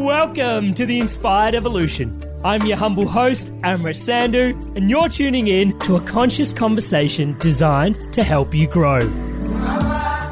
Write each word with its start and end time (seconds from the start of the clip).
Welcome 0.00 0.72
to 0.74 0.86
the 0.86 0.98
Inspired 0.98 1.54
Evolution. 1.54 2.24
I'm 2.42 2.64
your 2.64 2.78
humble 2.78 3.06
host, 3.06 3.54
Amrit 3.60 3.96
Sandhu, 3.96 4.74
and 4.74 4.88
you're 4.88 5.10
tuning 5.10 5.48
in 5.48 5.78
to 5.80 5.96
a 5.96 6.00
conscious 6.00 6.54
conversation 6.54 7.36
designed 7.38 8.10
to 8.14 8.22
help 8.22 8.54
you 8.54 8.66
grow. 8.66 9.06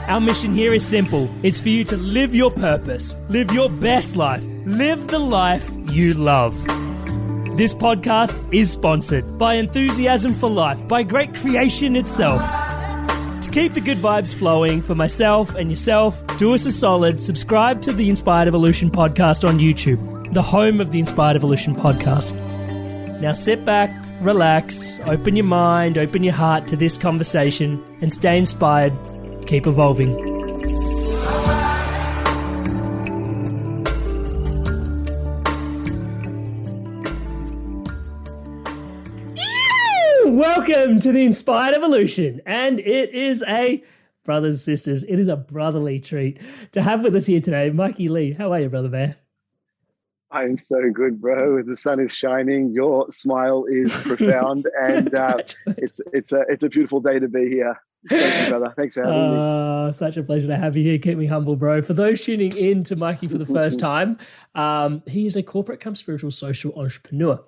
Our 0.09 0.23
mission 0.23 0.55
here 0.55 0.73
is 0.73 0.87
simple 0.87 1.29
it's 1.43 1.61
for 1.61 1.69
you 1.69 1.85
to 1.85 1.99
live 1.99 2.35
your 2.35 2.51
purpose, 2.51 3.15
live 3.29 3.53
your 3.53 3.69
best 3.69 4.17
life, 4.17 4.43
live 4.65 5.07
the 5.09 5.19
life 5.19 5.71
you 5.91 6.15
love. 6.15 6.57
This 7.59 7.75
podcast 7.75 8.43
is 8.51 8.73
sponsored 8.73 9.37
by 9.37 9.57
Enthusiasm 9.57 10.33
for 10.33 10.49
Life, 10.49 10.89
by 10.89 11.03
Great 11.03 11.35
Creation 11.35 11.95
itself. 11.95 12.68
Keep 13.59 13.75
the 13.75 13.81
good 13.81 13.99
vibes 13.99 14.33
flowing 14.33 14.81
for 14.81 14.95
myself 14.95 15.57
and 15.57 15.69
yourself, 15.69 16.23
do 16.37 16.55
us 16.55 16.65
a 16.65 16.71
solid, 16.71 17.19
subscribe 17.19 17.83
to 17.83 17.93
the 17.93 18.09
Inspired 18.09 18.47
Evolution 18.47 18.89
podcast 18.89 19.47
on 19.47 19.59
YouTube, 19.59 20.33
the 20.33 20.41
home 20.41 20.81
of 20.81 20.93
the 20.93 21.01
Inspired 21.01 21.35
Evolution 21.35 21.75
podcast. 21.75 22.37
Now 23.21 23.33
sit 23.33 23.65
back, 23.65 23.91
relax, 24.21 25.01
open 25.09 25.35
your 25.35 25.45
mind, 25.45 25.99
open 25.99 26.23
your 26.23 26.35
heart 26.35 26.69
to 26.69 26.77
this 26.77 26.97
conversation, 26.97 27.83
and 28.01 28.13
stay 28.13 28.39
inspired. 28.39 28.93
Keep 29.49 29.67
evolving. 29.67 30.38
Welcome 40.89 41.01
to 41.01 41.13
the 41.13 41.23
Inspired 41.23 41.75
Evolution, 41.75 42.41
and 42.47 42.81
it 42.81 43.11
is 43.11 43.45
a 43.47 43.85
brothers 44.25 44.53
and 44.53 44.59
sisters, 44.59 45.03
it 45.03 45.19
is 45.19 45.29
a 45.29 45.37
brotherly 45.37 46.01
treat 46.01 46.41
to 46.73 46.81
have 46.81 47.05
with 47.05 47.15
us 47.15 47.27
here 47.27 47.41
today, 47.41 47.69
Mikey 47.69 48.09
Lee. 48.09 48.33
How 48.33 48.53
are 48.53 48.61
you, 48.61 48.71
brother 48.71 48.89
bear? 48.89 49.17
I'm 50.31 50.57
so 50.57 50.89
good, 50.91 51.21
bro. 51.21 51.63
The 51.63 51.77
sun 51.77 52.01
is 52.01 52.11
shining. 52.11 52.73
Your 52.73 53.13
smile 53.13 53.67
is 53.69 53.95
profound, 54.03 54.67
and 54.81 55.15
uh, 55.19 55.43
it's 55.77 56.01
it's 56.15 56.33
a 56.33 56.47
it's 56.49 56.65
a 56.65 56.71
beautiful 56.71 57.01
day 57.01 57.19
to 57.19 57.29
be 57.29 57.51
here. 57.51 57.79
Thank 58.09 58.45
you, 58.45 58.49
brother. 58.49 58.73
Thanks 58.75 58.95
for 58.95 59.05
having 59.05 59.15
uh, 59.15 59.31
me. 59.31 59.37
Ah, 59.39 59.91
such 59.91 60.17
a 60.17 60.23
pleasure 60.23 60.47
to 60.47 60.57
have 60.57 60.75
you 60.75 60.85
here. 60.85 60.99
Keep 60.99 61.19
me 61.19 61.27
humble, 61.27 61.57
bro. 61.57 61.83
For 61.83 61.93
those 61.93 62.23
tuning 62.23 62.57
in 62.57 62.83
to 62.85 62.97
Mikey 62.97 63.29
for 63.29 63.37
the 63.37 63.45
first 63.45 63.79
time, 63.89 64.17
um, 64.55 65.03
he 65.07 65.27
is 65.27 65.37
a 65.37 65.43
corporate 65.43 65.81
come 65.81 65.95
spiritual 65.95 66.31
social 66.31 66.73
entrepreneur. 66.81 67.45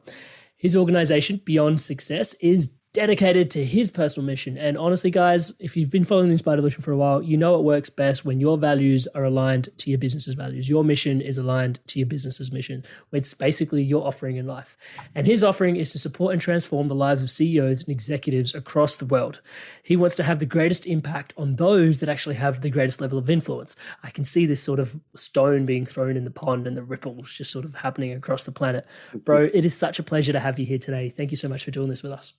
His 0.59 0.77
organization, 0.77 1.41
Beyond 1.43 1.81
Success, 1.81 2.35
is 2.35 2.80
dedicated 2.93 3.53
to 3.53 3.65
his 3.65 3.89
personal 3.89 4.27
mission. 4.27 4.59
And 4.59 4.77
honestly, 4.77 5.13
guys, 5.13 5.53
if 5.61 5.77
you've 5.77 5.93
been 5.93 6.05
following 6.05 6.27
the 6.27 6.33
Inspired 6.33 6.55
Evolution 6.55 6.83
for 6.83 6.91
a 6.91 6.97
while, 6.97 7.23
you 7.23 7.37
know 7.37 7.55
it 7.55 7.63
works 7.63 7.89
best 7.89 8.25
when 8.25 8.41
your 8.41 8.59
values 8.59 9.07
are 9.15 9.23
aligned 9.23 9.69
to 9.79 9.91
your 9.91 9.99
business's 9.99 10.35
values. 10.35 10.69
Your 10.69 10.83
mission 10.83 11.21
is 11.21 11.39
aligned 11.39 11.79
to 11.87 12.01
your 12.01 12.07
business's 12.07 12.51
mission. 12.51 12.85
It's 13.13 13.33
basically 13.33 13.85
your 13.85 14.05
offering 14.05 14.39
in 14.39 14.47
life. 14.47 14.77
And 15.15 15.29
his 15.29 15.45
offering 15.45 15.77
is 15.77 15.93
to 15.93 16.01
support 16.01 16.33
and 16.33 16.43
transform 16.43 16.89
the 16.89 16.97
lives 16.97 17.23
of 17.23 17.31
CEOs 17.31 17.83
and 17.83 17.91
executives 17.91 18.57
across 18.57 18.97
the 18.97 19.07
world. 19.07 19.41
He 19.85 19.95
wants 19.95 20.17
to 20.17 20.25
have 20.25 20.41
the 20.41 20.47
greatest 20.47 20.85
impact 20.85 21.33
on 21.37 21.57
those 21.57 22.01
that 22.01 22.09
actually 22.09 22.37
have 22.37 22.61
the 22.61 22.71
greatest 22.71 23.01
level 23.01 23.19
of 23.19 23.31
influence. 23.31 23.77
I 24.03 24.11
can 24.11 24.25
see 24.25 24.47
this 24.47 24.63
sort 24.63 24.81
of 24.81 24.99
stone 25.15 25.65
being 25.65 25.87
thrown 25.87 26.17
in 26.17 26.25
the 26.25 26.31
pond 26.33 26.67
and 26.67 26.77
the 26.77 26.83
ripples 26.83 27.35
just 27.35 27.53
sort 27.53 27.65
of 27.65 27.75
happening 27.77 28.13
across 28.13 28.43
the 28.43 28.53
planet. 28.53 28.85
Bro, 29.15 29.51
it 29.55 29.65
is 29.65 29.77
such 29.77 30.01
a 30.01 30.03
pleasure 30.03 30.33
to 30.33 30.41
have 30.41 30.59
you 30.59 30.67
here 30.67 30.79
today. 30.79 31.15
Thank 31.17 31.31
you 31.31 31.37
so 31.37 31.49
much 31.49 31.65
for 31.65 31.71
doing 31.71 31.89
this 31.89 32.03
with 32.03 32.11
us. 32.11 32.35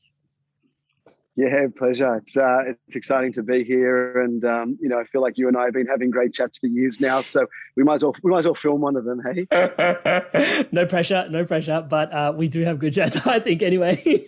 Yeah, 1.37 1.67
pleasure. 1.77 2.17
It's 2.17 2.35
uh, 2.35 2.63
it's 2.67 2.95
exciting 2.95 3.31
to 3.33 3.43
be 3.43 3.63
here, 3.63 4.21
and 4.21 4.43
um, 4.43 4.77
you 4.81 4.89
know, 4.89 4.99
I 4.99 5.05
feel 5.05 5.21
like 5.21 5.37
you 5.37 5.47
and 5.47 5.55
I 5.55 5.63
have 5.63 5.73
been 5.73 5.87
having 5.87 6.11
great 6.11 6.33
chats 6.33 6.57
for 6.57 6.67
years 6.67 6.99
now. 6.99 7.21
So 7.21 7.47
we 7.77 7.83
might 7.83 7.95
as 7.95 8.03
well 8.03 8.13
we 8.21 8.31
might 8.31 8.39
as 8.39 8.45
well 8.45 8.53
film 8.53 8.81
one 8.81 8.97
of 8.97 9.05
them. 9.05 9.21
Hey, 9.23 9.47
no 10.73 10.85
pressure, 10.85 11.29
no 11.29 11.45
pressure, 11.45 11.87
but 11.89 12.11
uh, 12.11 12.33
we 12.35 12.49
do 12.49 12.65
have 12.65 12.79
good 12.79 12.93
chats. 12.93 13.25
I 13.27 13.39
think 13.39 13.61
anyway. 13.61 13.95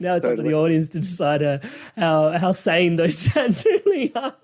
now 0.00 0.16
it's 0.16 0.24
totally. 0.24 0.32
up 0.32 0.36
to 0.36 0.42
the 0.42 0.54
audience 0.54 0.88
to 0.90 1.00
decide 1.00 1.42
uh, 1.42 1.58
how 1.94 2.38
how 2.38 2.52
sane 2.52 2.96
those 2.96 3.28
chats 3.28 3.66
really 3.66 4.14
are. 4.14 4.34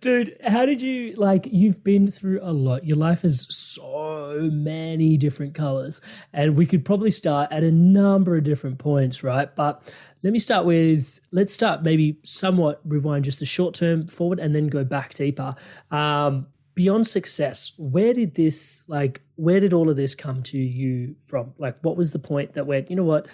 Dude, 0.00 0.38
how 0.42 0.64
did 0.64 0.80
you 0.80 1.12
like? 1.16 1.46
You've 1.52 1.84
been 1.84 2.10
through 2.10 2.40
a 2.42 2.54
lot. 2.54 2.86
Your 2.86 2.96
life 2.96 3.22
has 3.22 3.46
so 3.54 4.48
many 4.50 5.18
different 5.18 5.54
colors, 5.54 6.00
and 6.32 6.56
we 6.56 6.64
could 6.64 6.86
probably 6.86 7.10
start 7.10 7.52
at 7.52 7.62
a 7.62 7.70
number 7.70 8.37
of 8.38 8.44
different 8.44 8.78
points, 8.78 9.22
right? 9.22 9.54
But 9.54 9.82
let 10.22 10.32
me 10.32 10.38
start 10.38 10.64
with 10.64 11.20
let's 11.30 11.52
start 11.52 11.82
maybe 11.82 12.18
somewhat 12.24 12.80
rewind 12.84 13.24
just 13.24 13.40
the 13.40 13.46
short 13.46 13.74
term 13.74 14.08
forward 14.08 14.38
and 14.38 14.54
then 14.54 14.68
go 14.68 14.84
back 14.84 15.14
deeper. 15.14 15.54
Um, 15.90 16.46
beyond 16.74 17.06
success, 17.06 17.72
where 17.76 18.14
did 18.14 18.34
this 18.34 18.84
like 18.86 19.20
where 19.34 19.60
did 19.60 19.72
all 19.72 19.90
of 19.90 19.96
this 19.96 20.14
come 20.14 20.42
to 20.44 20.58
you 20.58 21.16
from? 21.26 21.52
Like 21.58 21.76
what 21.82 21.96
was 21.96 22.12
the 22.12 22.18
point 22.18 22.54
that 22.54 22.66
went, 22.66 22.90
you 22.90 22.96
know 22.96 23.04
what? 23.04 23.26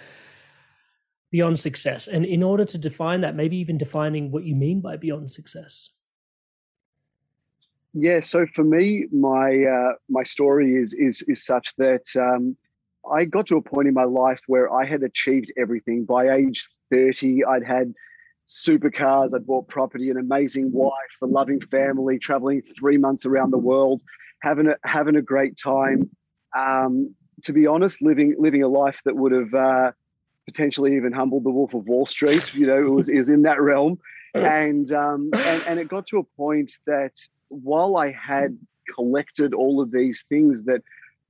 Beyond 1.31 1.59
success. 1.59 2.07
And 2.07 2.25
in 2.25 2.43
order 2.43 2.65
to 2.65 2.77
define 2.77 3.21
that, 3.21 3.35
maybe 3.35 3.57
even 3.57 3.77
defining 3.77 4.31
what 4.31 4.45
you 4.45 4.55
mean 4.55 4.81
by 4.81 4.97
beyond 4.97 5.31
success. 5.31 5.91
Yeah, 7.97 8.19
so 8.19 8.45
for 8.53 8.63
me, 8.63 9.05
my 9.13 9.63
uh, 9.63 9.93
my 10.09 10.23
story 10.23 10.75
is 10.75 10.93
is 10.93 11.21
is 11.29 11.45
such 11.45 11.73
that 11.77 12.03
um, 12.19 12.57
I 13.11 13.25
got 13.25 13.47
to 13.47 13.57
a 13.57 13.61
point 13.61 13.87
in 13.87 13.93
my 13.93 14.03
life 14.03 14.39
where 14.47 14.73
I 14.73 14.85
had 14.85 15.03
achieved 15.03 15.51
everything. 15.57 16.05
By 16.05 16.29
age 16.29 16.67
30, 16.91 17.45
I'd 17.45 17.63
had 17.63 17.93
supercars, 18.47 19.33
I'd 19.33 19.45
bought 19.45 19.67
property, 19.67 20.09
an 20.09 20.17
amazing 20.17 20.71
wife, 20.71 20.91
a 21.21 21.25
loving 21.25 21.61
family, 21.61 22.19
traveling 22.19 22.61
three 22.61 22.97
months 22.97 23.25
around 23.25 23.51
the 23.51 23.57
world, 23.57 24.01
having 24.41 24.67
a, 24.67 24.75
having 24.83 25.15
a 25.15 25.21
great 25.21 25.57
time. 25.57 26.09
Um, 26.57 27.15
to 27.43 27.53
be 27.53 27.67
honest, 27.67 28.01
living 28.01 28.35
living 28.39 28.63
a 28.63 28.67
life 28.67 28.99
that 29.05 29.15
would 29.15 29.31
have 29.33 29.53
uh, 29.53 29.91
potentially 30.45 30.95
even 30.95 31.11
humbled 31.11 31.43
the 31.43 31.49
Wolf 31.49 31.73
of 31.73 31.85
Wall 31.85 32.05
Street. 32.05 32.53
You 32.53 32.67
know, 32.67 32.77
it 32.77 32.89
was, 32.89 33.11
was 33.11 33.29
in 33.29 33.41
that 33.43 33.61
realm. 33.61 33.99
And, 34.33 34.91
um, 34.91 35.29
and 35.33 35.63
and 35.65 35.79
it 35.79 35.87
got 35.87 36.07
to 36.07 36.19
a 36.19 36.23
point 36.23 36.73
that 36.85 37.13
while 37.47 37.95
I 37.97 38.11
had 38.11 38.57
collected 38.93 39.53
all 39.53 39.81
of 39.81 39.91
these 39.91 40.25
things 40.27 40.63
that 40.63 40.81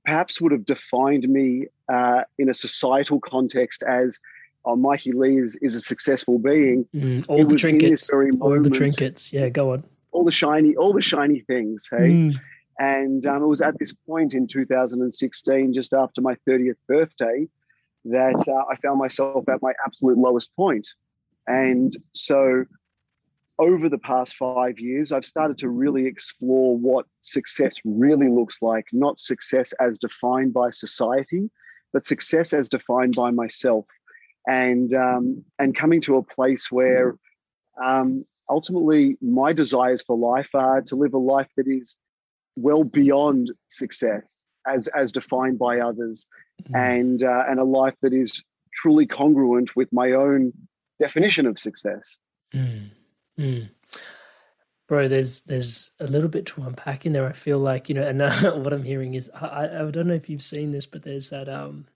perhaps 0.06 0.40
would 0.40 0.52
have 0.52 0.64
defined 0.64 1.28
me 1.28 1.66
uh, 1.92 2.22
in 2.38 2.48
a 2.48 2.54
societal 2.54 3.20
context 3.20 3.82
as 3.82 4.20
oh, 4.64 4.76
Mikey 4.76 5.12
Lee 5.12 5.38
is, 5.38 5.56
is 5.60 5.74
a 5.74 5.80
successful 5.80 6.38
being. 6.38 6.86
Mm, 6.94 7.24
all 7.28 7.44
the 7.44 7.56
trinkets, 7.56 8.08
all 8.08 8.24
moment, 8.32 8.64
the 8.64 8.70
trinkets. 8.70 9.32
Yeah, 9.32 9.48
go 9.48 9.72
on. 9.72 9.84
All 10.12 10.24
the 10.24 10.32
shiny, 10.32 10.76
all 10.76 10.92
the 10.92 11.02
shiny 11.02 11.40
things. 11.40 11.88
Hey, 11.90 12.10
mm. 12.10 12.34
and 12.78 13.26
um, 13.26 13.42
it 13.42 13.46
was 13.46 13.60
at 13.60 13.78
this 13.78 13.92
point 14.06 14.32
in 14.32 14.46
2016, 14.46 15.74
just 15.74 15.92
after 15.92 16.20
my 16.20 16.36
30th 16.48 16.76
birthday, 16.88 17.48
that 18.06 18.44
uh, 18.48 18.64
I 18.70 18.76
found 18.76 18.98
myself 18.98 19.48
at 19.48 19.60
my 19.60 19.72
absolute 19.84 20.18
lowest 20.18 20.54
point. 20.56 20.86
And 21.48 21.92
so, 22.12 22.64
over 23.58 23.88
the 23.88 23.98
past 23.98 24.36
five 24.36 24.78
years, 24.78 25.12
I've 25.12 25.24
started 25.24 25.58
to 25.58 25.68
really 25.68 26.06
explore 26.06 26.76
what 26.76 27.06
success 27.22 27.74
really 27.84 28.28
looks 28.28 28.60
like, 28.60 28.86
not 28.92 29.18
success 29.18 29.72
as 29.80 29.98
defined 29.98 30.52
by 30.52 30.70
society, 30.70 31.50
but 31.92 32.04
success 32.04 32.52
as 32.52 32.68
defined 32.68 33.14
by 33.16 33.30
myself 33.30 33.86
and 34.46 34.94
um, 34.94 35.44
and 35.58 35.76
coming 35.76 36.00
to 36.02 36.16
a 36.16 36.22
place 36.22 36.70
where 36.70 37.16
um, 37.82 38.24
ultimately 38.48 39.16
my 39.20 39.52
desires 39.52 40.02
for 40.02 40.16
life 40.16 40.50
are 40.54 40.82
to 40.82 40.96
live 40.96 41.14
a 41.14 41.18
life 41.18 41.50
that 41.56 41.66
is 41.66 41.96
well 42.56 42.84
beyond 42.84 43.52
success 43.68 44.22
as 44.66 44.88
as 44.88 45.12
defined 45.12 45.58
by 45.58 45.80
others 45.80 46.26
mm. 46.62 46.78
and 46.78 47.22
uh, 47.22 47.44
and 47.48 47.58
a 47.58 47.64
life 47.64 47.96
that 48.02 48.12
is 48.12 48.42
truly 48.74 49.06
congruent 49.06 49.74
with 49.74 49.88
my 49.92 50.12
own 50.12 50.52
definition 51.00 51.46
of 51.46 51.58
success 51.58 52.18
mm. 52.54 52.90
Mm. 53.38 53.70
bro 54.88 55.08
there's 55.08 55.42
there's 55.42 55.90
a 56.00 56.06
little 56.06 56.28
bit 56.28 56.46
to 56.46 56.62
unpack 56.62 57.04
in 57.04 57.12
there 57.12 57.28
i 57.28 57.32
feel 57.32 57.58
like 57.58 57.88
you 57.88 57.94
know 57.94 58.06
and 58.06 58.22
uh, 58.22 58.52
what 58.52 58.72
i'm 58.72 58.84
hearing 58.84 59.14
is 59.14 59.30
I, 59.34 59.64
I 59.64 59.90
don't 59.90 60.06
know 60.06 60.14
if 60.14 60.30
you've 60.30 60.42
seen 60.42 60.70
this 60.70 60.86
but 60.86 61.02
there's 61.02 61.30
that 61.30 61.48
um 61.48 61.86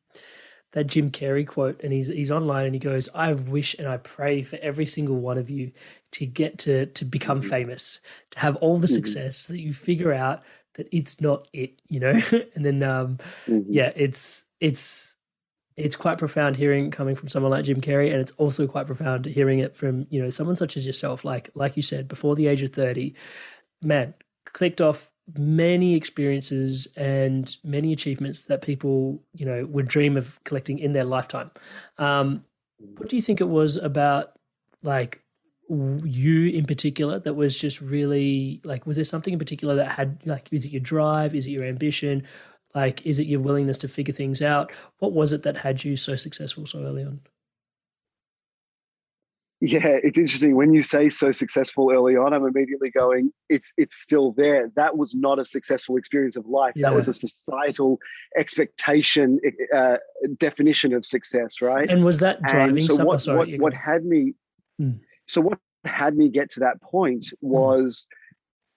that 0.72 0.86
Jim 0.86 1.10
Carrey 1.10 1.46
quote, 1.46 1.80
and 1.82 1.92
he's 1.92 2.08
he's 2.08 2.30
online 2.30 2.66
and 2.66 2.74
he 2.74 2.78
goes, 2.78 3.08
"I 3.14 3.32
wish 3.32 3.74
and 3.78 3.88
I 3.88 3.96
pray 3.96 4.42
for 4.42 4.56
every 4.56 4.86
single 4.86 5.16
one 5.16 5.38
of 5.38 5.50
you 5.50 5.72
to 6.12 6.26
get 6.26 6.58
to 6.60 6.86
to 6.86 7.04
become 7.04 7.40
mm-hmm. 7.40 7.50
famous, 7.50 8.00
to 8.30 8.38
have 8.38 8.56
all 8.56 8.78
the 8.78 8.86
mm-hmm. 8.86 8.94
success 8.94 9.46
that 9.46 9.60
you 9.60 9.72
figure 9.72 10.12
out 10.12 10.42
that 10.74 10.88
it's 10.92 11.20
not 11.20 11.48
it, 11.52 11.80
you 11.88 12.00
know." 12.00 12.20
and 12.54 12.64
then, 12.64 12.82
um, 12.82 13.18
mm-hmm. 13.46 13.72
yeah, 13.72 13.92
it's 13.96 14.44
it's 14.60 15.14
it's 15.80 15.96
quite 15.96 16.18
profound 16.18 16.56
hearing 16.56 16.90
coming 16.90 17.16
from 17.16 17.28
someone 17.28 17.50
like 17.50 17.64
Jim 17.64 17.80
Carrey, 17.80 18.10
and 18.10 18.20
it's 18.20 18.32
also 18.32 18.66
quite 18.66 18.86
profound 18.86 19.26
hearing 19.26 19.58
it 19.58 19.74
from 19.74 20.04
you 20.10 20.22
know 20.22 20.30
someone 20.30 20.56
such 20.56 20.76
as 20.76 20.86
yourself, 20.86 21.24
like 21.24 21.50
like 21.54 21.76
you 21.76 21.82
said 21.82 22.08
before 22.08 22.36
the 22.36 22.46
age 22.46 22.62
of 22.62 22.72
thirty, 22.72 23.14
man, 23.82 24.14
clicked 24.44 24.80
off 24.80 25.10
many 25.38 25.94
experiences 25.94 26.88
and 26.96 27.56
many 27.62 27.92
achievements 27.92 28.42
that 28.42 28.62
people 28.62 29.22
you 29.32 29.46
know 29.46 29.64
would 29.66 29.88
dream 29.88 30.16
of 30.16 30.42
collecting 30.44 30.78
in 30.78 30.92
their 30.92 31.04
lifetime. 31.04 31.50
Um, 31.98 32.44
what 32.96 33.08
do 33.08 33.16
you 33.16 33.22
think 33.22 33.40
it 33.40 33.48
was 33.48 33.76
about 33.76 34.32
like 34.82 35.22
you 35.70 36.48
in 36.48 36.66
particular 36.66 37.20
that 37.20 37.34
was 37.34 37.56
just 37.56 37.80
really 37.80 38.60
like 38.64 38.86
was 38.86 38.96
there 38.96 39.04
something 39.04 39.32
in 39.32 39.38
particular 39.38 39.76
that 39.76 39.92
had 39.92 40.20
like 40.26 40.48
is 40.50 40.64
it 40.64 40.72
your 40.72 40.80
drive? 40.80 41.34
Is 41.34 41.46
it 41.46 41.50
your 41.50 41.64
ambition 41.64 42.26
like 42.74 43.04
is 43.06 43.18
it 43.18 43.26
your 43.26 43.40
willingness 43.40 43.78
to 43.78 43.88
figure 43.88 44.14
things 44.14 44.40
out 44.42 44.72
what 44.98 45.12
was 45.12 45.32
it 45.32 45.42
that 45.42 45.58
had 45.58 45.84
you 45.84 45.96
so 45.96 46.16
successful 46.16 46.66
so 46.66 46.82
early 46.82 47.04
on 47.04 47.20
yeah, 49.62 49.98
it's 50.02 50.18
interesting 50.18 50.56
when 50.56 50.72
you 50.72 50.82
say 50.82 51.10
so 51.10 51.32
successful 51.32 51.90
early 51.92 52.16
on. 52.16 52.32
I'm 52.32 52.46
immediately 52.46 52.90
going, 52.90 53.30
it's 53.50 53.74
it's 53.76 54.00
still 54.00 54.32
there. 54.32 54.70
That 54.74 54.96
was 54.96 55.14
not 55.14 55.38
a 55.38 55.44
successful 55.44 55.98
experience 55.98 56.36
of 56.36 56.46
life. 56.46 56.72
Yeah. 56.74 56.88
That 56.88 56.96
was 56.96 57.08
a 57.08 57.12
societal 57.12 57.98
expectation 58.38 59.38
uh, 59.76 59.96
definition 60.38 60.94
of 60.94 61.04
success, 61.04 61.60
right? 61.60 61.90
And 61.90 62.06
was 62.06 62.20
that 62.20 62.42
driving? 62.42 62.76
And 62.76 62.84
so 62.84 62.96
some, 62.96 63.06
what, 63.06 63.20
sorry, 63.20 63.58
what, 63.58 63.60
what 63.60 63.74
had 63.74 64.02
me? 64.02 64.32
Hmm. 64.78 64.92
So 65.26 65.42
what 65.42 65.58
had 65.84 66.16
me 66.16 66.30
get 66.30 66.50
to 66.52 66.60
that 66.60 66.80
point 66.80 67.26
hmm. 67.42 67.48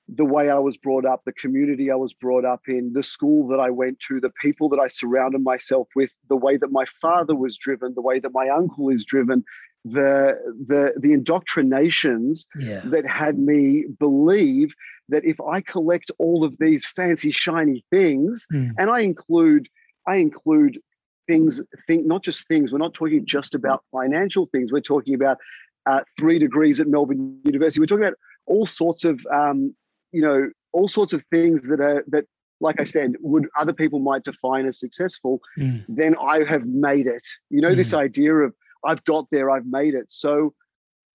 The 0.08 0.26
way 0.26 0.50
I 0.50 0.60
was 0.60 0.76
brought 0.78 1.06
up, 1.06 1.22
the 1.26 1.34
community 1.34 1.90
I 1.90 1.96
was 1.96 2.14
brought 2.14 2.46
up 2.46 2.62
in, 2.68 2.92
the 2.94 3.04
school 3.04 3.48
that 3.48 3.60
I 3.60 3.70
went 3.70 4.00
to, 4.02 4.20
the 4.20 4.32
people 4.42 4.68
that 4.70 4.80
I 4.80 4.88
surrounded 4.88 5.42
myself 5.42 5.88
with, 5.96 6.12
the 6.30 6.36
way 6.36 6.58
that 6.58 6.72
my 6.72 6.86
father 7.02 7.36
was 7.36 7.58
driven, 7.58 7.94
the 7.94 8.02
way 8.02 8.20
that 8.20 8.34
my 8.34 8.50
uncle 8.50 8.90
is 8.90 9.06
driven, 9.06 9.44
the 9.86 10.38
the 10.68 10.94
the 10.98 11.14
indoctrinations 11.14 12.48
yeah. 12.58 12.82
that 12.86 13.06
had 13.06 13.38
me 13.38 13.86
believe 14.00 14.74
that 15.10 15.26
if 15.26 15.40
I 15.42 15.62
collect 15.62 16.12
all 16.20 16.44
of 16.44 16.58
these 16.58 16.86
fancy 16.86 17.32
shiny 17.32 17.84
things, 17.90 18.48
mm. 18.52 18.72
and 18.78 18.90
I 18.90 19.02
include 19.02 19.68
I 20.08 20.18
include 20.18 20.80
things 21.28 21.62
think 21.88 22.06
not 22.06 22.24
just 22.24 22.48
things. 22.48 22.72
We're 22.72 22.78
not 22.78 22.94
talking 22.94 23.26
just 23.26 23.56
about 23.56 23.84
financial 23.92 24.48
things. 24.52 24.72
We're 24.72 24.82
talking 24.82 25.16
about 25.16 25.38
uh, 25.86 26.02
three 26.20 26.40
degrees 26.40 26.80
at 26.80 26.88
Melbourne 26.88 27.40
University. 27.44 27.80
We're 27.80 27.88
talking 27.88 28.06
about 28.06 28.18
all 28.46 28.66
sorts 28.66 29.04
of 29.04 29.20
um, 29.32 29.76
you 30.14 30.22
know 30.22 30.50
all 30.72 30.88
sorts 30.88 31.14
of 31.14 31.24
things 31.32 31.64
that 31.64 31.82
are 31.82 32.04
that 32.08 32.26
like 32.64 32.80
I 32.80 32.86
said, 32.86 33.16
would 33.20 33.48
other 33.60 33.74
people 33.74 34.00
might 34.00 34.24
define 34.24 34.66
as 34.66 34.80
successful, 34.80 35.42
mm. 35.60 35.84
then 35.90 36.16
I 36.16 36.46
have 36.46 36.66
made 36.66 37.08
it. 37.08 37.26
You 37.50 37.60
know, 37.60 37.72
mm. 37.72 37.76
this 37.76 37.94
idea 37.94 38.34
of 38.34 38.56
I've 38.86 39.04
got 39.04 39.28
there, 39.32 39.52
I've 39.52 39.66
made 39.66 39.94
it. 39.94 40.10
So 40.10 40.54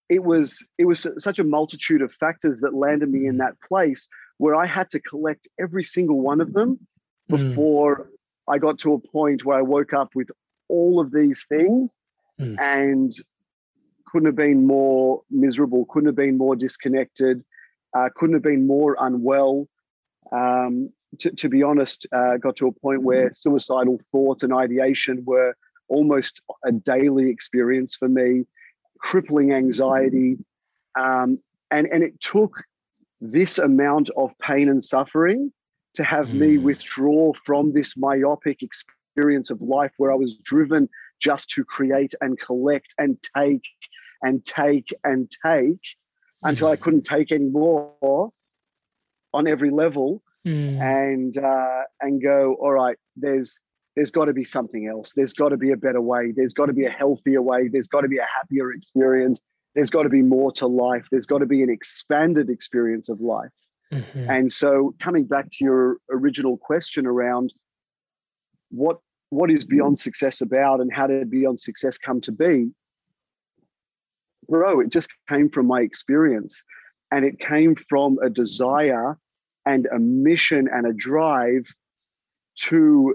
it 0.09 0.23
was 0.23 0.65
it 0.79 0.85
was 0.85 1.06
such 1.19 1.39
a 1.39 1.45
multitude 1.45 2.03
of 2.03 2.12
factors 2.12 2.61
that 2.61 2.75
landed 2.75 3.11
me 3.11 3.27
in 3.27 3.39
that 3.39 3.61
place 3.67 4.09
where 4.37 4.55
I 4.55 4.67
had 4.67 4.91
to 4.91 5.00
collect 5.00 5.49
every 5.59 5.85
single 5.85 6.21
one 6.21 6.41
of 6.41 6.53
them 6.53 6.79
hmm. 7.29 7.37
before 7.37 7.97
mm. 7.97 8.06
I 8.47 8.59
got 8.59 8.79
to 8.81 8.95
a 8.95 8.99
point 8.99 9.45
where 9.45 9.59
I 9.59 9.62
woke 9.62 9.93
up 9.93 10.11
with 10.15 10.29
all 10.69 11.00
of 11.00 11.12
these 11.12 11.45
things 11.49 11.91
mm. 12.41 12.56
and 12.61 13.12
couldn't 14.06 14.27
have 14.27 14.37
been 14.37 14.67
more 14.67 15.23
miserable, 15.31 15.87
couldn't 15.91 16.06
have 16.06 16.17
been 16.17 16.39
more 16.39 16.56
disconnected, 16.56 17.45
uh, 17.96 18.08
couldn't 18.14 18.35
have 18.35 18.43
been 18.43 18.67
more 18.67 18.96
unwell. 18.99 19.69
Um, 20.32 20.90
to, 21.20 21.31
to, 21.31 21.49
be 21.49 21.62
honest, 21.62 22.06
uh, 22.12 22.37
got 22.37 22.56
to 22.56 22.69
a 22.69 22.73
point 22.73 23.02
where 23.02 23.32
suicidal 23.32 23.99
thoughts 24.12 24.43
and 24.43 24.52
ideation 24.52 25.23
were 25.25 25.55
almost 25.88 26.43
a 26.64 26.73
daily 26.73 27.31
experience 27.31 27.96
for 27.96 28.08
me, 28.08 28.44
crippling 28.99 29.52
anxiety. 29.52 30.37
Um, 30.99 31.38
and, 31.70 31.87
and 31.90 32.02
it 32.02 32.20
took 32.20 32.52
this 33.20 33.58
amount 33.58 34.11
of 34.17 34.32
pain 34.38 34.69
and 34.69 34.85
suffering 34.85 35.52
to 35.94 36.05
have 36.05 36.29
mm. 36.29 36.35
me 36.35 36.58
withdraw 36.58 37.32
from 37.44 37.73
this 37.73 37.96
myopic 37.96 38.62
experience 38.62 39.50
of 39.50 39.61
life 39.61 39.93
where 39.96 40.12
I 40.12 40.14
was 40.14 40.37
driven 40.37 40.88
just 41.20 41.50
to 41.50 41.64
create 41.64 42.14
and 42.20 42.38
collect 42.38 42.94
and 42.99 43.19
take 43.37 43.64
and 44.23 44.44
take 44.44 44.94
and 45.05 45.31
take. 45.44 45.81
Until 46.42 46.68
I 46.68 46.76
hmm. 46.76 46.83
couldn't 46.83 47.04
take 47.04 47.33
any 47.33 47.49
more 47.49 48.30
on 49.35 49.47
every 49.47 49.71
level 49.71 50.23
mm. 50.47 50.80
and 50.80 51.37
uh, 51.37 51.83
and 52.00 52.23
go 52.23 52.57
all 52.61 52.73
right 52.73 52.97
there's 53.16 53.61
there's 53.99 54.12
got 54.12 54.26
to 54.26 54.33
be 54.33 54.45
something 54.45 54.87
else. 54.87 55.12
There's 55.14 55.33
got 55.33 55.49
to 55.49 55.57
be 55.57 55.73
a 55.73 55.76
better 55.76 56.00
way. 56.00 56.33
There's 56.35 56.54
got 56.54 56.66
to 56.66 56.73
be 56.73 56.85
a 56.85 56.90
healthier 56.90 57.42
way. 57.42 57.66
There's 57.66 57.88
got 57.88 58.02
to 58.02 58.09
be 58.09 58.18
a 58.18 58.26
happier 58.33 58.71
experience. 58.71 59.40
There's 59.75 59.90
got 59.90 60.04
to 60.04 60.09
be 60.09 60.23
more 60.23 60.52
to 60.52 60.68
life. 60.68 61.09
There's 61.11 61.26
got 61.26 61.38
to 61.38 61.47
be 61.47 61.64
an 61.64 61.68
expanded 61.68 62.49
experience 62.49 63.09
of 63.09 63.21
life. 63.21 63.50
Mm-hmm. 63.92 64.30
And 64.30 64.52
so, 64.52 64.95
coming 65.00 65.25
back 65.25 65.47
to 65.47 65.64
your 65.64 65.97
original 66.12 66.57
question 66.59 67.07
around 67.07 67.52
what 68.71 68.99
what 69.30 69.50
is 69.50 69.64
beyond 69.64 69.99
success 69.99 70.42
about 70.42 70.80
and 70.80 70.92
how 70.92 71.09
did 71.09 71.28
beyond 71.28 71.59
success 71.59 71.99
come 71.99 72.21
to 72.21 72.30
be, 72.30 72.71
bro, 74.49 74.81
it 74.81 74.90
just 74.90 75.09
came 75.28 75.49
from 75.49 75.67
my 75.67 75.81
experience, 75.81 76.64
and 77.11 77.25
it 77.25 77.38
came 77.38 77.75
from 77.75 78.19
a 78.23 78.31
desire 78.31 79.19
and 79.67 79.87
a 79.95 79.99
mission 79.99 80.69
and 80.73 80.87
a 80.87 80.93
drive 80.93 81.67
to 82.57 83.14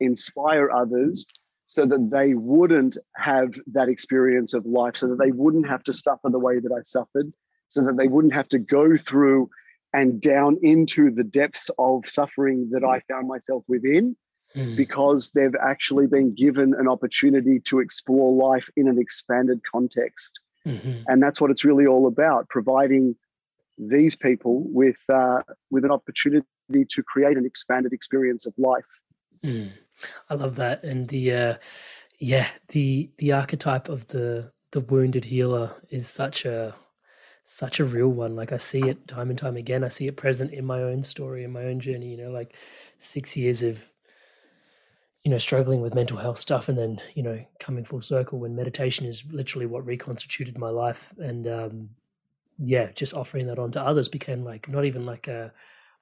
inspire 0.00 0.70
others 0.70 1.26
so 1.66 1.86
that 1.86 2.10
they 2.10 2.34
wouldn't 2.34 2.96
have 3.16 3.54
that 3.72 3.88
experience 3.88 4.54
of 4.54 4.64
life, 4.64 4.96
so 4.96 5.08
that 5.08 5.18
they 5.18 5.32
wouldn't 5.32 5.68
have 5.68 5.82
to 5.84 5.92
suffer 5.92 6.30
the 6.30 6.38
way 6.38 6.60
that 6.60 6.70
I 6.70 6.82
suffered, 6.84 7.32
so 7.70 7.82
that 7.82 7.96
they 7.96 8.06
wouldn't 8.06 8.34
have 8.34 8.48
to 8.50 8.58
go 8.58 8.96
through 8.96 9.50
and 9.92 10.20
down 10.20 10.56
into 10.62 11.10
the 11.10 11.24
depths 11.24 11.70
of 11.78 12.06
suffering 12.06 12.68
that 12.72 12.84
I 12.84 13.00
found 13.08 13.26
myself 13.26 13.64
within, 13.66 14.16
mm. 14.54 14.76
because 14.76 15.30
they've 15.30 15.54
actually 15.60 16.06
been 16.06 16.34
given 16.34 16.74
an 16.74 16.88
opportunity 16.88 17.60
to 17.60 17.80
explore 17.80 18.32
life 18.32 18.68
in 18.76 18.88
an 18.88 18.98
expanded 18.98 19.60
context. 19.70 20.40
Mm-hmm. 20.66 21.02
And 21.06 21.22
that's 21.22 21.40
what 21.40 21.50
it's 21.50 21.64
really 21.64 21.86
all 21.86 22.06
about 22.06 22.48
providing 22.48 23.16
these 23.76 24.16
people 24.16 24.62
with, 24.66 24.98
uh, 25.12 25.42
with 25.70 25.84
an 25.84 25.90
opportunity 25.90 26.46
to 26.72 27.02
create 27.02 27.36
an 27.36 27.44
expanded 27.44 27.92
experience 27.92 28.46
of 28.46 28.54
life. 28.56 28.84
Mm. 29.44 29.72
I 30.30 30.34
love 30.34 30.56
that, 30.56 30.82
and 30.82 31.08
the 31.08 31.32
uh, 31.32 31.54
yeah, 32.18 32.48
the 32.68 33.10
the 33.18 33.32
archetype 33.32 33.88
of 33.88 34.08
the 34.08 34.52
the 34.72 34.80
wounded 34.80 35.26
healer 35.26 35.74
is 35.90 36.08
such 36.08 36.44
a 36.44 36.74
such 37.46 37.78
a 37.78 37.84
real 37.84 38.08
one. 38.08 38.34
Like 38.34 38.52
I 38.52 38.56
see 38.56 38.82
it 38.88 39.06
time 39.06 39.30
and 39.30 39.38
time 39.38 39.56
again. 39.56 39.84
I 39.84 39.88
see 39.88 40.06
it 40.06 40.16
present 40.16 40.52
in 40.52 40.64
my 40.64 40.82
own 40.82 41.04
story, 41.04 41.44
in 41.44 41.52
my 41.52 41.64
own 41.64 41.80
journey. 41.80 42.08
You 42.08 42.16
know, 42.16 42.30
like 42.30 42.56
six 42.98 43.36
years 43.36 43.62
of 43.62 43.88
you 45.24 45.30
know, 45.30 45.38
struggling 45.38 45.80
with 45.80 45.94
mental 45.94 46.18
health 46.18 46.38
stuff, 46.38 46.68
and 46.68 46.76
then 46.78 47.00
you 47.14 47.22
know, 47.22 47.44
coming 47.58 47.84
full 47.84 48.02
circle 48.02 48.38
when 48.38 48.54
meditation 48.54 49.06
is 49.06 49.24
literally 49.32 49.66
what 49.66 49.86
reconstituted 49.86 50.58
my 50.58 50.68
life, 50.68 51.14
and 51.18 51.46
um, 51.46 51.90
yeah, 52.58 52.92
just 52.92 53.14
offering 53.14 53.46
that 53.46 53.58
on 53.58 53.72
to 53.72 53.80
others 53.80 54.08
became 54.08 54.44
like 54.44 54.68
not 54.68 54.84
even 54.84 55.06
like 55.06 55.26
a 55.26 55.52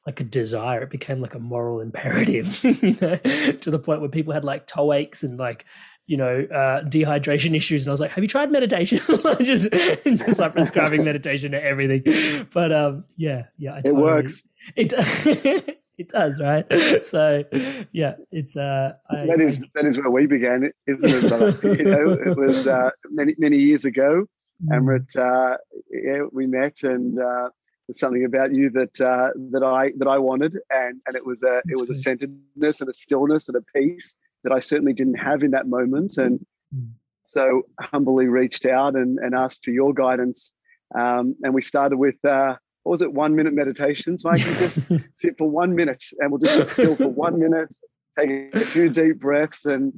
like 0.07 0.21
a 0.21 0.25
desire. 0.25 0.83
It 0.83 0.91
became 0.91 1.21
like 1.21 1.35
a 1.35 1.39
moral 1.39 1.81
imperative, 1.87 2.63
you 2.65 2.99
know, 3.01 3.17
to 3.17 3.71
the 3.71 3.79
point 3.79 4.01
where 4.01 4.11
people 4.11 4.33
had 4.33 4.45
like 4.45 4.67
toe 4.67 4.93
aches 4.93 5.23
and 5.23 5.39
like 5.39 5.65
you 6.07 6.17
know 6.17 6.41
uh, 6.53 6.83
dehydration 6.83 7.57
issues, 7.57 7.85
and 7.85 7.91
I 7.91 7.93
was 7.93 8.01
like, 8.01 8.11
"Have 8.11 8.25
you 8.25 8.29
tried 8.29 8.51
meditation?" 8.51 8.99
just 9.41 9.71
just 9.71 10.41
like 10.41 10.53
prescribing 10.53 11.05
meditation 11.05 11.53
to 11.53 11.63
everything. 11.63 12.47
But 12.53 12.73
um, 12.73 13.05
yeah, 13.17 13.45
yeah, 13.57 13.81
it 13.85 13.95
works. 13.95 14.45
It 14.75 14.93
it 15.99 16.09
does, 16.09 16.41
right? 16.41 16.67
So 17.05 17.45
yeah, 17.93 18.15
it's 18.31 18.57
uh, 18.57 18.95
I, 19.11 19.27
that 19.27 19.41
is 19.41 19.65
that 19.75 19.85
is 19.85 19.99
where 19.99 20.11
we 20.11 20.27
began, 20.27 20.71
isn't 20.87 21.11
it? 21.11 21.63
you 21.79 21.85
know, 21.85 22.13
it 22.13 22.37
was 22.37 22.67
uh, 22.67 22.91
many 23.11 23.35
many 23.39 23.59
years 23.59 23.85
ago. 23.85 24.27
Mm. 24.65 24.79
Amrit, 24.79 25.17
uh, 25.17 25.57
yeah, 25.91 26.23
we 26.33 26.47
met 26.47 26.83
and. 26.83 27.19
Uh, 27.19 27.49
something 27.91 28.25
about 28.25 28.55
you 28.55 28.71
that 28.71 29.01
uh, 29.01 29.29
that 29.51 29.63
I 29.63 29.93
that 29.99 30.09
I 30.09 30.19
wanted, 30.19 30.57
and 30.71 31.01
and 31.07 31.17
it 31.17 31.27
was 31.27 31.43
a 31.43 31.61
That's 31.65 31.69
it 31.69 31.81
was 31.81 31.89
good. 31.89 31.97
a 31.97 32.01
centeredness 32.01 32.81
and 32.81 32.89
a 32.89 32.93
stillness 32.93 33.49
and 33.49 33.57
a 33.57 33.63
peace 33.79 34.17
that 34.45 34.53
I 34.53 34.61
certainly 34.61 34.93
didn't 34.95 35.17
have 35.17 35.43
in 35.43 35.51
that 35.51 35.67
moment, 35.67 36.17
and 36.17 36.41
mm. 36.75 36.89
so 37.25 37.63
humbly 37.81 38.27
reached 38.27 38.65
out 38.65 38.97
and, 38.97 39.19
and 39.19 39.35
asked 39.35 39.65
for 39.65 39.73
your 39.73 39.93
guidance, 39.93 40.53
um, 40.95 41.35
and 41.43 41.53
we 41.53 41.63
started 41.63 41.97
with. 41.97 42.25
Uh, 42.25 42.57
what 42.83 42.91
was 42.91 43.03
it? 43.03 43.13
One 43.13 43.37
minute 43.37 43.55
meditations. 43.55 44.25
Mike, 44.25 44.41
you 44.41 44.55
just 44.57 44.83
sit 45.15 45.39
for 45.39 45.49
one 45.49 45.75
minute, 45.75 46.03
and 46.19 46.31
we'll 46.31 46.39
just 46.39 46.55
sit 46.55 46.71
still 46.71 46.97
for 46.97 47.09
one 47.09 47.39
minute, 47.39 47.73
take 48.19 48.55
a 48.55 48.61
few 48.61 48.89
deep 48.89 49.21
breaths, 49.21 49.67
and 49.67 49.93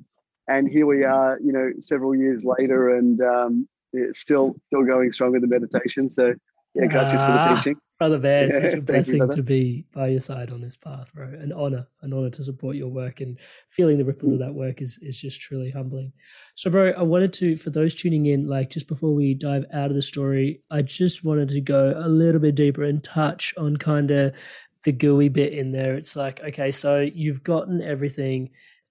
and 0.49 0.69
here 0.69 0.87
we 0.87 1.05
are. 1.05 1.39
You 1.43 1.53
know, 1.53 1.73
several 1.81 2.15
years 2.15 2.45
later, 2.45 2.97
and 2.97 3.21
um, 3.21 3.69
it's 3.93 4.21
still 4.21 4.57
still 4.65 4.85
going 4.85 5.13
strong 5.13 5.33
with 5.33 5.43
the 5.43 5.49
meditation. 5.49 6.09
So 6.09 6.35
yeah, 6.75 6.87
gracias 6.87 7.23
for 7.23 7.33
the 7.33 7.41
ah, 7.41 7.55
teaching. 7.57 7.77
Brother 7.99 8.19
Bear, 8.19 8.47
yeah, 8.47 8.71
such 8.71 8.79
a 8.79 8.83
blessing 8.83 9.23
you, 9.23 9.29
to 9.29 9.43
be 9.43 9.87
by 9.95 10.09
your 10.09 10.21
side 10.21 10.51
on 10.51 10.61
this 10.61 10.77
path, 10.77 11.15
bro. 11.15 11.27
An 11.27 11.53
honor, 11.53 11.87
an 12.03 12.13
honor 12.13 12.31
to 12.31 12.43
support 12.43 12.75
your 12.75 12.89
work 12.89 13.21
and 13.21 13.39
feeling 13.71 13.99
the 13.99 14.05
ripples 14.05 14.33
of 14.33 14.41
that 14.41 14.55
work 14.55 14.83
is 14.83 14.99
is 15.01 15.21
just 15.21 15.41
truly 15.41 15.71
humbling. 15.71 16.13
So, 16.57 16.71
bro, 16.71 16.91
I 16.91 17.03
wanted 17.03 17.33
to, 17.35 17.57
for 17.57 17.71
those 17.71 17.95
tuning 17.95 18.27
in, 18.27 18.49
like 18.49 18.71
just 18.71 18.89
before 18.89 19.15
we 19.15 19.35
dive 19.35 19.65
out 19.73 19.91
of 19.91 19.95
the 19.95 20.03
story, 20.03 20.63
I 20.71 20.83
just 20.83 21.25
wanted 21.25 21.51
to 21.51 21.61
go 21.61 21.95
a 21.97 22.09
little 22.09 22.41
bit 22.41 22.57
deeper 22.57 22.83
and 22.83 23.03
touch 23.03 23.55
on 23.57 23.77
kind 23.77 24.11
of 24.11 24.35
the 24.83 24.93
gooey 24.93 25.29
bit 25.29 25.53
in 25.53 25.71
there. 25.71 25.95
It's 25.95 26.17
like, 26.17 26.41
okay, 26.43 26.73
so 26.73 27.01
you've 27.01 27.45
gotten 27.45 27.81
everything, 27.81 28.51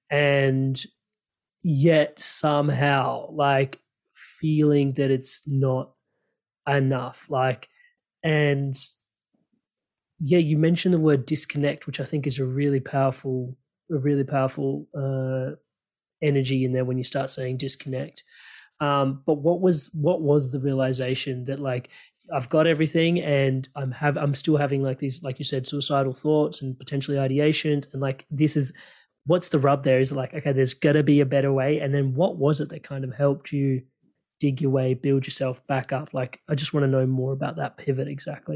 and 0.09 0.81
yet 1.61 2.19
somehow, 2.19 3.29
like, 3.31 3.79
feeling 4.13 4.93
that 4.93 5.11
it's 5.11 5.41
not 5.45 5.91
enough. 6.67 7.27
Like, 7.29 7.67
and 8.23 8.75
yeah, 10.19 10.39
you 10.39 10.57
mentioned 10.57 10.93
the 10.93 10.99
word 10.99 11.25
disconnect, 11.25 11.85
which 11.85 11.99
I 11.99 12.05
think 12.05 12.25
is 12.25 12.39
a 12.39 12.45
really 12.45 12.79
powerful, 12.79 13.57
a 13.91 13.97
really 13.97 14.23
powerful 14.23 14.87
uh, 14.97 15.55
energy 16.21 16.63
in 16.63 16.71
there 16.71 16.85
when 16.85 16.97
you 16.97 17.03
start 17.03 17.29
saying 17.29 17.57
disconnect. 17.57 18.23
Um, 18.79 19.21
but 19.25 19.35
what 19.35 19.61
was 19.61 19.89
what 19.93 20.21
was 20.21 20.51
the 20.51 20.59
realization 20.59 21.45
that 21.45 21.59
like 21.59 21.89
I've 22.33 22.49
got 22.49 22.67
everything 22.67 23.19
and 23.19 23.67
I'm 23.75 23.91
have 23.91 24.17
I'm 24.17 24.35
still 24.35 24.57
having 24.57 24.81
like 24.81 24.99
these 24.99 25.21
like 25.23 25.39
you 25.39 25.45
said 25.45 25.67
suicidal 25.67 26.13
thoughts 26.13 26.61
and 26.61 26.77
potentially 26.77 27.17
ideations 27.17 27.91
and 27.93 28.01
like 28.01 28.25
this 28.31 28.55
is 28.55 28.73
what's 29.25 29.49
the 29.49 29.59
rub 29.59 29.83
there 29.83 29.99
is 29.99 30.11
like 30.11 30.33
okay 30.33 30.51
there's 30.51 30.73
got 30.73 30.93
to 30.93 31.03
be 31.03 31.21
a 31.21 31.25
better 31.25 31.51
way 31.51 31.79
and 31.79 31.93
then 31.93 32.13
what 32.13 32.37
was 32.37 32.59
it 32.59 32.69
that 32.69 32.83
kind 32.83 33.03
of 33.03 33.13
helped 33.13 33.51
you 33.51 33.81
dig 34.39 34.61
your 34.61 34.71
way, 34.71 34.93
build 34.93 35.25
yourself 35.25 35.65
back 35.67 35.91
up. 35.91 36.13
Like, 36.13 36.41
I 36.49 36.55
just 36.55 36.73
want 36.73 36.83
to 36.83 36.87
know 36.87 37.05
more 37.05 37.33
about 37.33 37.57
that 37.57 37.77
pivot 37.77 38.07
exactly. 38.07 38.55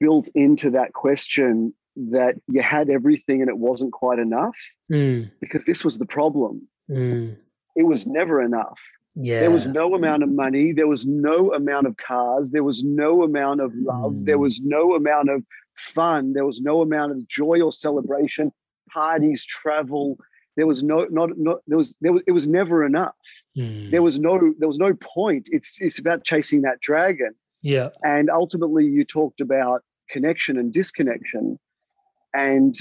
built 0.00 0.28
into 0.34 0.70
that 0.70 0.92
question 0.92 1.74
that 1.96 2.36
you 2.48 2.62
had 2.62 2.88
everything 2.88 3.40
and 3.40 3.50
it 3.50 3.58
wasn't 3.58 3.92
quite 3.92 4.18
enough 4.18 4.56
mm. 4.90 5.30
because 5.40 5.64
this 5.64 5.84
was 5.84 5.98
the 5.98 6.06
problem. 6.06 6.66
Mm. 6.90 7.36
It 7.76 7.84
was 7.84 8.06
never 8.06 8.42
enough. 8.42 8.80
Yeah. 9.14 9.40
There 9.40 9.50
was 9.50 9.66
no 9.66 9.94
amount 9.94 10.22
of 10.22 10.30
money. 10.30 10.72
There 10.72 10.86
was 10.86 11.04
no 11.04 11.52
amount 11.52 11.86
of 11.86 11.96
cars. 11.96 12.50
There 12.50 12.64
was 12.64 12.82
no 12.84 13.22
amount 13.22 13.60
of 13.60 13.72
love. 13.74 14.12
Mm. 14.12 14.24
There 14.24 14.38
was 14.38 14.60
no 14.60 14.94
amount 14.94 15.30
of 15.30 15.44
fun. 15.76 16.32
There 16.32 16.46
was 16.46 16.60
no 16.60 16.80
amount 16.80 17.12
of 17.12 17.26
joy 17.28 17.60
or 17.60 17.72
celebration, 17.72 18.52
parties, 18.90 19.44
travel. 19.44 20.16
There 20.56 20.66
was 20.66 20.82
no, 20.82 21.06
not, 21.10 21.30
not, 21.36 21.58
there 21.66 21.78
was, 21.78 21.94
there 22.00 22.12
was, 22.12 22.22
it 22.26 22.32
was 22.32 22.46
never 22.46 22.84
enough. 22.84 23.14
Mm. 23.58 23.90
There 23.90 24.02
was 24.02 24.20
no, 24.20 24.38
there 24.58 24.68
was 24.68 24.78
no 24.78 24.94
point. 24.94 25.48
It's, 25.50 25.80
it's 25.80 25.98
about 25.98 26.24
chasing 26.24 26.62
that 26.62 26.80
dragon. 26.80 27.34
Yeah. 27.62 27.88
And 28.04 28.30
ultimately, 28.30 28.86
you 28.86 29.04
talked 29.04 29.40
about 29.40 29.82
connection 30.12 30.58
and 30.58 30.72
disconnection. 30.72 31.58
And 32.34 32.74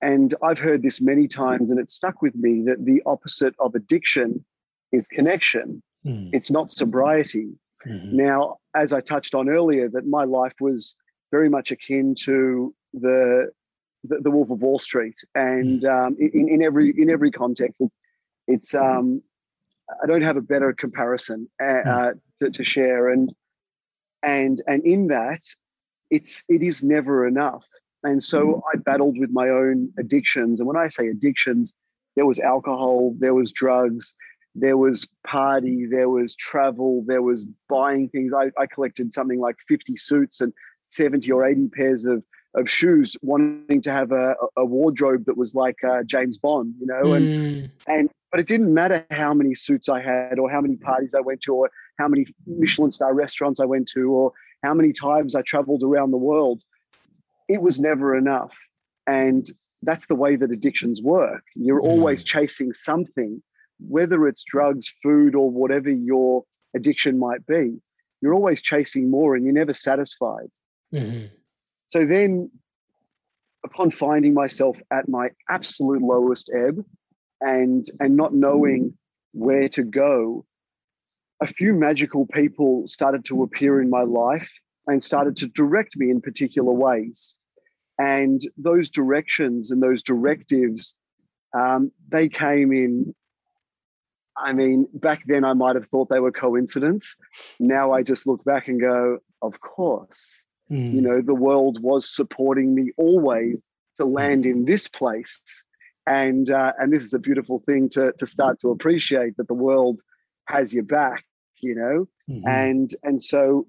and 0.00 0.34
I've 0.42 0.58
heard 0.58 0.82
this 0.82 1.00
many 1.00 1.26
times, 1.26 1.70
and 1.70 1.78
it's 1.80 1.94
stuck 1.94 2.20
with 2.20 2.34
me 2.34 2.62
that 2.66 2.84
the 2.84 3.02
opposite 3.06 3.54
of 3.58 3.74
addiction 3.74 4.44
is 4.92 5.06
connection. 5.06 5.82
Mm. 6.04 6.28
It's 6.32 6.50
not 6.50 6.70
sobriety. 6.70 7.52
Mm-hmm. 7.86 8.16
Now, 8.16 8.58
as 8.74 8.92
I 8.92 9.00
touched 9.00 9.34
on 9.34 9.48
earlier, 9.48 9.88
that 9.88 10.06
my 10.06 10.24
life 10.24 10.54
was 10.60 10.94
very 11.30 11.48
much 11.48 11.70
akin 11.70 12.14
to 12.24 12.74
the 12.92 13.50
the, 14.06 14.18
the 14.20 14.30
Wolf 14.30 14.50
of 14.50 14.60
Wall 14.60 14.78
Street, 14.78 15.16
and 15.34 15.80
mm. 15.80 16.06
um, 16.06 16.16
in, 16.18 16.48
in 16.48 16.62
every 16.62 16.94
in 16.96 17.08
every 17.10 17.30
context, 17.30 17.80
it's, 17.80 17.96
it's 18.46 18.74
um, 18.74 19.22
I 20.02 20.06
don't 20.06 20.22
have 20.22 20.36
a 20.36 20.42
better 20.42 20.74
comparison 20.74 21.48
uh, 21.62 21.64
mm. 21.64 22.20
to, 22.42 22.50
to 22.50 22.64
share, 22.64 23.08
and 23.08 23.34
and 24.22 24.60
and 24.66 24.84
in 24.84 25.08
that, 25.08 25.40
it's 26.10 26.44
it 26.48 26.62
is 26.62 26.82
never 26.82 27.26
enough. 27.26 27.64
And 28.02 28.22
so 28.22 28.46
mm. 28.46 28.60
I 28.72 28.78
battled 28.78 29.18
with 29.18 29.30
my 29.30 29.48
own 29.48 29.90
addictions. 29.98 30.60
And 30.60 30.66
when 30.66 30.76
I 30.76 30.88
say 30.88 31.08
addictions, 31.08 31.72
there 32.16 32.26
was 32.26 32.38
alcohol, 32.38 33.14
there 33.18 33.34
was 33.34 33.50
drugs, 33.50 34.14
there 34.54 34.76
was 34.76 35.08
party, 35.26 35.86
there 35.90 36.08
was 36.08 36.36
travel, 36.36 37.02
there 37.06 37.22
was 37.22 37.46
buying 37.68 38.08
things. 38.10 38.32
I, 38.36 38.50
I 38.60 38.66
collected 38.66 39.12
something 39.12 39.40
like 39.40 39.56
50 39.66 39.96
suits 39.96 40.40
and 40.40 40.52
70 40.82 41.30
or 41.32 41.44
80 41.44 41.68
pairs 41.68 42.04
of 42.04 42.22
of 42.54 42.70
shoes, 42.70 43.16
wanting 43.20 43.80
to 43.82 43.92
have 43.92 44.12
a, 44.12 44.36
a 44.56 44.64
wardrobe 44.64 45.24
that 45.26 45.36
was 45.36 45.54
like 45.54 45.76
uh, 45.82 46.04
James 46.04 46.38
Bond, 46.38 46.74
you 46.78 46.86
know, 46.86 47.12
and 47.12 47.26
mm. 47.26 47.70
and 47.88 48.08
but 48.30 48.40
it 48.40 48.46
didn't 48.46 48.72
matter 48.72 49.04
how 49.10 49.34
many 49.34 49.54
suits 49.54 49.88
I 49.88 50.00
had, 50.00 50.38
or 50.38 50.50
how 50.50 50.60
many 50.60 50.76
parties 50.76 51.14
I 51.14 51.20
went 51.20 51.40
to, 51.42 51.54
or 51.54 51.70
how 51.98 52.08
many 52.08 52.26
Michelin 52.46 52.90
star 52.90 53.14
restaurants 53.14 53.60
I 53.60 53.64
went 53.64 53.88
to, 53.88 54.10
or 54.10 54.32
how 54.64 54.74
many 54.74 54.92
times 54.92 55.34
I 55.34 55.42
traveled 55.42 55.82
around 55.82 56.10
the 56.10 56.16
world, 56.16 56.62
it 57.48 57.60
was 57.60 57.78
never 57.78 58.16
enough. 58.16 58.52
And 59.06 59.46
that's 59.82 60.06
the 60.06 60.14
way 60.14 60.36
that 60.36 60.50
addictions 60.50 61.02
work. 61.02 61.42
You're 61.54 61.82
mm. 61.82 61.88
always 61.92 62.24
chasing 62.24 62.72
something, 62.72 63.42
whether 63.78 64.26
it's 64.26 64.42
drugs, 64.42 64.86
food, 65.02 65.34
or 65.34 65.50
whatever 65.50 65.90
your 65.90 66.44
addiction 66.74 67.18
might 67.18 67.44
be. 67.46 67.64
you're 68.20 68.34
always 68.34 68.62
chasing 68.62 69.10
more 69.10 69.36
and 69.36 69.44
you're 69.44 69.52
never 69.52 69.74
satisfied. 69.74 70.48
Mm-hmm. 70.94 71.26
So 71.88 72.06
then, 72.06 72.50
upon 73.64 73.90
finding 73.90 74.32
myself 74.32 74.78
at 74.90 75.08
my 75.08 75.28
absolute 75.50 76.00
lowest 76.00 76.50
ebb 76.66 76.82
and 77.42 77.84
and 78.00 78.16
not 78.16 78.32
knowing 78.32 78.96
where 79.32 79.68
to 79.76 79.82
go, 79.82 80.46
a 81.40 81.46
few 81.46 81.74
magical 81.74 82.26
people 82.26 82.86
started 82.86 83.24
to 83.26 83.42
appear 83.42 83.80
in 83.80 83.90
my 83.90 84.02
life 84.02 84.50
and 84.86 85.02
started 85.02 85.36
to 85.36 85.48
direct 85.48 85.96
me 85.96 86.10
in 86.10 86.20
particular 86.20 86.72
ways. 86.72 87.34
And 87.98 88.40
those 88.56 88.88
directions 88.88 89.70
and 89.70 89.82
those 89.82 90.02
directives, 90.02 90.96
um, 91.56 91.92
they 92.08 92.28
came 92.28 92.72
in. 92.72 93.14
I 94.36 94.52
mean, 94.52 94.88
back 94.92 95.22
then 95.26 95.44
I 95.44 95.52
might 95.52 95.76
have 95.76 95.86
thought 95.88 96.08
they 96.08 96.18
were 96.18 96.32
coincidence. 96.32 97.16
Now 97.60 97.92
I 97.92 98.02
just 98.02 98.26
look 98.26 98.44
back 98.44 98.66
and 98.66 98.80
go, 98.80 99.18
of 99.42 99.60
course. 99.60 100.44
Mm. 100.70 100.94
You 100.94 101.00
know, 101.00 101.20
the 101.20 101.34
world 101.34 101.78
was 101.80 102.12
supporting 102.12 102.74
me 102.74 102.90
always 102.96 103.68
to 103.96 104.04
land 104.04 104.44
in 104.44 104.64
this 104.64 104.88
place. 104.88 105.64
And 106.06 106.50
uh, 106.50 106.72
and 106.78 106.92
this 106.92 107.04
is 107.04 107.14
a 107.14 107.18
beautiful 107.18 107.62
thing 107.64 107.88
to 107.90 108.12
to 108.18 108.26
start 108.26 108.60
to 108.60 108.70
appreciate 108.70 109.36
that 109.36 109.48
the 109.48 109.54
world 109.54 110.02
has 110.46 110.72
your 110.72 110.84
back, 110.84 111.24
you 111.60 111.74
know. 111.74 112.08
Mhm. 112.28 112.42
And 112.46 112.94
and 113.02 113.22
so 113.22 113.66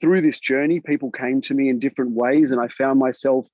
through 0.00 0.20
this 0.20 0.40
journey, 0.40 0.80
people 0.80 1.10
came 1.10 1.40
to 1.42 1.54
me 1.54 1.68
in 1.68 1.78
different 1.78 2.12
ways, 2.12 2.50
and 2.50 2.60
I 2.60 2.68
found 2.68 2.98
myself 2.98 3.48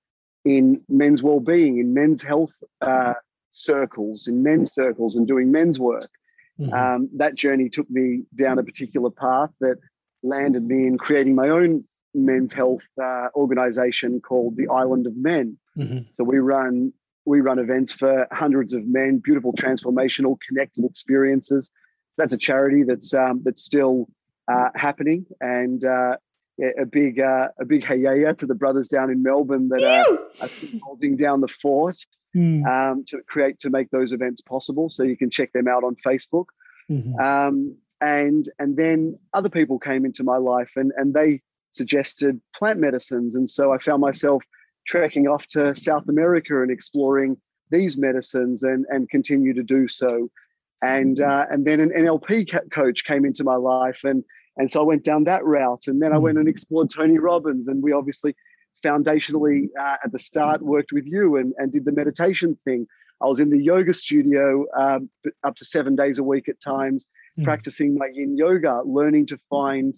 in 0.44 0.80
men's 0.88 1.22
well-being, 1.22 1.78
in 1.78 1.94
men's 1.94 2.22
health 2.22 2.54
uh, 2.80 3.14
circles, 3.52 4.26
in 4.26 4.42
men's 4.42 4.72
circles, 4.72 5.16
and 5.16 5.26
doing 5.26 5.52
men's 5.52 5.78
work. 5.78 6.10
Mhm. 6.58 6.72
Um, 6.72 7.10
that 7.16 7.34
journey 7.34 7.68
took 7.68 7.88
me 7.90 8.24
down 8.34 8.58
a 8.58 8.62
particular 8.62 9.10
path 9.10 9.50
that 9.60 9.78
landed 10.22 10.66
me 10.66 10.86
in 10.86 10.98
creating 10.98 11.34
my 11.34 11.48
own 11.48 11.84
men's 12.14 12.52
health 12.52 12.86
uh, 13.00 13.28
organization 13.34 14.20
called 14.20 14.56
the 14.56 14.68
Island 14.68 15.06
of 15.06 15.16
Men. 15.16 15.58
Mhm. 15.76 16.06
So 16.12 16.24
we 16.24 16.38
run 16.38 16.92
we 17.24 17.40
run 17.40 17.60
events 17.60 17.92
for 17.92 18.26
hundreds 18.32 18.74
of 18.74 18.84
men, 18.84 19.18
beautiful 19.18 19.52
transformational 19.52 20.36
connected 20.48 20.84
experiences. 20.84 21.70
That's 22.18 22.34
a 22.34 22.38
charity 22.38 22.82
that's 22.82 23.14
um, 23.14 23.42
that's 23.44 23.62
still 23.62 24.08
uh, 24.50 24.68
happening, 24.74 25.26
and 25.40 25.84
uh, 25.84 26.16
a 26.78 26.84
big 26.84 27.20
uh, 27.20 27.48
a 27.58 27.64
big 27.64 27.84
hey 27.84 27.96
yeah 27.96 28.32
to 28.32 28.46
the 28.46 28.54
brothers 28.54 28.88
down 28.88 29.10
in 29.10 29.22
Melbourne 29.22 29.68
that 29.68 29.82
are, 29.82 30.18
are 30.44 30.48
still 30.48 30.80
holding 30.82 31.16
down 31.16 31.40
the 31.40 31.48
fort 31.48 31.96
Mm. 32.34 32.64
um, 32.66 33.04
to 33.08 33.20
create 33.28 33.58
to 33.58 33.68
make 33.68 33.90
those 33.90 34.10
events 34.10 34.40
possible. 34.40 34.88
So 34.88 35.02
you 35.02 35.18
can 35.18 35.28
check 35.28 35.52
them 35.52 35.68
out 35.68 35.84
on 35.84 35.96
Facebook. 35.96 36.46
Mhm. 36.90 37.20
Um, 37.20 37.76
and 38.00 38.48
and 38.58 38.74
then 38.74 39.18
other 39.34 39.50
people 39.50 39.78
came 39.78 40.06
into 40.06 40.24
my 40.24 40.38
life 40.38 40.70
and 40.76 40.92
and 40.96 41.12
they 41.12 41.42
suggested 41.72 42.40
plant 42.54 42.80
medicines, 42.80 43.34
and 43.34 43.50
so 43.50 43.72
I 43.72 43.78
found 43.78 44.00
myself 44.00 44.42
trekking 44.86 45.28
off 45.28 45.46
to 45.48 45.76
South 45.76 46.08
America 46.08 46.62
and 46.62 46.70
exploring 46.70 47.36
these 47.70 47.98
medicines, 47.98 48.62
and 48.62 48.86
and 48.88 49.10
continue 49.10 49.52
to 49.52 49.62
do 49.62 49.86
so. 49.86 50.30
And 50.82 51.20
uh, 51.20 51.46
and 51.50 51.64
then 51.64 51.80
an 51.80 51.90
NLP 51.90 52.50
ca- 52.50 52.68
coach 52.72 53.04
came 53.04 53.24
into 53.24 53.44
my 53.44 53.54
life, 53.56 54.00
and 54.04 54.24
and 54.56 54.70
so 54.70 54.80
I 54.80 54.84
went 54.84 55.04
down 55.04 55.24
that 55.24 55.44
route, 55.44 55.84
and 55.86 56.02
then 56.02 56.12
I 56.12 56.18
went 56.18 56.38
and 56.38 56.48
explored 56.48 56.90
Tony 56.90 57.18
Robbins, 57.18 57.68
and 57.68 57.82
we 57.82 57.92
obviously 57.92 58.34
foundationally 58.84 59.66
uh, 59.78 59.96
at 60.04 60.10
the 60.10 60.18
start 60.18 60.60
worked 60.60 60.90
with 60.92 61.06
you 61.06 61.36
and, 61.36 61.54
and 61.56 61.70
did 61.70 61.84
the 61.84 61.92
meditation 61.92 62.58
thing. 62.64 62.86
I 63.22 63.26
was 63.26 63.38
in 63.38 63.50
the 63.50 63.62
yoga 63.62 63.94
studio 63.94 64.64
um, 64.76 65.08
up 65.44 65.54
to 65.56 65.64
seven 65.64 65.94
days 65.94 66.18
a 66.18 66.24
week 66.24 66.48
at 66.48 66.60
times, 66.60 67.06
Mm. 67.38 67.44
practicing 67.44 67.96
my 67.96 68.08
yin 68.12 68.36
yoga, 68.36 68.82
learning 68.84 69.24
to 69.28 69.38
find 69.48 69.96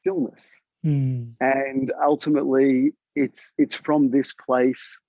stillness. 0.00 0.50
Mm. 0.84 1.32
And 1.40 1.90
ultimately, 2.04 2.92
it's 3.14 3.52
it's 3.56 3.74
from 3.74 4.08
this 4.08 4.32
place 4.34 5.00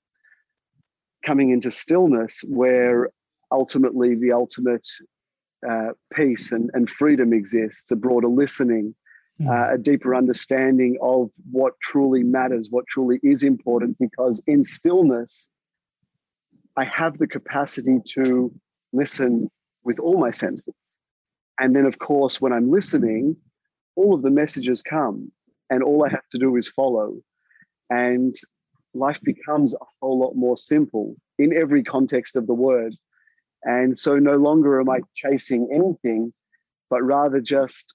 coming 1.25 1.49
into 1.51 1.69
stillness 1.69 2.43
where 2.47 3.09
ultimately 3.51 4.15
the 4.15 4.31
ultimate 4.31 4.87
uh, 5.69 5.89
peace 6.13 6.51
and, 6.51 6.69
and 6.73 6.89
freedom 6.89 7.33
exists, 7.33 7.91
a 7.91 7.95
broader 7.95 8.27
listening, 8.27 8.95
Mm. 9.39 9.47
uh, 9.47 9.73
a 9.73 9.77
deeper 9.77 10.13
understanding 10.13 10.97
of 11.01 11.29
what 11.51 11.73
truly 11.81 12.21
matters, 12.21 12.67
what 12.69 12.85
truly 12.87 13.19
is 13.23 13.43
important, 13.43 13.97
because 13.97 14.41
in 14.45 14.63
stillness, 14.63 15.49
I 16.77 16.83
have 16.83 17.17
the 17.17 17.27
capacity 17.27 17.99
to 18.13 18.53
listen 18.93 19.49
with 19.83 19.99
all 19.99 20.19
my 20.19 20.31
senses. 20.31 20.75
And 21.59 21.75
then, 21.75 21.85
of 21.85 21.99
course, 21.99 22.41
when 22.41 22.53
I'm 22.53 22.69
listening, 22.69 23.35
all 23.95 24.13
of 24.13 24.21
the 24.21 24.31
messages 24.31 24.81
come, 24.81 25.31
and 25.69 25.81
all 25.81 26.05
I 26.05 26.09
have 26.09 26.27
to 26.31 26.37
do 26.37 26.55
is 26.55 26.67
follow. 26.67 27.15
And 27.89 28.35
life 28.93 29.21
becomes 29.23 29.73
a 29.73 29.85
whole 30.01 30.19
lot 30.19 30.35
more 30.35 30.57
simple 30.57 31.15
in 31.39 31.55
every 31.55 31.83
context 31.83 32.35
of 32.35 32.47
the 32.47 32.53
word. 32.53 32.95
And 33.63 33.97
so 33.97 34.17
no 34.17 34.37
longer 34.37 34.79
am 34.79 34.89
I 34.89 35.01
chasing 35.15 35.69
anything, 35.71 36.33
but 36.89 37.01
rather 37.03 37.39
just 37.39 37.93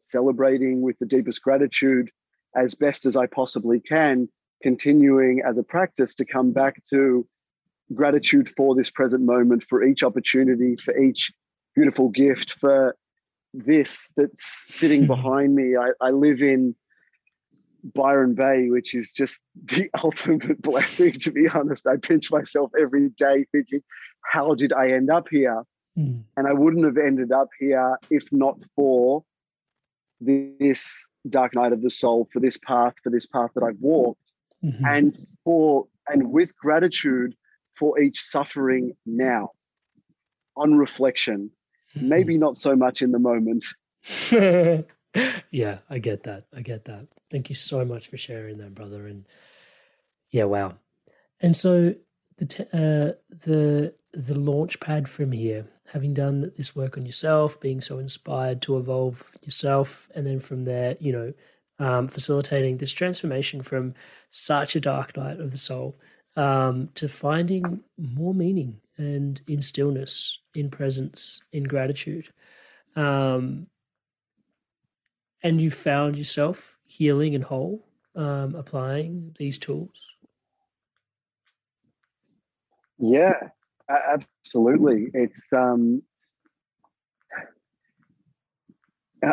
celebrating 0.00 0.80
with 0.82 0.98
the 0.98 1.06
deepest 1.06 1.42
gratitude 1.42 2.10
as 2.56 2.74
best 2.74 3.06
as 3.06 3.16
I 3.16 3.26
possibly 3.26 3.80
can, 3.80 4.28
continuing 4.62 5.42
as 5.46 5.58
a 5.58 5.62
practice 5.62 6.14
to 6.16 6.24
come 6.24 6.52
back 6.52 6.82
to 6.90 7.26
gratitude 7.94 8.50
for 8.56 8.74
this 8.74 8.90
present 8.90 9.22
moment, 9.22 9.64
for 9.68 9.82
each 9.82 10.02
opportunity, 10.02 10.76
for 10.76 10.96
each 10.96 11.32
beautiful 11.74 12.08
gift, 12.08 12.52
for 12.60 12.96
this 13.54 14.10
that's 14.16 14.66
sitting 14.74 15.02
hmm. 15.02 15.08
behind 15.08 15.54
me. 15.54 15.76
I, 15.76 15.90
I 16.00 16.10
live 16.10 16.40
in 16.40 16.74
Byron 17.94 18.34
Bay, 18.34 18.68
which 18.68 18.94
is 18.94 19.10
just 19.10 19.38
the 19.64 19.90
ultimate 20.02 20.60
blessing, 20.62 21.12
to 21.12 21.30
be 21.32 21.48
honest. 21.48 21.86
I 21.86 21.96
pinch 21.96 22.30
myself 22.30 22.70
every 22.78 23.08
day 23.10 23.44
thinking, 23.52 23.82
how 24.22 24.54
did 24.54 24.72
I 24.72 24.90
end 24.92 25.10
up 25.10 25.28
here? 25.30 25.62
Mm. 25.98 26.22
And 26.36 26.46
I 26.46 26.52
wouldn't 26.52 26.84
have 26.84 26.96
ended 26.96 27.32
up 27.32 27.48
here 27.58 27.98
if 28.10 28.24
not 28.32 28.58
for 28.74 29.24
this 30.20 31.06
dark 31.28 31.54
night 31.54 31.72
of 31.72 31.82
the 31.82 31.90
soul, 31.90 32.28
for 32.32 32.40
this 32.40 32.56
path, 32.56 32.94
for 33.02 33.10
this 33.10 33.26
path 33.26 33.50
that 33.54 33.64
I've 33.64 33.80
walked, 33.80 34.20
Mhm. 34.64 34.80
and 34.86 35.26
for 35.44 35.86
and 36.08 36.30
with 36.30 36.56
gratitude 36.56 37.34
for 37.78 38.00
each 38.00 38.22
suffering 38.22 38.96
now. 39.06 39.50
On 40.56 40.74
reflection, 40.76 41.50
Mm-hmm. 41.96 42.08
maybe 42.08 42.38
not 42.38 42.56
so 42.56 42.74
much 42.76 43.02
in 43.02 43.10
the 43.12 43.18
moment. 43.18 43.66
yeah, 45.50 45.78
I 45.90 45.98
get 45.98 46.24
that. 46.24 46.44
I 46.54 46.62
get 46.62 46.84
that. 46.86 47.08
Thank 47.30 47.48
you 47.48 47.54
so 47.54 47.84
much 47.84 48.08
for 48.08 48.16
sharing 48.16 48.58
that, 48.58 48.74
brother. 48.74 49.06
And 49.06 49.26
yeah, 50.30 50.44
wow. 50.44 50.76
And 51.40 51.56
so 51.56 51.94
the 52.38 52.62
uh, 52.72 53.18
the 53.44 53.94
the 54.12 54.38
launch 54.38 54.80
pad 54.80 55.08
from 55.08 55.32
here, 55.32 55.66
having 55.92 56.14
done 56.14 56.52
this 56.56 56.76
work 56.76 56.96
on 56.96 57.06
yourself, 57.06 57.60
being 57.60 57.80
so 57.80 57.98
inspired 57.98 58.62
to 58.62 58.78
evolve 58.78 59.32
yourself, 59.42 60.10
and 60.14 60.26
then 60.26 60.40
from 60.40 60.64
there, 60.64 60.96
you 61.00 61.12
know, 61.12 61.32
um, 61.78 62.08
facilitating 62.08 62.78
this 62.78 62.92
transformation 62.92 63.62
from 63.62 63.94
such 64.30 64.76
a 64.76 64.80
dark 64.80 65.16
night 65.16 65.40
of 65.40 65.50
the 65.52 65.58
soul 65.58 65.98
um, 66.36 66.90
to 66.94 67.08
finding 67.08 67.80
more 67.98 68.34
meaning 68.34 68.80
and 68.96 69.40
in 69.48 69.62
stillness, 69.62 70.40
in 70.54 70.70
presence, 70.70 71.42
in 71.52 71.64
gratitude. 71.64 72.28
Um, 72.94 73.66
and 75.42 75.60
you 75.60 75.70
found 75.70 76.16
yourself 76.16 76.78
healing 76.84 77.34
and 77.34 77.44
whole, 77.44 77.84
um, 78.14 78.54
applying 78.54 79.34
these 79.38 79.58
tools. 79.58 80.16
Yeah, 82.98 83.48
absolutely. 83.88 85.10
It's 85.12 85.52
um 85.52 86.02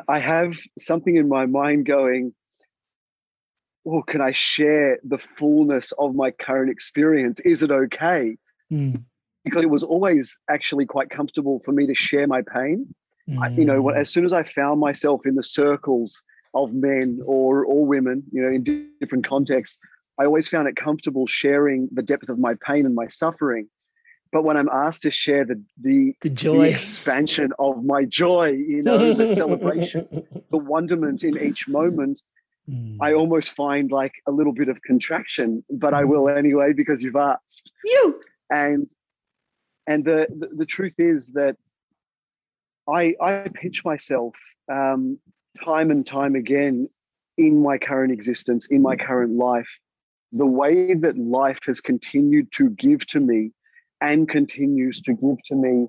I- 0.08 0.20
have 0.20 0.58
something 0.78 1.16
in 1.16 1.28
my 1.28 1.46
mind 1.46 1.86
going, 1.86 2.34
oh, 3.86 4.04
can 4.04 4.22
I 4.22 4.32
share 4.32 5.00
the 5.04 5.18
fullness 5.18 5.92
of 5.94 6.16
my 6.16 6.32
current 6.32 6.70
experience? 6.70 7.40
Is 7.40 7.64
it 7.64 7.72
okay? 7.72 8.38
Mm, 8.72 9.04
Because 9.44 9.64
it 9.64 9.70
was 9.70 9.84
always 9.84 10.38
actually 10.50 10.86
quite 10.86 11.10
comfortable 11.10 11.62
for 11.66 11.72
me 11.72 11.88
to 11.88 11.96
share 11.96 12.28
my 12.28 12.42
pain. 12.42 12.94
I- 13.38 13.50
you 13.50 13.66
know, 13.66 13.84
mm, 13.84 13.96
as 13.96 14.10
soon 14.10 14.26
as 14.26 14.34
I 14.34 14.44
found 14.44 14.80
myself 14.80 15.26
in 15.26 15.36
the 15.36 15.44
circles 15.44 16.24
of 16.54 16.74
men 16.74 17.22
or 17.26 17.64
or 17.66 17.86
women, 17.86 18.24
you 18.32 18.42
know, 18.42 18.50
in 18.50 18.64
di- 18.64 18.88
different 19.02 19.28
contexts, 19.28 19.78
I 20.18 20.26
always 20.26 20.48
found 20.48 20.68
it 20.68 20.76
comfortable 20.76 21.28
sharing 21.28 21.90
the 21.92 22.02
depth 22.02 22.30
of 22.30 22.40
my 22.40 22.56
pain 22.66 22.86
and 22.86 22.96
my 22.96 23.08
suffering. 23.08 23.68
But 24.32 24.44
when 24.44 24.58
I'm 24.58 24.70
asked 24.70 25.04
to 25.04 25.12
share 25.12 25.44
the 25.46 25.62
the, 25.82 26.16
the 26.22 26.30
the 26.30 26.70
expansion 26.74 27.52
of 27.60 27.84
my 27.84 28.06
joy, 28.06 28.50
you 28.52 28.82
know, 28.84 29.14
the 29.14 29.28
celebration, 29.28 30.08
the 30.52 30.58
wonderment 30.58 31.24
in 31.24 31.38
each 31.38 31.68
moment, 31.68 32.22
Mm. 32.70 32.98
I 33.02 33.14
almost 33.14 33.56
find 33.56 33.92
like 33.92 34.14
a 34.28 34.32
little 34.32 34.54
bit 34.54 34.70
of 34.70 34.80
contraction. 34.84 35.64
But 35.72 35.96
I 35.96 36.04
will 36.04 36.30
anyway 36.30 36.74
because 36.74 37.02
you've 37.02 37.16
asked 37.16 37.74
you. 37.84 38.22
and 38.52 38.88
and 39.88 40.06
the, 40.06 40.28
the 40.30 40.48
the 40.56 40.66
truth 40.68 40.94
is 41.00 41.30
that 41.30 41.56
I, 42.94 43.16
I 43.22 43.50
pinch 43.54 43.84
myself 43.86 44.36
um, 44.72 45.20
time 45.64 45.92
and 45.92 46.06
time 46.06 46.36
again 46.36 46.90
in 47.38 47.62
my 47.62 47.78
current 47.78 48.12
existence, 48.12 48.68
in 48.68 48.82
my 48.82 48.96
current 48.96 49.38
life, 49.38 49.80
the 50.32 50.46
way 50.46 50.94
that 50.94 51.18
life 51.18 51.60
has 51.66 51.82
continued 51.82 52.52
to 52.54 52.70
give 52.72 53.06
to 53.08 53.20
me 53.20 53.52
and 54.02 54.28
continues 54.30 55.02
to 55.02 55.14
give 55.14 55.38
to 55.46 55.56
me 55.56 55.88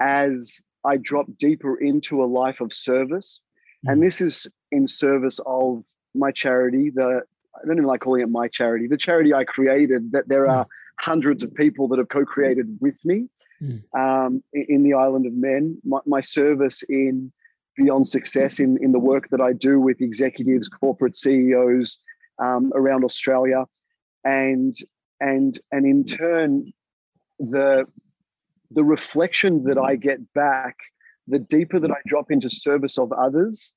as 0.00 0.62
I 0.84 0.96
drop 0.96 1.26
deeper 1.38 1.76
into 1.76 2.22
a 2.22 2.26
life 2.26 2.60
of 2.60 2.72
service. 2.72 3.40
And 3.84 4.02
this 4.02 4.20
is 4.20 4.46
in 4.72 4.86
service 4.86 5.40
of 5.46 5.84
my 6.14 6.32
charity, 6.32 6.90
the 6.90 7.22
I 7.54 7.66
don't 7.66 7.76
even 7.76 7.86
like 7.86 8.00
calling 8.00 8.22
it 8.22 8.28
my 8.28 8.48
charity, 8.48 8.86
the 8.86 8.96
charity 8.96 9.34
I 9.34 9.44
created, 9.44 10.12
that 10.12 10.28
there 10.28 10.48
are 10.48 10.64
mm-hmm. 10.64 11.10
hundreds 11.10 11.42
of 11.42 11.54
people 11.54 11.88
that 11.88 11.98
have 11.98 12.08
co-created 12.08 12.78
with 12.80 12.98
me 13.04 13.28
mm. 13.62 13.82
um, 13.98 14.42
in 14.52 14.82
the 14.82 14.94
island 14.94 15.26
of 15.26 15.32
men. 15.32 15.78
My, 15.84 16.00
my, 16.06 16.20
service 16.20 16.82
in 16.88 17.32
Beyond 17.76 18.08
Success, 18.08 18.60
in, 18.60 18.78
in 18.82 18.92
the 18.92 18.98
work 18.98 19.28
that 19.30 19.40
I 19.40 19.52
do 19.52 19.80
with 19.80 20.00
executives, 20.00 20.68
corporate 20.68 21.16
CEOs 21.16 21.98
um, 22.38 22.72
around 22.74 23.04
Australia, 23.04 23.66
and 24.24 24.74
and 25.20 25.58
and 25.72 25.86
in 25.86 26.04
turn, 26.04 26.72
the 27.38 27.84
the 28.70 28.84
reflection 28.84 29.64
that 29.64 29.78
I 29.78 29.96
get 29.96 30.32
back, 30.34 30.76
the 31.26 31.38
deeper 31.38 31.80
that 31.80 31.90
I 31.90 31.96
drop 32.06 32.30
into 32.30 32.50
service 32.50 32.98
of 32.98 33.12
others, 33.12 33.72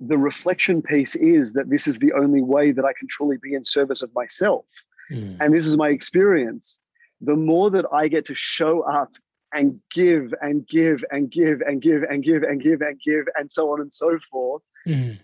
the 0.00 0.16
reflection 0.16 0.80
piece 0.80 1.14
is 1.16 1.52
that 1.52 1.68
this 1.68 1.86
is 1.86 1.98
the 1.98 2.12
only 2.14 2.42
way 2.42 2.72
that 2.72 2.84
I 2.84 2.92
can 2.98 3.06
truly 3.08 3.36
be 3.42 3.54
in 3.54 3.64
service 3.64 4.02
of 4.02 4.10
myself. 4.14 4.64
Mm. 5.10 5.36
And 5.40 5.54
this 5.54 5.66
is 5.66 5.76
my 5.76 5.90
experience. 5.90 6.80
The 7.20 7.36
more 7.36 7.70
that 7.70 7.86
I 7.92 8.08
get 8.08 8.26
to 8.26 8.34
show 8.34 8.82
up 8.82 9.12
and 9.52 9.80
give 9.92 10.32
and 10.40 10.66
give 10.66 11.04
and 11.10 11.30
give 11.30 11.60
and 11.62 11.82
give 11.82 12.02
and 12.02 12.22
give 12.22 12.42
and 12.42 12.62
give 12.62 12.80
and 12.80 13.00
give 13.04 13.24
and 13.36 13.50
so 13.50 13.72
on 13.72 13.80
and 13.80 13.92
so 13.92 14.18
forth, 14.30 14.62
mm. 14.86 15.18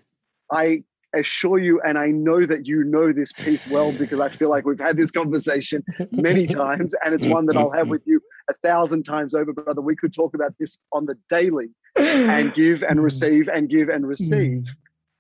I 0.50 0.84
assure 1.14 1.58
you, 1.58 1.80
and 1.80 1.98
I 1.98 2.08
know 2.08 2.44
that 2.46 2.66
you 2.66 2.84
know 2.84 3.12
this 3.12 3.32
piece 3.32 3.66
well 3.68 3.92
because 3.92 4.20
I 4.20 4.28
feel 4.28 4.50
like 4.50 4.64
we've 4.64 4.78
had 4.78 4.96
this 4.96 5.10
conversation 5.10 5.84
many 6.10 6.46
times, 6.62 6.94
and 7.04 7.14
it's 7.14 7.26
one 7.26 7.46
that 7.46 7.56
I'll 7.56 7.70
have 7.70 7.88
with 7.88 8.02
you 8.06 8.20
a 8.48 8.54
thousand 8.64 9.04
times 9.04 9.34
over, 9.34 9.52
brother. 9.52 9.80
We 9.80 9.96
could 9.96 10.14
talk 10.14 10.34
about 10.34 10.54
this 10.58 10.78
on 10.92 11.06
the 11.06 11.16
daily 11.28 11.68
and 11.96 12.52
give 12.54 12.82
and 12.82 12.98
mm. 13.00 13.04
receive 13.04 13.48
and 13.48 13.68
give 13.68 13.88
and 13.88 14.04
mm. 14.04 14.08
receive. 14.08 14.66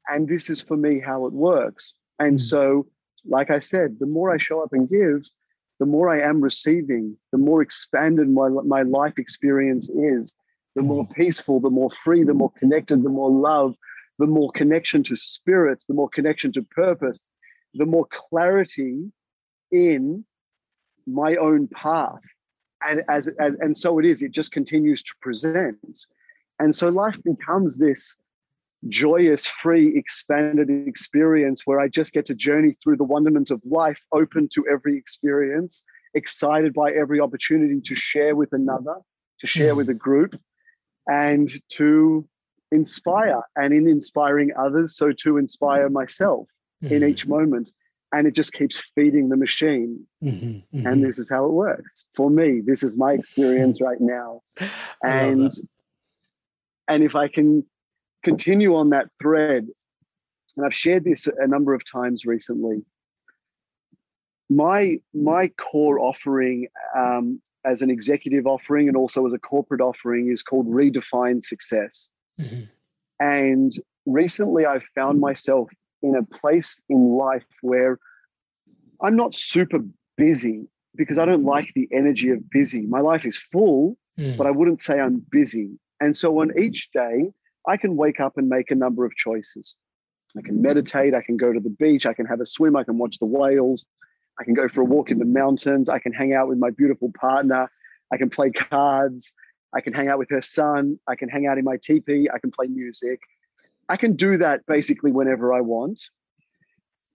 And 0.08 0.28
this 0.28 0.50
is 0.50 0.62
for 0.62 0.76
me 0.76 1.00
how 1.00 1.26
it 1.26 1.32
works. 1.32 1.94
And 2.18 2.38
mm. 2.38 2.40
so, 2.40 2.86
like 3.24 3.50
I 3.50 3.58
said, 3.58 3.96
the 3.98 4.06
more 4.06 4.32
I 4.32 4.38
show 4.38 4.62
up 4.62 4.72
and 4.72 4.88
give, 4.88 5.26
the 5.78 5.86
more 5.86 6.08
I 6.08 6.20
am 6.20 6.40
receiving, 6.40 7.16
the 7.32 7.38
more 7.38 7.62
expanded 7.62 8.28
my, 8.28 8.48
my 8.48 8.82
life 8.82 9.18
experience 9.18 9.90
is, 9.90 10.38
the 10.74 10.82
more 10.82 11.06
mm. 11.06 11.14
peaceful, 11.14 11.60
the 11.60 11.70
more 11.70 11.90
free, 11.90 12.22
the 12.22 12.34
more 12.34 12.52
connected, 12.58 13.02
the 13.02 13.08
more 13.08 13.30
love, 13.30 13.74
the 14.18 14.26
more 14.26 14.50
connection 14.52 15.02
to 15.04 15.16
spirits, 15.16 15.84
the 15.84 15.94
more 15.94 16.08
connection 16.08 16.52
to 16.52 16.62
purpose, 16.62 17.28
the 17.74 17.84
more 17.84 18.06
clarity 18.10 19.10
in 19.70 20.24
my 21.06 21.36
own 21.36 21.68
path. 21.68 22.22
And 22.86 23.02
as, 23.08 23.28
as 23.40 23.54
and 23.60 23.76
so 23.76 23.98
it 23.98 24.04
is, 24.04 24.22
it 24.22 24.32
just 24.32 24.52
continues 24.52 25.02
to 25.02 25.12
present. 25.20 25.78
And 26.58 26.74
so 26.74 26.88
life 26.88 27.22
becomes 27.22 27.78
this 27.78 28.18
joyous, 28.88 29.46
free, 29.46 29.96
expanded 29.96 30.70
experience 30.70 31.62
where 31.64 31.80
I 31.80 31.88
just 31.88 32.12
get 32.12 32.26
to 32.26 32.34
journey 32.34 32.74
through 32.82 32.96
the 32.96 33.04
wonderment 33.04 33.50
of 33.50 33.60
life, 33.64 34.00
open 34.12 34.48
to 34.54 34.64
every 34.70 34.96
experience, 34.96 35.84
excited 36.14 36.72
by 36.72 36.90
every 36.90 37.20
opportunity 37.20 37.80
to 37.80 37.94
share 37.94 38.34
with 38.34 38.52
another, 38.52 38.96
to 39.40 39.46
share 39.46 39.74
mm. 39.74 39.78
with 39.78 39.88
a 39.88 39.94
group, 39.94 40.34
and 41.08 41.48
to 41.70 42.28
inspire 42.72 43.40
and 43.54 43.72
in 43.72 43.88
inspiring 43.88 44.50
others 44.58 44.96
so 44.96 45.12
to 45.12 45.38
inspire 45.38 45.88
myself 45.88 46.48
mm-hmm. 46.82 46.94
in 46.94 47.04
each 47.04 47.26
moment 47.26 47.70
and 48.12 48.26
it 48.26 48.34
just 48.34 48.52
keeps 48.52 48.82
feeding 48.94 49.28
the 49.28 49.36
machine 49.36 50.04
mm-hmm, 50.22 50.46
mm-hmm. 50.46 50.86
and 50.86 51.04
this 51.04 51.18
is 51.18 51.30
how 51.30 51.44
it 51.44 51.52
works 51.52 52.06
for 52.14 52.28
me 52.28 52.60
this 52.64 52.82
is 52.82 52.96
my 52.96 53.12
experience 53.12 53.80
right 53.80 54.00
now 54.00 54.40
and 55.04 55.52
and 56.88 57.04
if 57.04 57.14
i 57.14 57.28
can 57.28 57.64
continue 58.30 58.74
on 58.74 58.90
that 58.90 59.06
thread 59.20 59.66
and 60.56 60.66
i've 60.66 60.74
shared 60.74 61.04
this 61.04 61.26
a 61.26 61.46
number 61.46 61.72
of 61.74 61.82
times 61.90 62.24
recently 62.24 62.78
my 64.48 64.96
my 65.14 65.48
core 65.58 65.98
offering 65.98 66.68
um, 66.96 67.40
as 67.64 67.82
an 67.82 67.90
executive 67.90 68.46
offering 68.46 68.86
and 68.88 68.96
also 68.96 69.26
as 69.26 69.32
a 69.32 69.38
corporate 69.38 69.80
offering 69.80 70.30
is 70.30 70.42
called 70.42 70.66
redefine 70.68 71.42
success 71.42 72.10
Mm-hmm. 72.40 72.62
And 73.20 73.72
recently 74.04 74.66
I've 74.66 74.84
found 74.94 75.20
myself 75.20 75.70
in 76.02 76.14
a 76.14 76.22
place 76.22 76.80
in 76.88 77.16
life 77.16 77.46
where 77.62 77.98
I'm 79.00 79.16
not 79.16 79.34
super 79.34 79.80
busy 80.16 80.66
because 80.94 81.18
I 81.18 81.24
don't 81.24 81.44
like 81.44 81.72
the 81.74 81.88
energy 81.92 82.30
of 82.30 82.48
busy. 82.50 82.82
My 82.82 83.00
life 83.00 83.26
is 83.26 83.36
full, 83.36 83.96
mm. 84.18 84.36
but 84.36 84.46
I 84.46 84.50
wouldn't 84.50 84.80
say 84.80 85.00
I'm 85.00 85.24
busy. 85.30 85.78
And 86.00 86.16
so 86.16 86.40
on 86.40 86.58
each 86.58 86.90
day, 86.92 87.30
I 87.66 87.76
can 87.76 87.96
wake 87.96 88.20
up 88.20 88.36
and 88.36 88.48
make 88.48 88.70
a 88.70 88.74
number 88.74 89.04
of 89.04 89.14
choices. 89.16 89.76
I 90.36 90.42
can 90.42 90.60
meditate, 90.60 91.14
I 91.14 91.22
can 91.22 91.36
go 91.36 91.52
to 91.52 91.60
the 91.60 91.70
beach, 91.70 92.06
I 92.06 92.12
can 92.12 92.26
have 92.26 92.40
a 92.40 92.46
swim, 92.46 92.76
I 92.76 92.84
can 92.84 92.98
watch 92.98 93.18
the 93.18 93.26
whales, 93.26 93.86
I 94.38 94.44
can 94.44 94.54
go 94.54 94.68
for 94.68 94.82
a 94.82 94.84
walk 94.84 95.10
in 95.10 95.18
the 95.18 95.24
mountains, 95.24 95.88
I 95.88 95.98
can 95.98 96.12
hang 96.12 96.34
out 96.34 96.48
with 96.48 96.58
my 96.58 96.70
beautiful 96.70 97.10
partner, 97.18 97.70
I 98.12 98.18
can 98.18 98.28
play 98.28 98.50
cards, 98.50 99.32
I 99.76 99.82
can 99.82 99.92
hang 99.92 100.08
out 100.08 100.18
with 100.18 100.30
her 100.30 100.40
son. 100.40 100.98
I 101.06 101.16
can 101.16 101.28
hang 101.28 101.46
out 101.46 101.58
in 101.58 101.64
my 101.64 101.76
teepee. 101.76 102.28
I 102.32 102.38
can 102.38 102.50
play 102.50 102.66
music. 102.66 103.20
I 103.90 103.96
can 103.96 104.16
do 104.16 104.38
that 104.38 104.64
basically 104.66 105.12
whenever 105.12 105.52
I 105.52 105.60
want. 105.60 106.00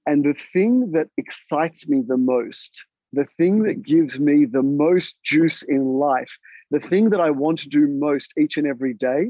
And 0.06 0.24
the 0.24 0.34
thing 0.34 0.92
that 0.92 1.08
excites 1.18 1.88
me 1.88 2.04
the 2.06 2.18
most, 2.18 2.86
the 3.14 3.26
thing 3.38 3.64
that 3.64 3.82
gives 3.82 4.20
me 4.20 4.46
the 4.46 4.62
most 4.62 5.18
juice 5.24 5.64
in 5.64 5.84
life, 5.86 6.38
the 6.70 6.80
thing 6.80 7.10
that 7.10 7.20
I 7.20 7.32
want 7.32 7.60
to 7.60 7.70
do 7.70 7.88
most 7.88 8.34
each 8.38 8.58
and 8.58 8.68
every 8.68 8.94
day 8.94 9.30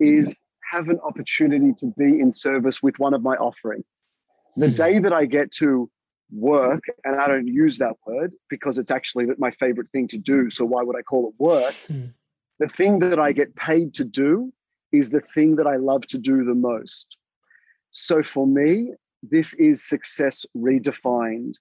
is 0.00 0.40
have 0.70 0.88
an 0.88 0.98
opportunity 1.00 1.72
to 1.78 1.92
be 1.98 2.20
in 2.20 2.32
service 2.32 2.82
with 2.82 2.98
one 2.98 3.14
of 3.14 3.22
my 3.22 3.36
offerings. 3.36 3.84
The 4.56 4.68
hmm. 4.68 4.74
day 4.74 4.98
that 4.98 5.12
I 5.12 5.26
get 5.26 5.50
to 5.52 5.90
work, 6.32 6.84
and 7.04 7.20
I 7.20 7.26
don't 7.28 7.48
use 7.48 7.78
that 7.78 7.94
word 8.06 8.32
because 8.48 8.78
it's 8.78 8.90
actually 8.90 9.26
my 9.38 9.50
favorite 9.52 9.88
thing 9.92 10.08
to 10.08 10.18
do. 10.18 10.48
So 10.50 10.64
why 10.64 10.82
would 10.82 10.96
I 10.96 11.02
call 11.02 11.28
it 11.28 11.34
work? 11.38 11.74
Mm 11.88 12.12
the 12.60 12.68
thing 12.68 12.98
that 13.00 13.18
I 13.18 13.32
get 13.32 13.56
paid 13.56 13.94
to 13.94 14.04
do 14.04 14.52
is 14.92 15.08
the 15.10 15.22
thing 15.34 15.56
that 15.56 15.66
I 15.66 15.76
love 15.76 16.06
to 16.08 16.18
do 16.18 16.44
the 16.44 16.54
most. 16.54 17.16
So 17.90 18.22
for 18.22 18.46
me, 18.46 18.92
this 19.22 19.54
is 19.54 19.82
success 19.82 20.44
redefined. 20.54 21.54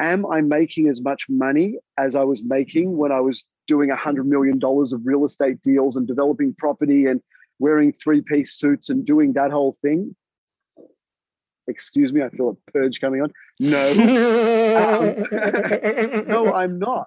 Am 0.00 0.24
I 0.26 0.40
making 0.40 0.88
as 0.88 1.02
much 1.02 1.26
money 1.28 1.76
as 1.98 2.16
I 2.16 2.24
was 2.24 2.42
making 2.42 2.96
when 2.96 3.12
I 3.12 3.20
was 3.20 3.44
doing 3.70 3.88
$100 3.88 4.24
million 4.24 4.58
of 4.60 5.00
real 5.04 5.24
estate 5.24 5.62
deals 5.62 5.96
and 5.96 6.08
developing 6.08 6.52
property 6.58 7.06
and 7.06 7.22
wearing 7.60 7.92
three 7.92 8.20
piece 8.20 8.52
suits 8.54 8.90
and 8.90 9.06
doing 9.06 9.32
that 9.34 9.52
whole 9.52 9.78
thing? 9.80 10.16
Excuse 11.68 12.12
me, 12.12 12.20
I 12.20 12.30
feel 12.30 12.48
a 12.48 12.72
purge 12.72 13.00
coming 13.00 13.22
on. 13.22 13.32
No, 13.60 13.90
um, 14.90 16.26
no, 16.26 16.52
I'm 16.52 16.80
not. 16.80 17.06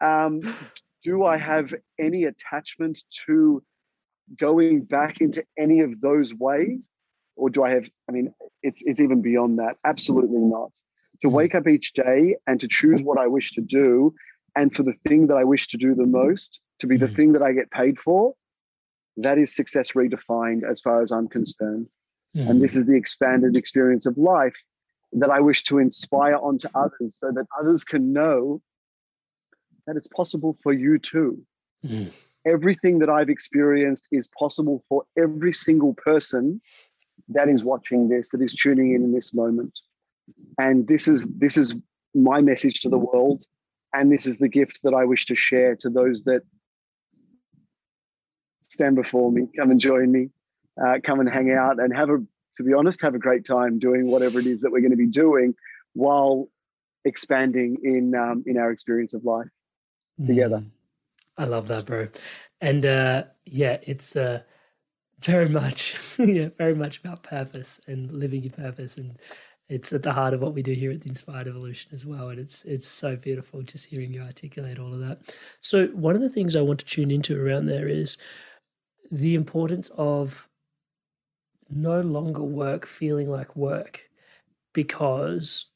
Um, 0.00 0.56
do 1.02 1.24
I 1.24 1.36
have 1.36 1.74
any 1.98 2.24
attachment 2.24 3.00
to 3.26 3.62
going 4.40 4.84
back 4.84 5.20
into 5.20 5.44
any 5.58 5.80
of 5.80 6.00
those 6.00 6.32
ways? 6.32 6.90
Or 7.36 7.50
do 7.50 7.64
I 7.64 7.70
have, 7.72 7.84
I 8.08 8.12
mean, 8.12 8.32
it's, 8.62 8.82
it's 8.86 8.98
even 8.98 9.20
beyond 9.20 9.58
that. 9.58 9.76
Absolutely 9.84 10.38
not. 10.38 10.72
To 11.20 11.28
wake 11.28 11.54
up 11.54 11.68
each 11.68 11.92
day 11.92 12.36
and 12.46 12.58
to 12.60 12.66
choose 12.66 13.02
what 13.02 13.18
I 13.18 13.26
wish 13.26 13.52
to 13.52 13.60
do, 13.60 14.14
and 14.56 14.74
for 14.74 14.82
the 14.82 14.94
thing 15.06 15.26
that 15.28 15.36
I 15.36 15.44
wish 15.44 15.68
to 15.68 15.76
do 15.76 15.94
the 15.94 16.06
most 16.06 16.60
to 16.80 16.86
be 16.86 16.96
the 16.96 17.06
mm. 17.06 17.16
thing 17.16 17.32
that 17.32 17.42
I 17.42 17.52
get 17.52 17.70
paid 17.70 17.98
for, 17.98 18.34
that 19.18 19.38
is 19.38 19.54
success 19.54 19.92
redefined 19.92 20.62
as 20.68 20.80
far 20.80 21.02
as 21.02 21.12
I'm 21.12 21.28
concerned. 21.28 21.88
Mm. 22.36 22.50
And 22.50 22.62
this 22.62 22.74
is 22.74 22.86
the 22.86 22.96
expanded 22.96 23.56
experience 23.56 24.06
of 24.06 24.16
life 24.18 24.56
that 25.12 25.30
I 25.30 25.40
wish 25.40 25.62
to 25.64 25.78
inspire 25.78 26.36
onto 26.36 26.68
others 26.74 27.16
so 27.20 27.30
that 27.32 27.46
others 27.58 27.84
can 27.84 28.12
know 28.12 28.60
that 29.86 29.96
it's 29.96 30.08
possible 30.08 30.58
for 30.62 30.72
you 30.72 30.98
too. 30.98 31.42
Mm. 31.84 32.10
Everything 32.46 32.98
that 33.00 33.08
I've 33.08 33.30
experienced 33.30 34.06
is 34.12 34.28
possible 34.38 34.84
for 34.88 35.04
every 35.18 35.52
single 35.52 35.94
person 35.94 36.60
that 37.28 37.48
is 37.48 37.64
watching 37.64 38.08
this, 38.08 38.30
that 38.30 38.42
is 38.42 38.52
tuning 38.52 38.94
in 38.94 39.02
in 39.02 39.12
this 39.12 39.34
moment. 39.34 39.78
And 40.58 40.86
this 40.86 41.08
is 41.08 41.26
this 41.26 41.56
is 41.56 41.74
my 42.14 42.40
message 42.40 42.80
to 42.80 42.88
the 42.88 42.98
world, 42.98 43.44
and 43.94 44.12
this 44.12 44.26
is 44.26 44.38
the 44.38 44.48
gift 44.48 44.80
that 44.82 44.94
I 44.94 45.04
wish 45.04 45.26
to 45.26 45.34
share 45.34 45.76
to 45.76 45.90
those 45.90 46.22
that 46.22 46.42
stand 48.62 48.96
before 48.96 49.30
me. 49.30 49.48
Come 49.56 49.70
and 49.70 49.80
join 49.80 50.10
me. 50.10 50.30
Uh, 50.80 50.98
come 51.02 51.20
and 51.20 51.28
hang 51.28 51.52
out 51.52 51.80
and 51.80 51.94
have 51.96 52.10
a, 52.10 52.18
to 52.56 52.62
be 52.62 52.74
honest, 52.74 53.00
have 53.00 53.14
a 53.14 53.18
great 53.18 53.46
time 53.46 53.78
doing 53.78 54.08
whatever 54.08 54.38
it 54.38 54.46
is 54.46 54.60
that 54.60 54.70
we're 54.70 54.80
going 54.80 54.90
to 54.90 54.96
be 54.96 55.06
doing, 55.06 55.54
while 55.94 56.48
expanding 57.04 57.78
in 57.82 58.14
um, 58.14 58.44
in 58.46 58.58
our 58.58 58.70
experience 58.70 59.14
of 59.14 59.24
life 59.24 59.48
together. 60.26 60.58
Mm. 60.58 60.70
I 61.38 61.44
love 61.44 61.68
that, 61.68 61.86
bro. 61.86 62.08
And 62.60 62.84
uh, 62.84 63.24
yeah, 63.44 63.78
it's 63.82 64.16
uh, 64.16 64.42
very 65.20 65.48
much, 65.48 65.96
yeah, 66.18 66.48
very 66.56 66.74
much 66.74 66.98
about 66.98 67.22
purpose 67.22 67.80
and 67.86 68.12
living 68.12 68.42
your 68.42 68.52
purpose, 68.52 68.96
and 68.96 69.18
it's 69.68 69.92
at 69.92 70.02
the 70.02 70.12
heart 70.12 70.32
of 70.32 70.40
what 70.40 70.54
we 70.54 70.62
do 70.62 70.72
here 70.72 70.92
at 70.92 71.00
the 71.00 71.08
Inspired 71.08 71.48
Evolution 71.48 71.90
as 71.92 72.06
well. 72.06 72.28
And 72.28 72.38
it's 72.38 72.64
it's 72.64 72.86
so 72.86 73.16
beautiful 73.16 73.62
just 73.62 73.86
hearing 73.86 74.12
you 74.12 74.22
articulate 74.22 74.78
all 74.78 74.94
of 74.94 75.00
that. 75.00 75.34
So 75.60 75.86
one 75.88 76.14
of 76.14 76.22
the 76.22 76.30
things 76.30 76.54
I 76.54 76.60
want 76.60 76.80
to 76.80 76.86
tune 76.86 77.10
into 77.10 77.40
around 77.40 77.66
there 77.66 77.88
is 77.88 78.16
the 79.10 79.34
importance 79.34 79.90
of 79.96 80.48
no 81.68 82.00
longer 82.00 82.42
work 82.42 82.86
feeling 82.86 83.28
like 83.28 83.56
work 83.56 84.02
because 84.72 85.66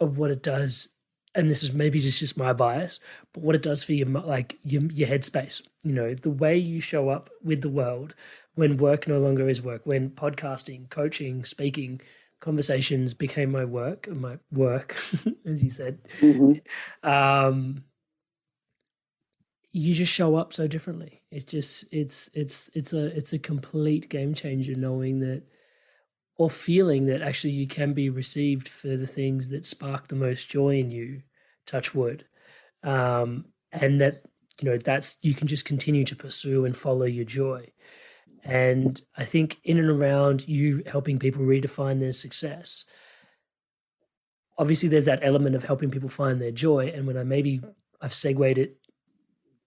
of 0.00 0.18
what 0.18 0.30
it 0.30 0.42
does 0.42 0.88
and 1.34 1.50
this 1.50 1.62
is 1.62 1.72
maybe 1.72 2.00
just 2.00 2.20
just 2.20 2.38
my 2.38 2.52
bias 2.52 3.00
but 3.34 3.42
what 3.42 3.54
it 3.54 3.62
does 3.62 3.82
for 3.82 3.92
your 3.92 4.06
like 4.06 4.58
your, 4.64 4.82
your 4.92 5.08
headspace 5.08 5.60
you 5.82 5.92
know 5.92 6.14
the 6.14 6.30
way 6.30 6.56
you 6.56 6.80
show 6.80 7.08
up 7.08 7.28
with 7.42 7.60
the 7.60 7.68
world 7.68 8.14
when 8.54 8.76
work 8.76 9.06
no 9.06 9.18
longer 9.18 9.48
is 9.48 9.60
work 9.60 9.82
when 9.84 10.10
podcasting 10.10 10.88
coaching 10.88 11.44
speaking 11.44 12.00
conversations 12.40 13.14
became 13.14 13.50
my 13.50 13.64
work 13.64 14.06
and 14.06 14.20
my 14.20 14.38
work 14.52 14.96
as 15.46 15.62
you 15.62 15.70
said. 15.70 15.98
Mm-hmm. 16.20 17.08
um 17.08 17.84
you 19.70 19.94
just 19.94 20.12
show 20.12 20.34
up 20.36 20.52
so 20.52 20.66
differently. 20.66 21.22
It 21.30 21.46
just 21.46 21.84
it's 21.92 22.30
it's 22.34 22.70
it's 22.74 22.92
a 22.92 23.16
it's 23.16 23.32
a 23.32 23.38
complete 23.38 24.08
game 24.08 24.34
changer 24.34 24.74
knowing 24.74 25.20
that 25.20 25.42
or 26.36 26.48
feeling 26.48 27.06
that 27.06 27.20
actually 27.20 27.52
you 27.52 27.66
can 27.66 27.92
be 27.92 28.08
received 28.08 28.68
for 28.68 28.88
the 28.88 29.06
things 29.06 29.48
that 29.48 29.66
spark 29.66 30.08
the 30.08 30.16
most 30.16 30.48
joy 30.48 30.78
in 30.78 30.90
you 30.90 31.22
touch 31.66 31.94
wood. 31.94 32.24
Um, 32.82 33.46
and 33.72 34.00
that 34.00 34.22
you 34.60 34.70
know 34.70 34.78
that's 34.78 35.18
you 35.20 35.34
can 35.34 35.46
just 35.46 35.64
continue 35.64 36.04
to 36.04 36.16
pursue 36.16 36.64
and 36.64 36.76
follow 36.76 37.04
your 37.04 37.24
joy 37.24 37.70
and 38.44 39.02
i 39.16 39.24
think 39.24 39.58
in 39.64 39.78
and 39.78 39.90
around 39.90 40.46
you 40.48 40.82
helping 40.86 41.18
people 41.18 41.42
redefine 41.42 42.00
their 42.00 42.12
success 42.12 42.84
obviously 44.56 44.88
there's 44.88 45.04
that 45.04 45.20
element 45.22 45.54
of 45.54 45.64
helping 45.64 45.88
people 45.88 46.08
find 46.08 46.42
their 46.42 46.50
joy. 46.50 46.92
And 46.94 47.06
when 47.06 47.16
i 47.16 47.24
maybe 47.24 47.58
mm-hmm. 47.58 47.70
i've 48.00 48.14
segued 48.14 48.58
it 48.58 48.76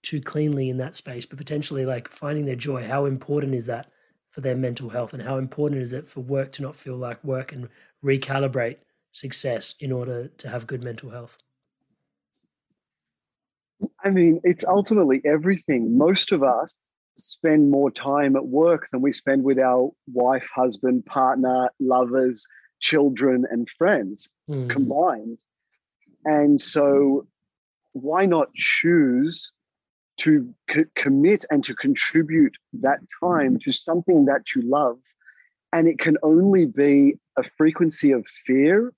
too 0.03 0.19
cleanly 0.19 0.69
in 0.69 0.77
that 0.77 0.97
space 0.97 1.25
but 1.25 1.37
potentially 1.37 1.85
like 1.85 2.09
finding 2.09 2.45
their 2.45 2.55
joy 2.55 2.87
how 2.87 3.05
important 3.05 3.53
is 3.53 3.67
that 3.67 3.91
for 4.31 4.41
their 4.41 4.55
mental 4.55 4.89
health? 4.89 5.13
And 5.13 5.21
how 5.21 5.37
important 5.37 5.81
is 5.81 5.93
it 5.93 6.07
for 6.07 6.21
work 6.21 6.51
to 6.53 6.61
not 6.61 6.75
feel 6.75 6.95
like 6.95 7.23
work 7.23 7.51
and 7.51 7.69
recalibrate 8.03 8.77
success 9.11 9.75
in 9.79 9.91
order 9.91 10.29
to 10.29 10.49
have 10.49 10.65
good 10.65 10.83
mental 10.83 11.11
health? 11.11 11.37
I 14.03 14.09
mean 14.09 14.39
it's 14.43 14.63
ultimately 14.63 15.21
everything. 15.25 15.97
Most 15.97 16.31
of 16.31 16.43
us 16.43 16.89
spend 17.21 17.69
more 17.69 17.91
time 17.91 18.35
at 18.35 18.47
work 18.47 18.87
than 18.91 19.01
we 19.01 19.11
spend 19.11 19.43
with 19.43 19.59
our 19.59 19.91
wife 20.11 20.49
husband 20.53 21.05
partner 21.05 21.69
lovers 21.79 22.47
children 22.79 23.45
and 23.49 23.69
friends 23.69 24.29
mm. 24.49 24.69
combined 24.69 25.37
and 26.25 26.59
so 26.61 27.25
why 27.93 28.25
not 28.25 28.53
choose 28.53 29.53
to 30.17 30.53
c- 30.69 30.83
commit 30.95 31.45
and 31.49 31.63
to 31.63 31.75
contribute 31.75 32.55
that 32.73 32.99
time 33.23 33.57
to 33.59 33.71
something 33.71 34.25
that 34.25 34.53
you 34.55 34.61
love. 34.63 34.99
And 35.73 35.87
it 35.87 35.99
can 35.99 36.17
only 36.21 36.65
be 36.65 37.15
a 37.37 37.43
frequency 37.43 38.11
of 38.11 38.27
fear 38.27 38.93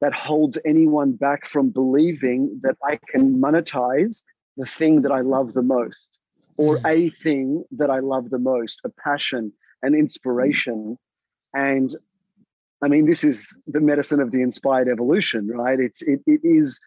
that 0.00 0.12
holds 0.12 0.58
anyone 0.64 1.12
back 1.12 1.46
from 1.46 1.70
believing 1.70 2.60
that 2.62 2.76
I 2.84 3.00
can 3.10 3.40
monetize 3.40 4.22
the 4.56 4.66
thing 4.66 5.02
that 5.02 5.12
I 5.12 5.20
love 5.20 5.52
the 5.52 5.62
most 5.62 6.17
or 6.58 6.78
mm. 6.78 6.86
a 6.86 7.10
thing 7.10 7.64
that 7.70 7.88
I 7.88 8.00
love 8.00 8.28
the 8.28 8.38
most, 8.38 8.80
a 8.84 8.90
passion, 8.90 9.52
an 9.82 9.94
inspiration. 9.94 10.98
And 11.54 11.94
I 12.82 12.88
mean, 12.88 13.06
this 13.06 13.24
is 13.24 13.54
the 13.66 13.80
medicine 13.80 14.20
of 14.20 14.30
the 14.30 14.42
inspired 14.42 14.88
evolution, 14.88 15.48
right? 15.48 15.80
It's 15.80 16.02
it, 16.02 16.20
it 16.26 16.40
is 16.42 16.80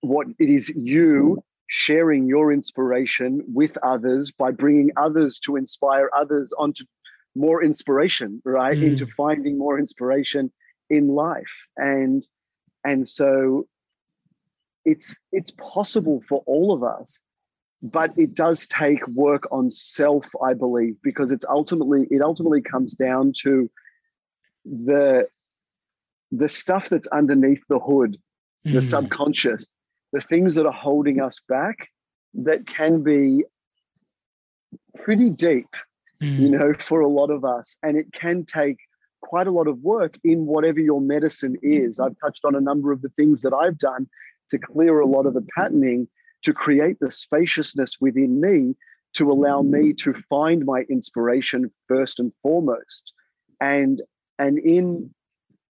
what 0.00 0.28
it 0.38 0.48
is 0.48 0.70
you 0.70 1.42
sharing 1.66 2.26
your 2.26 2.52
inspiration 2.52 3.42
with 3.46 3.76
others 3.82 4.32
by 4.32 4.50
bringing 4.50 4.90
others 4.96 5.38
to 5.40 5.56
inspire 5.56 6.10
others 6.16 6.52
onto 6.58 6.84
more 7.36 7.62
inspiration 7.62 8.42
right 8.44 8.76
mm. 8.76 8.88
into 8.88 9.06
finding 9.06 9.56
more 9.56 9.78
inspiration 9.78 10.50
in 10.88 11.06
life 11.06 11.68
and 11.76 12.26
and 12.84 13.06
so 13.06 13.68
it's 14.84 15.16
it's 15.30 15.52
possible 15.52 16.20
for 16.28 16.42
all 16.46 16.72
of 16.72 16.82
us 16.82 17.22
but 17.82 18.12
it 18.16 18.34
does 18.34 18.66
take 18.66 19.06
work 19.08 19.48
on 19.50 19.70
self 19.70 20.24
i 20.42 20.52
believe 20.52 20.96
because 21.02 21.32
it's 21.32 21.44
ultimately 21.48 22.06
it 22.10 22.20
ultimately 22.22 22.60
comes 22.60 22.94
down 22.94 23.32
to 23.34 23.70
the 24.64 25.26
the 26.30 26.48
stuff 26.48 26.88
that's 26.88 27.08
underneath 27.08 27.62
the 27.68 27.78
hood 27.78 28.18
mm. 28.66 28.72
the 28.72 28.82
subconscious 28.82 29.76
the 30.12 30.20
things 30.20 30.54
that 30.54 30.66
are 30.66 30.72
holding 30.72 31.20
us 31.20 31.40
back 31.48 31.88
that 32.34 32.66
can 32.66 33.02
be 33.02 33.44
pretty 34.96 35.30
deep, 35.30 35.68
mm. 36.22 36.38
you 36.38 36.50
know, 36.50 36.72
for 36.78 37.00
a 37.00 37.08
lot 37.08 37.30
of 37.30 37.44
us. 37.44 37.76
And 37.82 37.96
it 37.96 38.12
can 38.12 38.44
take 38.44 38.78
quite 39.22 39.46
a 39.46 39.52
lot 39.52 39.68
of 39.68 39.80
work 39.80 40.18
in 40.24 40.46
whatever 40.46 40.80
your 40.80 41.00
medicine 41.00 41.56
is. 41.62 42.00
I've 42.00 42.18
touched 42.20 42.44
on 42.44 42.54
a 42.54 42.60
number 42.60 42.92
of 42.92 43.02
the 43.02 43.10
things 43.10 43.42
that 43.42 43.52
I've 43.52 43.78
done 43.78 44.08
to 44.50 44.58
clear 44.58 45.00
a 45.00 45.06
lot 45.06 45.26
of 45.26 45.34
the 45.34 45.46
patterning, 45.56 46.08
to 46.42 46.52
create 46.52 46.98
the 47.00 47.10
spaciousness 47.10 47.96
within 48.00 48.40
me 48.40 48.74
to 49.14 49.30
allow 49.30 49.62
me 49.62 49.92
to 49.92 50.12
find 50.28 50.64
my 50.64 50.82
inspiration 50.88 51.70
first 51.88 52.18
and 52.18 52.32
foremost. 52.42 53.12
And 53.60 54.02
and 54.38 54.58
in 54.58 55.12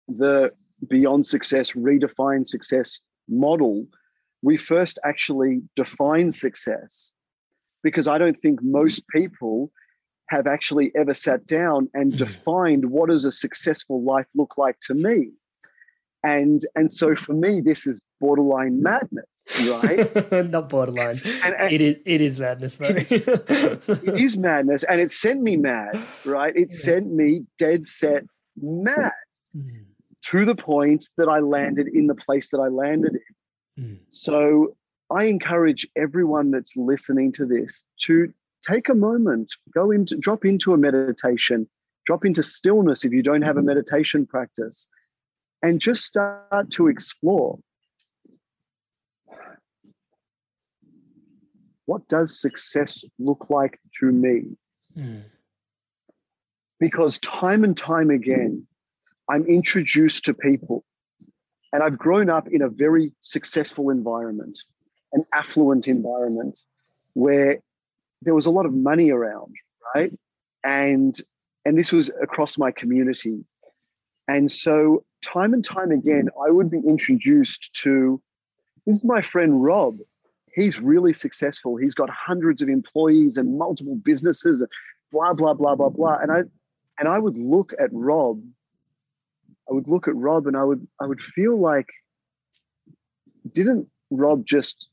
the 0.08 0.51
beyond 0.88 1.25
success, 1.25 1.71
redefine 1.71 2.45
success 2.45 3.01
model, 3.28 3.86
we 4.41 4.58
first 4.58 4.99
actually 5.04 5.62
define 5.75 6.32
success 6.32 7.13
because 7.84 8.08
I 8.08 8.17
don't 8.17 8.39
think 8.39 8.62
most 8.63 9.08
people 9.10 9.71
have 10.30 10.47
actually 10.47 10.91
ever 10.95 11.13
sat 11.13 11.45
down 11.45 11.88
and 11.93 12.13
mm. 12.13 12.17
defined 12.17 12.86
what 12.86 13.10
does 13.10 13.25
a 13.25 13.32
successful 13.32 14.04
life 14.04 14.25
look 14.36 14.58
like 14.58 14.80
to 14.82 14.95
me. 14.95 15.32
And 16.25 16.61
and 16.75 16.91
so 16.91 17.15
for 17.15 17.33
me, 17.33 17.61
this 17.61 17.85
is 17.85 18.01
borderline 18.19 18.81
madness, 18.81 19.25
right? 19.69 20.31
Not 20.49 20.69
borderline. 20.69 21.13
And, 21.43 21.55
and 21.55 21.71
it 21.71 21.81
is 21.81 21.97
it 22.05 22.21
is 22.21 22.39
madness, 22.39 22.75
bro. 22.75 22.88
it, 22.89 23.09
it 23.09 24.19
is 24.19 24.35
madness, 24.35 24.83
and 24.85 24.99
it 24.99 25.11
sent 25.11 25.43
me 25.43 25.55
mad, 25.55 26.03
right? 26.25 26.55
It 26.55 26.69
yeah. 26.71 26.77
sent 26.77 27.13
me 27.13 27.43
dead 27.59 27.85
set 27.85 28.23
mad 28.59 29.11
mm. 29.55 29.83
to 30.29 30.45
the 30.45 30.55
point 30.55 31.09
that 31.17 31.29
I 31.29 31.39
landed 31.39 31.89
in 31.89 32.07
the 32.07 32.15
place 32.15 32.49
that 32.49 32.59
I 32.59 32.69
landed 32.69 33.19
in. 33.77 33.83
Mm. 33.83 33.99
So 34.09 34.75
I 35.11 35.25
encourage 35.25 35.88
everyone 35.95 36.49
that's 36.49 36.75
listening 36.75 37.31
to 37.33 37.45
this 37.45 37.83
to 38.05 38.33
take 38.67 38.89
a 38.89 38.95
moment, 38.95 39.53
go 39.71 39.91
into, 39.91 40.17
drop 40.17 40.43
into 40.43 40.73
a 40.73 40.77
meditation, 40.77 41.67
drop 42.07 42.25
into 42.25 42.41
stillness 42.41 43.05
if 43.05 43.11
you 43.11 43.21
don't 43.21 43.43
have 43.43 43.57
a 43.57 43.61
meditation 43.61 44.25
practice, 44.25 44.88
and 45.61 45.79
just 45.79 46.05
start 46.05 46.71
to 46.71 46.87
explore. 46.87 47.59
What 51.85 52.07
does 52.07 52.39
success 52.39 53.05
look 53.19 53.47
like 53.49 53.79
to 53.99 54.07
me? 54.07 54.57
Mm. 54.97 55.23
Because 56.79 57.19
time 57.19 57.63
and 57.63 57.77
time 57.77 58.09
again, 58.09 58.67
I'm 59.29 59.45
introduced 59.45 60.25
to 60.25 60.33
people 60.33 60.83
and 61.75 61.83
I've 61.83 61.97
grown 61.97 62.29
up 62.29 62.47
in 62.47 62.61
a 62.61 62.69
very 62.69 63.11
successful 63.19 63.89
environment, 63.89 64.61
an 65.11 65.25
affluent 65.33 65.87
environment 65.87 66.57
where 67.13 67.59
there 68.21 68.33
was 68.33 68.45
a 68.45 68.51
lot 68.51 68.65
of 68.65 68.73
money 68.73 69.11
around, 69.11 69.53
right? 69.93 70.13
And 70.63 71.13
and 71.65 71.77
this 71.77 71.91
was 71.91 72.11
across 72.21 72.57
my 72.57 72.71
community. 72.71 73.43
And 74.27 74.51
so 74.51 75.03
time 75.21 75.53
and 75.53 75.63
time 75.63 75.91
again, 75.91 76.29
I 76.45 76.51
would 76.51 76.69
be 76.69 76.79
introduced 76.79 77.73
to 77.83 78.21
this 78.85 78.97
is 78.97 79.03
my 79.03 79.21
friend 79.21 79.63
Rob. 79.63 79.97
He's 80.53 80.79
really 80.79 81.13
successful. 81.13 81.75
He's 81.75 81.95
got 81.95 82.09
hundreds 82.09 82.61
of 82.61 82.69
employees 82.69 83.38
and 83.38 83.57
multiple 83.57 83.95
businesses, 83.95 84.63
blah, 85.11 85.33
blah, 85.33 85.53
blah, 85.53 85.75
blah, 85.75 85.89
blah. 85.89 86.17
And 86.21 86.31
I 86.31 86.43
and 86.97 87.09
I 87.09 87.19
would 87.19 87.38
look 87.38 87.73
at 87.79 87.89
Rob 87.91 88.41
I 89.69 89.73
would 89.73 89.88
look 89.88 90.07
at 90.07 90.15
Rob 90.15 90.47
and 90.47 90.55
I 90.55 90.63
would 90.63 90.88
I 91.01 91.05
would 91.05 91.21
feel 91.21 91.59
like 91.59 91.88
didn't 93.51 93.88
Rob 94.11 94.45
just 94.45 94.89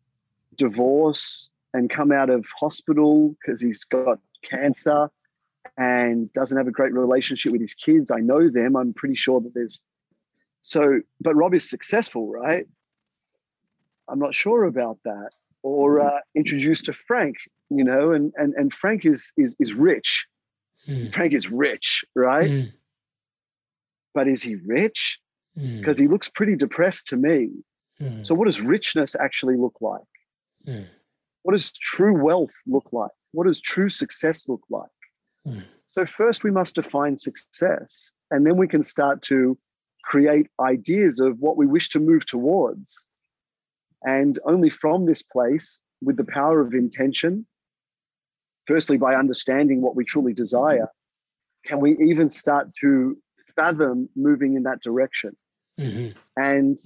divorce 0.56 1.50
and 1.74 1.90
come 1.90 2.12
out 2.12 2.30
of 2.30 2.46
hospital 2.58 3.34
because 3.40 3.60
he's 3.60 3.84
got 3.84 4.18
cancer 4.42 5.10
and 5.76 6.32
doesn't 6.32 6.56
have 6.56 6.68
a 6.68 6.72
great 6.72 6.92
relationship 6.92 7.52
with 7.52 7.60
his 7.60 7.74
kids. 7.74 8.10
I 8.10 8.20
know 8.20 8.50
them. 8.50 8.76
I'm 8.76 8.92
pretty 8.92 9.16
sure 9.16 9.40
that 9.40 9.54
there's 9.54 9.82
so 10.60 11.00
but 11.20 11.34
Rob 11.34 11.54
is 11.54 11.68
successful, 11.68 12.30
right? 12.30 12.66
I'm 14.08 14.18
not 14.18 14.34
sure 14.34 14.64
about 14.64 14.98
that. 15.04 15.30
or 15.62 16.00
uh, 16.00 16.18
introduced 16.34 16.86
to 16.86 16.92
Frank, 16.92 17.36
you 17.70 17.84
know, 17.84 18.12
and 18.12 18.32
and 18.36 18.54
and 18.54 18.72
Frank 18.72 19.04
is 19.04 19.32
is 19.36 19.56
is 19.58 19.72
rich. 19.74 20.26
Mm. 20.88 21.12
Frank 21.14 21.32
is 21.32 21.50
rich, 21.50 22.04
right? 22.14 22.50
Mm. 22.50 22.72
But 24.14 24.28
is 24.28 24.42
he 24.42 24.56
rich? 24.56 25.18
Mm. 25.58 25.78
Because 25.78 25.98
he 25.98 26.08
looks 26.08 26.28
pretty 26.28 26.56
depressed 26.56 27.08
to 27.08 27.16
me. 27.16 27.50
Mm. 28.00 28.26
So, 28.26 28.34
what 28.34 28.46
does 28.46 28.60
richness 28.60 29.14
actually 29.14 29.56
look 29.56 29.76
like? 29.80 30.00
Mm. 30.66 30.86
What 31.42 31.52
does 31.52 31.72
true 31.72 32.20
wealth 32.22 32.54
look 32.66 32.88
like? 32.92 33.10
What 33.32 33.46
does 33.46 33.60
true 33.60 33.88
success 33.88 34.48
look 34.48 34.62
like? 34.70 34.90
Mm. 35.46 35.64
So, 35.88 36.06
first 36.06 36.44
we 36.44 36.50
must 36.50 36.74
define 36.74 37.16
success, 37.16 38.12
and 38.30 38.46
then 38.46 38.56
we 38.56 38.68
can 38.68 38.82
start 38.82 39.22
to 39.22 39.58
create 40.04 40.48
ideas 40.60 41.20
of 41.20 41.38
what 41.38 41.56
we 41.56 41.66
wish 41.66 41.90
to 41.90 42.00
move 42.00 42.26
towards. 42.26 43.08
And 44.04 44.38
only 44.44 44.70
from 44.70 45.06
this 45.06 45.22
place, 45.22 45.80
with 46.00 46.16
the 46.16 46.24
power 46.24 46.60
of 46.60 46.74
intention, 46.74 47.46
firstly 48.66 48.96
by 48.96 49.14
understanding 49.14 49.80
what 49.80 49.94
we 49.94 50.04
truly 50.04 50.32
desire, 50.32 50.88
can 51.64 51.78
we 51.78 51.96
even 51.98 52.28
start 52.28 52.74
to 52.80 53.16
fathom 53.54 54.08
moving 54.16 54.54
in 54.54 54.62
that 54.64 54.82
direction. 54.82 55.36
Mhm. 55.78 56.16
And 56.36 56.78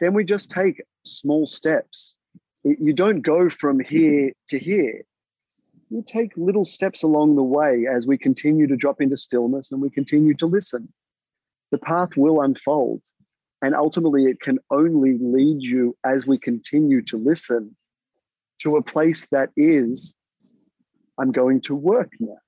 then 0.00 0.14
we 0.14 0.24
just 0.24 0.50
take 0.50 0.82
small 1.04 1.46
steps. 1.46 2.16
You 2.62 2.92
don't 2.92 3.20
go 3.20 3.48
from 3.50 3.80
here 3.80 4.32
to 4.48 4.58
here. 4.58 5.02
You 5.90 6.02
take 6.06 6.32
little 6.36 6.64
steps 6.64 7.02
along 7.02 7.34
the 7.34 7.42
way 7.42 7.86
as 7.92 8.06
we 8.06 8.16
continue 8.16 8.66
to 8.68 8.76
drop 8.76 9.00
into 9.00 9.16
stillness 9.16 9.72
and 9.72 9.82
we 9.82 9.90
continue 9.90 10.34
to 10.34 10.46
listen. 10.46 10.92
The 11.72 11.78
path 11.78 12.10
will 12.16 12.40
unfold. 12.42 13.02
And 13.62 13.74
ultimately, 13.74 14.24
it 14.24 14.40
can 14.40 14.58
only 14.70 15.18
lead 15.20 15.60
you 15.60 15.96
as 16.04 16.26
we 16.26 16.38
continue 16.38 17.02
to 17.02 17.18
listen 17.18 17.76
to 18.60 18.76
a 18.76 18.82
place 18.82 19.26
that 19.32 19.50
is, 19.56 20.16
I'm 21.18 21.32
going 21.32 21.60
to 21.62 21.74
work 21.74 22.12
now. 22.18 22.38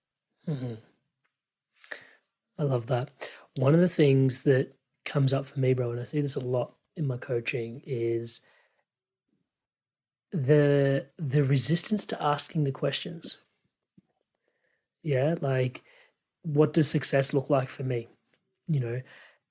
Mhm. 0.49 0.79
I 2.59 2.63
love 2.63 2.87
that. 2.87 3.11
One 3.57 3.75
of 3.75 3.81
the 3.81 3.89
things 3.89 4.43
that 4.45 4.75
comes 5.05 5.33
up 5.33 5.47
for 5.47 5.59
me, 5.59 5.75
bro, 5.75 5.91
and 5.91 6.01
I 6.01 6.05
see 6.05 6.21
this 6.21 6.37
a 6.37 6.41
lot 6.41 6.77
in 6.97 7.07
my 7.07 7.17
coaching, 7.17 7.83
is 7.85 8.41
the 10.33 11.07
the 11.19 11.45
resistance 11.45 12.05
to 12.07 12.23
asking 12.23 12.65
the 12.65 12.73
questions. 12.73 13.39
Yeah, 15.03 15.35
like 15.41 15.83
what 16.43 16.73
does 16.73 16.89
success 16.89 17.33
look 17.33 17.51
like 17.51 17.69
for 17.69 17.83
me? 17.83 18.09
You 18.69 18.81
know, 18.81 19.03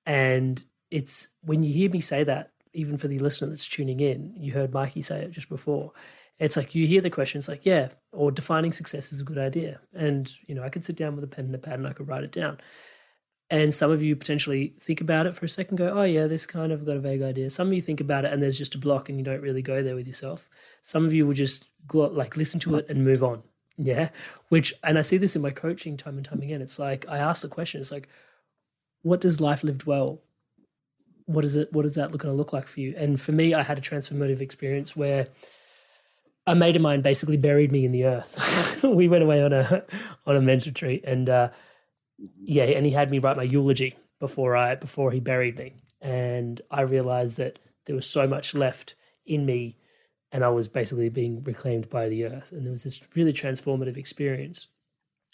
and 0.05 0.63
it's 0.89 1.29
when 1.43 1.63
you 1.63 1.73
hear 1.73 1.89
me 1.89 2.01
say 2.01 2.23
that, 2.23 2.51
even 2.73 2.97
for 2.97 3.07
the 3.07 3.19
listener 3.19 3.49
that's 3.49 3.67
tuning 3.67 3.99
in, 3.99 4.33
you 4.35 4.53
heard 4.53 4.73
Mikey 4.73 5.01
say 5.01 5.21
it 5.21 5.31
just 5.31 5.49
before. 5.49 5.91
It's 6.39 6.57
like 6.57 6.73
you 6.73 6.87
hear 6.87 7.01
the 7.01 7.09
question, 7.09 7.37
it's 7.37 7.47
like, 7.47 7.65
yeah, 7.65 7.89
or 8.11 8.31
defining 8.31 8.73
success 8.73 9.11
is 9.13 9.21
a 9.21 9.25
good 9.25 9.37
idea. 9.37 9.79
And, 9.93 10.31
you 10.47 10.55
know, 10.55 10.63
I 10.63 10.69
could 10.69 10.83
sit 10.83 10.95
down 10.95 11.15
with 11.15 11.23
a 11.23 11.27
pen 11.27 11.45
and 11.45 11.55
a 11.55 11.59
pad 11.59 11.75
and 11.75 11.87
I 11.87 11.93
could 11.93 12.07
write 12.07 12.23
it 12.23 12.31
down. 12.31 12.59
And 13.51 13.73
some 13.73 13.91
of 13.91 14.01
you 14.01 14.15
potentially 14.15 14.73
think 14.79 15.01
about 15.01 15.27
it 15.27 15.35
for 15.35 15.45
a 15.45 15.49
second, 15.49 15.75
go, 15.75 15.89
oh, 15.89 16.03
yeah, 16.03 16.25
this 16.25 16.47
kind 16.47 16.71
of 16.71 16.85
got 16.85 16.95
a 16.95 17.01
vague 17.01 17.21
idea. 17.21 17.49
Some 17.49 17.67
of 17.67 17.73
you 17.73 17.81
think 17.81 17.99
about 17.99 18.23
it 18.23 18.31
and 18.31 18.41
there's 18.41 18.57
just 18.57 18.75
a 18.75 18.77
block 18.77 19.09
and 19.09 19.19
you 19.19 19.25
don't 19.25 19.41
really 19.41 19.61
go 19.61 19.83
there 19.83 19.93
with 19.93 20.07
yourself. 20.07 20.49
Some 20.83 21.05
of 21.05 21.13
you 21.13 21.27
will 21.27 21.33
just 21.33 21.67
go, 21.85 21.99
like 22.07 22.37
listen 22.37 22.61
to 22.61 22.75
it 22.75 22.85
and 22.87 23.03
move 23.03 23.25
on. 23.25 23.43
Yeah. 23.75 24.09
Which, 24.47 24.73
and 24.85 24.97
I 24.97 25.01
see 25.01 25.17
this 25.17 25.35
in 25.35 25.41
my 25.41 25.49
coaching 25.49 25.97
time 25.97 26.15
and 26.15 26.23
time 26.23 26.41
again. 26.41 26.61
It's 26.61 26.79
like, 26.79 27.05
I 27.09 27.17
ask 27.17 27.41
the 27.41 27.49
question, 27.49 27.81
it's 27.81 27.91
like, 27.91 28.07
what 29.01 29.19
does 29.19 29.41
life 29.41 29.65
lived 29.65 29.83
well? 29.83 30.21
What 31.25 31.43
is 31.43 31.57
it? 31.57 31.73
What 31.73 31.85
is 31.85 31.95
that 31.95 32.11
look 32.11 32.21
going 32.21 32.33
to 32.33 32.37
look 32.37 32.53
like 32.53 32.69
for 32.69 32.79
you? 32.79 32.93
And 32.95 33.19
for 33.19 33.33
me, 33.33 33.53
I 33.53 33.63
had 33.63 33.77
a 33.77 33.81
transformative 33.81 34.39
experience 34.39 34.95
where 34.95 35.27
a 36.47 36.55
mate 36.55 36.77
of 36.77 36.81
mine 36.81 37.01
basically 37.01 37.37
buried 37.37 37.71
me 37.71 37.83
in 37.83 37.91
the 37.91 38.05
earth. 38.05 38.81
we 38.83 39.09
went 39.09 39.23
away 39.23 39.43
on 39.43 39.51
a 39.51 39.83
on 40.25 40.35
a 40.35 40.41
men's 40.41 40.65
retreat, 40.65 41.03
and 41.05 41.29
uh, 41.29 41.49
yeah, 42.41 42.63
and 42.63 42.85
he 42.85 42.91
had 42.91 43.11
me 43.11 43.19
write 43.19 43.37
my 43.37 43.43
eulogy 43.43 43.95
before 44.19 44.55
I 44.55 44.75
before 44.75 45.11
he 45.11 45.19
buried 45.19 45.57
me, 45.57 45.73
and 46.01 46.61
I 46.69 46.81
realized 46.81 47.37
that 47.37 47.59
there 47.85 47.95
was 47.95 48.07
so 48.07 48.27
much 48.27 48.53
left 48.53 48.95
in 49.25 49.45
me, 49.45 49.77
and 50.31 50.43
I 50.43 50.49
was 50.49 50.67
basically 50.67 51.09
being 51.09 51.43
reclaimed 51.43 51.89
by 51.89 52.09
the 52.09 52.25
earth, 52.25 52.51
and 52.51 52.65
there 52.65 52.71
was 52.71 52.83
this 52.83 53.01
really 53.15 53.33
transformative 53.33 53.97
experience. 53.97 54.67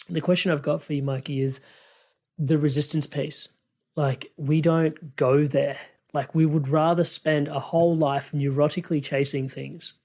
The 0.10 0.22
question 0.22 0.52
I've 0.52 0.62
got 0.62 0.82
for 0.82 0.94
you, 0.94 1.04
Mikey, 1.04 1.42
is 1.42 1.60
the 2.38 2.58
resistance 2.58 3.08
piece. 3.08 3.50
Like 3.96 4.32
we 4.38 4.62
don't 4.62 5.16
go 5.16 5.46
there. 5.46 5.80
Like 6.14 6.34
we 6.34 6.46
would 6.46 6.68
rather 6.68 7.04
spend 7.04 7.48
a 7.48 7.60
whole 7.60 7.96
life 7.96 8.32
neurotically 8.32 9.04
chasing 9.04 9.48
things 9.48 9.96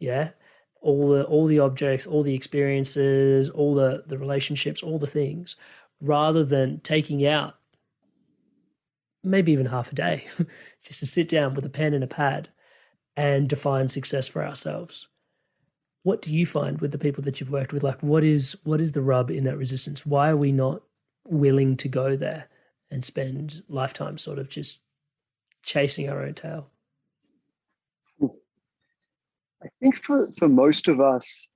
yeah 0.00 0.30
all 0.80 1.10
the 1.10 1.24
all 1.24 1.46
the 1.46 1.60
objects 1.60 2.06
all 2.06 2.24
the 2.24 2.34
experiences 2.34 3.48
all 3.50 3.74
the 3.74 4.02
the 4.06 4.18
relationships 4.18 4.82
all 4.82 4.98
the 4.98 5.06
things 5.06 5.54
rather 6.00 6.44
than 6.44 6.80
taking 6.80 7.26
out 7.26 7.56
maybe 9.22 9.52
even 9.52 9.66
half 9.66 9.92
a 9.92 9.94
day 9.94 10.24
just 10.84 11.00
to 11.00 11.06
sit 11.06 11.28
down 11.28 11.54
with 11.54 11.64
a 11.64 11.70
pen 11.70 11.94
and 11.94 12.04
a 12.04 12.08
pad 12.08 12.48
and 13.16 13.48
define 13.48 13.88
success 13.88 14.26
for 14.26 14.44
ourselves. 14.44 15.08
What 16.02 16.22
do 16.22 16.34
you 16.34 16.46
find 16.46 16.80
with 16.80 16.92
the 16.92 16.98
people 16.98 17.22
that 17.24 17.38
you've 17.38 17.50
worked 17.50 17.72
with? 17.72 17.82
Like 17.82 18.02
what 18.02 18.24
is 18.24 18.56
what 18.64 18.80
is 18.80 18.92
the 18.92 19.02
rub 19.02 19.30
in 19.30 19.44
that 19.44 19.58
resistance? 19.58 20.06
Why 20.06 20.30
are 20.30 20.36
we 20.36 20.52
not 20.52 20.82
willing 21.26 21.76
to 21.76 21.88
go 21.88 22.16
there 22.16 22.48
and 22.90 23.04
spend 23.04 23.62
lifetime 23.68 24.16
sort 24.16 24.38
of 24.38 24.48
just 24.48 24.80
chasing 25.62 26.08
our 26.08 26.22
own 26.22 26.34
tail? 26.34 26.70
I 29.62 29.68
think 29.78 30.02
for, 30.02 30.30
for 30.32 30.48
most 30.48 30.88
of 30.88 31.00
us, 31.00 31.46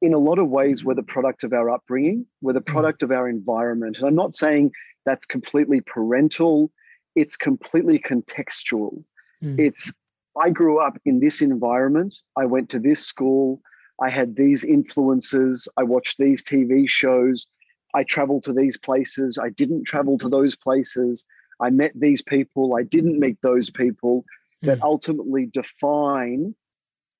in 0.00 0.14
a 0.14 0.18
lot 0.18 0.38
of 0.38 0.48
ways, 0.48 0.84
we're 0.84 0.94
the 0.94 1.02
product 1.02 1.44
of 1.44 1.52
our 1.52 1.70
upbringing, 1.70 2.26
we're 2.40 2.52
the 2.52 2.60
product 2.60 3.02
of 3.02 3.10
our 3.10 3.28
environment. 3.28 3.98
And 3.98 4.06
I'm 4.06 4.14
not 4.14 4.34
saying 4.34 4.70
that's 5.04 5.26
completely 5.26 5.80
parental, 5.80 6.70
it's 7.16 7.36
completely 7.36 7.98
contextual. 7.98 9.02
Mm. 9.42 9.58
It's, 9.58 9.92
I 10.40 10.50
grew 10.50 10.78
up 10.78 10.98
in 11.04 11.18
this 11.18 11.42
environment, 11.42 12.16
I 12.36 12.46
went 12.46 12.68
to 12.70 12.78
this 12.78 13.04
school, 13.04 13.60
I 14.00 14.10
had 14.10 14.36
these 14.36 14.64
influences, 14.64 15.68
I 15.76 15.82
watched 15.82 16.18
these 16.18 16.44
TV 16.44 16.88
shows, 16.88 17.48
I 17.94 18.04
traveled 18.04 18.44
to 18.44 18.52
these 18.52 18.78
places, 18.78 19.38
I 19.42 19.48
didn't 19.50 19.84
travel 19.84 20.16
to 20.18 20.28
those 20.28 20.54
places, 20.54 21.26
I 21.60 21.70
met 21.70 21.92
these 21.96 22.22
people, 22.22 22.76
I 22.76 22.84
didn't 22.84 23.18
meet 23.18 23.38
those 23.42 23.70
people 23.70 24.24
that 24.62 24.78
Mm. 24.78 24.82
ultimately 24.82 25.46
define 25.46 26.54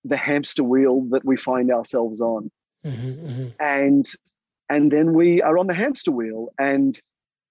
the 0.04 0.16
hamster 0.16 0.62
wheel 0.62 1.02
that 1.10 1.24
we 1.24 1.36
find 1.36 1.72
ourselves 1.72 2.20
on 2.20 2.50
Mhm, 2.84 3.18
mhm. 3.18 3.54
and 3.60 4.06
and 4.70 4.90
then 4.92 5.12
we 5.12 5.42
are 5.42 5.58
on 5.58 5.66
the 5.66 5.74
hamster 5.74 6.12
wheel 6.12 6.48
and 6.60 7.00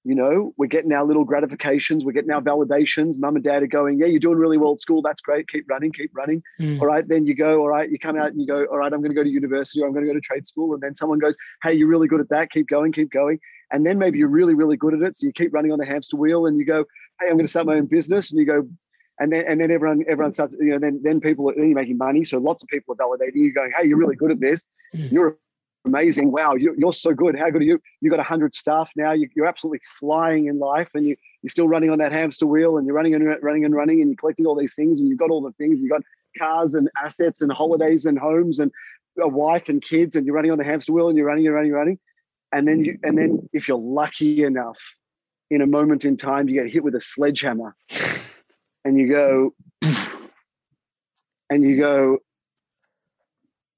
you 0.06 0.16
know 0.16 0.54
we're 0.56 0.68
getting 0.68 0.94
our 0.94 1.04
little 1.06 1.26
gratifications 1.26 2.06
we're 2.06 2.13
getting 2.13 2.32
our 2.32 2.42
validations. 2.42 3.20
Mum 3.20 3.36
and 3.36 3.44
dad 3.44 3.62
are 3.62 3.68
going 3.68 4.00
yeah 4.00 4.06
you're 4.06 4.22
doing 4.22 4.38
really 4.38 4.58
well 4.58 4.74
at 4.74 4.80
school. 4.80 5.02
That's 5.02 5.20
great. 5.20 5.50
Keep 5.50 5.70
running 5.70 5.92
keep 5.92 6.12
running. 6.16 6.42
Mm. 6.62 6.80
all 6.80 6.88
right 6.88 7.06
then 7.06 7.26
you 7.26 7.36
go. 7.36 7.60
All 7.60 7.68
right 7.68 7.92
you 7.92 8.00
come 8.00 8.18
out 8.18 8.30
and 8.30 8.40
you 8.40 8.48
go 8.48 8.66
all 8.66 8.78
right 8.78 8.94
i'm 8.94 9.02
going 9.02 9.12
to 9.12 9.16
go 9.16 9.24
to 9.24 9.30
university 9.30 9.82
or 9.82 9.88
i'm 9.88 9.94
going 9.94 10.06
to 10.06 10.10
go 10.12 10.16
to 10.16 10.22
trade 10.22 10.46
school 10.48 10.74
and 10.74 10.82
then 10.82 10.96
someone 10.96 11.20
goes 11.20 11.36
hey 11.63 11.74
you're 11.74 11.90
really 11.90 12.08
good 12.08 12.22
at 12.22 12.30
that. 12.30 12.52
Keep 12.52 12.68
going 12.70 12.92
keep 12.94 13.12
going. 13.12 13.40
And 13.72 13.86
then 13.86 13.98
maybe 13.98 14.18
you're 14.18 14.30
really 14.30 14.54
really 14.54 14.78
good 14.78 14.94
at 14.94 15.02
it 15.02 15.18
so 15.18 15.26
you 15.26 15.34
keep 15.34 15.54
running 15.54 15.74
on 15.74 15.80
the 15.80 15.86
hamster 15.86 16.16
wheel 16.16 16.46
and 16.46 16.58
you 16.58 16.66
go 16.66 16.86
hey 17.20 17.28
i'm 17.30 17.34
going 17.36 17.46
to 17.46 17.50
start 17.50 17.66
my 17.66 17.76
own 17.76 17.88
business. 17.88 18.32
And 18.32 18.40
you 18.40 18.46
go 18.46 18.68
and 19.20 19.32
then 19.32 19.46
and 19.48 19.60
then 19.60 19.72
everyone 19.72 20.04
everyone 20.08 20.34
starts 20.34 20.56
you 20.60 20.72
know 20.72 20.80
then 20.80 21.00
then 21.04 21.20
people 21.20 21.50
are 21.50 21.56
then 21.56 21.70
you're 21.70 21.76
making 21.76 21.98
money. 21.98 22.24
So 22.24 22.38
lots 22.38 22.64
of 22.64 22.70
people 22.70 22.94
are 22.94 22.98
validating 22.98 23.36
you 23.36 23.54
going 23.54 23.72
hey 23.78 23.88
you're 23.88 23.98
really 23.98 24.16
good 24.16 24.32
at 24.32 24.40
this. 24.40 24.66
Mm. 24.96 25.12
you're 25.12 25.38
amazing. 25.86 26.32
Wow 26.32 26.56
you're, 26.56 26.76
you're 26.78 26.94
so 26.94 27.14
good. 27.14 27.38
How 27.38 27.50
good 27.50 27.62
are 27.62 27.66
you? 27.66 27.80
You 28.02 28.10
got 28.10 28.18
100 28.18 28.54
staff 28.54 28.92
now. 28.96 29.12
You, 29.14 29.28
you're 29.36 29.48
absolutely 29.48 29.82
flying 30.00 30.48
in 30.48 30.60
life 30.60 30.90
and 30.94 31.06
you 31.06 31.16
you're 31.42 31.50
still 31.50 31.68
running 31.68 31.90
on 31.90 32.00
that 32.00 32.12
hamster 32.12 32.46
wheel 32.46 32.78
and 32.78 32.86
you're 32.86 32.96
running 32.96 33.16
and 33.16 33.38
running 33.42 33.66
and 33.66 33.76
running 33.76 34.02
and 34.02 34.10
you're 34.10 34.18
collecting 34.18 34.46
all 34.46 34.56
these 34.56 34.74
things 34.74 35.00
and 35.00 35.10
you've 35.10 35.20
got 35.20 35.30
all 35.30 35.42
the 35.42 35.52
things. 35.54 35.80
You've 35.80 35.92
got 35.92 36.02
cars 36.38 36.74
and 36.74 36.90
assets 37.04 37.42
and 37.42 37.52
holidays 37.52 38.06
and 38.06 38.20
homes 38.20 38.60
and 38.60 38.72
a 39.20 39.28
wife 39.28 39.70
and 39.70 39.82
kids 39.82 40.16
and 40.16 40.26
you're 40.26 40.36
running 40.36 40.52
on 40.52 40.58
the 40.58 40.64
hamster 40.64 40.94
wheel 40.94 41.08
and 41.08 41.18
you're 41.18 41.26
running 41.26 41.46
and 41.48 41.56
running 41.56 41.72
and 41.72 41.78
running. 41.78 42.00
And 42.52 42.68
then 42.68 42.84
you 42.84 42.98
and 43.04 43.18
then 43.18 43.50
if 43.52 43.68
you're 43.68 43.78
lucky 43.78 44.44
enough 44.44 44.96
in 45.50 45.62
a 45.62 45.68
moment 45.68 46.06
in 46.06 46.18
time 46.18 46.48
you 46.48 46.62
get 46.62 46.72
hit 46.72 46.84
with 46.84 46.96
a 46.96 47.02
sledgehammer 47.02 47.76
and 48.88 48.98
you 48.98 49.08
go 49.10 49.54
and 51.50 51.62
you 51.62 51.75
go 51.77 52.19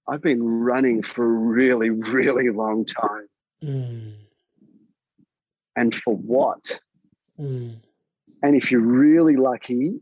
i've 0.07 0.21
been 0.21 0.43
running 0.43 1.01
for 1.01 1.25
a 1.25 1.27
really 1.27 1.89
really 1.89 2.49
long 2.51 2.85
time. 2.85 3.27
Mm. 3.63 4.13
and 5.75 5.95
for 5.95 6.15
what? 6.15 6.79
Mm. 7.39 7.77
and 8.43 8.55
if 8.55 8.71
you're 8.71 8.81
really 8.81 9.35
lucky 9.35 9.99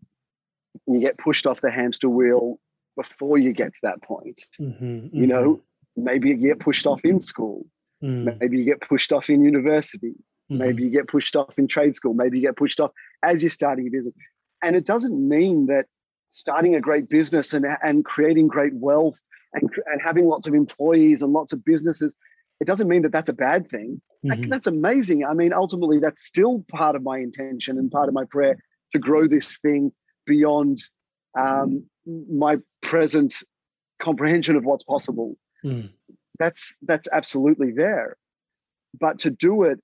you 0.86 1.00
get 1.00 1.18
pushed 1.18 1.48
off 1.48 1.62
the 1.62 1.72
hamster 1.72 2.10
wheel 2.10 2.60
before 2.98 3.38
you 3.38 3.54
get 3.54 3.74
to 3.74 3.80
that 3.84 4.02
point. 4.04 4.40
Mhm, 4.60 5.10
you 5.14 5.26
know 5.28 5.62
maybe 5.96 6.30
you 6.30 6.36
get 6.36 6.60
pushed 6.60 6.86
off 6.86 7.02
in 7.06 7.20
school. 7.20 7.66
Mhm, 8.04 8.40
maybe 8.40 8.58
you 8.60 8.66
get 8.66 8.82
pushed 8.82 9.12
off 9.14 9.30
in 9.30 9.44
university. 9.44 10.16
Mhm. 10.52 10.58
maybe 10.60 10.84
you 10.84 10.90
get 10.90 11.08
pushed 11.08 11.36
off 11.36 11.54
in 11.58 11.68
trade 11.68 11.94
school. 11.96 12.14
Maybe 12.14 12.38
you 12.40 12.46
get 12.50 12.56
pushed 12.56 12.80
off 12.80 12.92
as 13.24 13.42
you're 13.44 13.50
starting 13.62 13.88
a 13.88 13.90
business 13.90 14.16
and 14.64 14.76
it 14.76 14.86
doesn't 14.86 15.28
mean 15.28 15.68
that 15.68 15.86
starting 16.32 16.76
a 16.76 16.82
great 16.82 17.10
business 17.10 17.54
and, 17.54 17.66
and 17.84 18.06
creating 18.06 18.48
great 18.48 18.74
wealth 18.74 19.20
and, 19.54 19.70
and 19.88 20.02
having 20.04 20.28
lots 20.28 20.48
of 20.48 20.54
employees 20.54 21.22
and 21.22 21.34
lots 21.34 21.54
of 21.54 21.64
businesses, 21.64 22.16
it 22.60 22.66
doesn't 22.66 22.88
mean 22.88 23.02
that 23.04 23.12
that's 23.12 23.30
a 23.30 23.34
bad 23.34 23.70
thing. 23.70 24.02
Mm-hmm. 24.26 24.50
That's 24.50 24.68
amazing. 24.68 25.26
I 25.26 25.34
mean, 25.34 25.54
ultimately, 25.54 26.00
that's 26.00 26.24
still 26.24 26.66
part 26.70 26.96
of 26.96 27.04
my 27.04 27.20
intention 27.20 27.78
and 27.78 27.92
part 27.92 28.08
of 28.08 28.14
my 28.14 28.26
prayer 28.26 28.58
to 28.94 29.00
grow 29.00 29.28
this 29.28 29.58
thing 29.60 29.92
beyond 30.26 30.82
um, 31.38 31.86
my 32.06 32.58
present 32.82 33.36
comprehension 34.00 34.56
of 34.56 34.66
what's 34.66 34.84
possible. 34.84 35.38
Mm. 35.64 35.90
That's 36.40 36.76
that's 36.84 37.08
absolutely 37.12 37.72
there, 37.72 38.18
but 39.00 39.20
to 39.20 39.30
do 39.30 39.64
it 39.64 39.80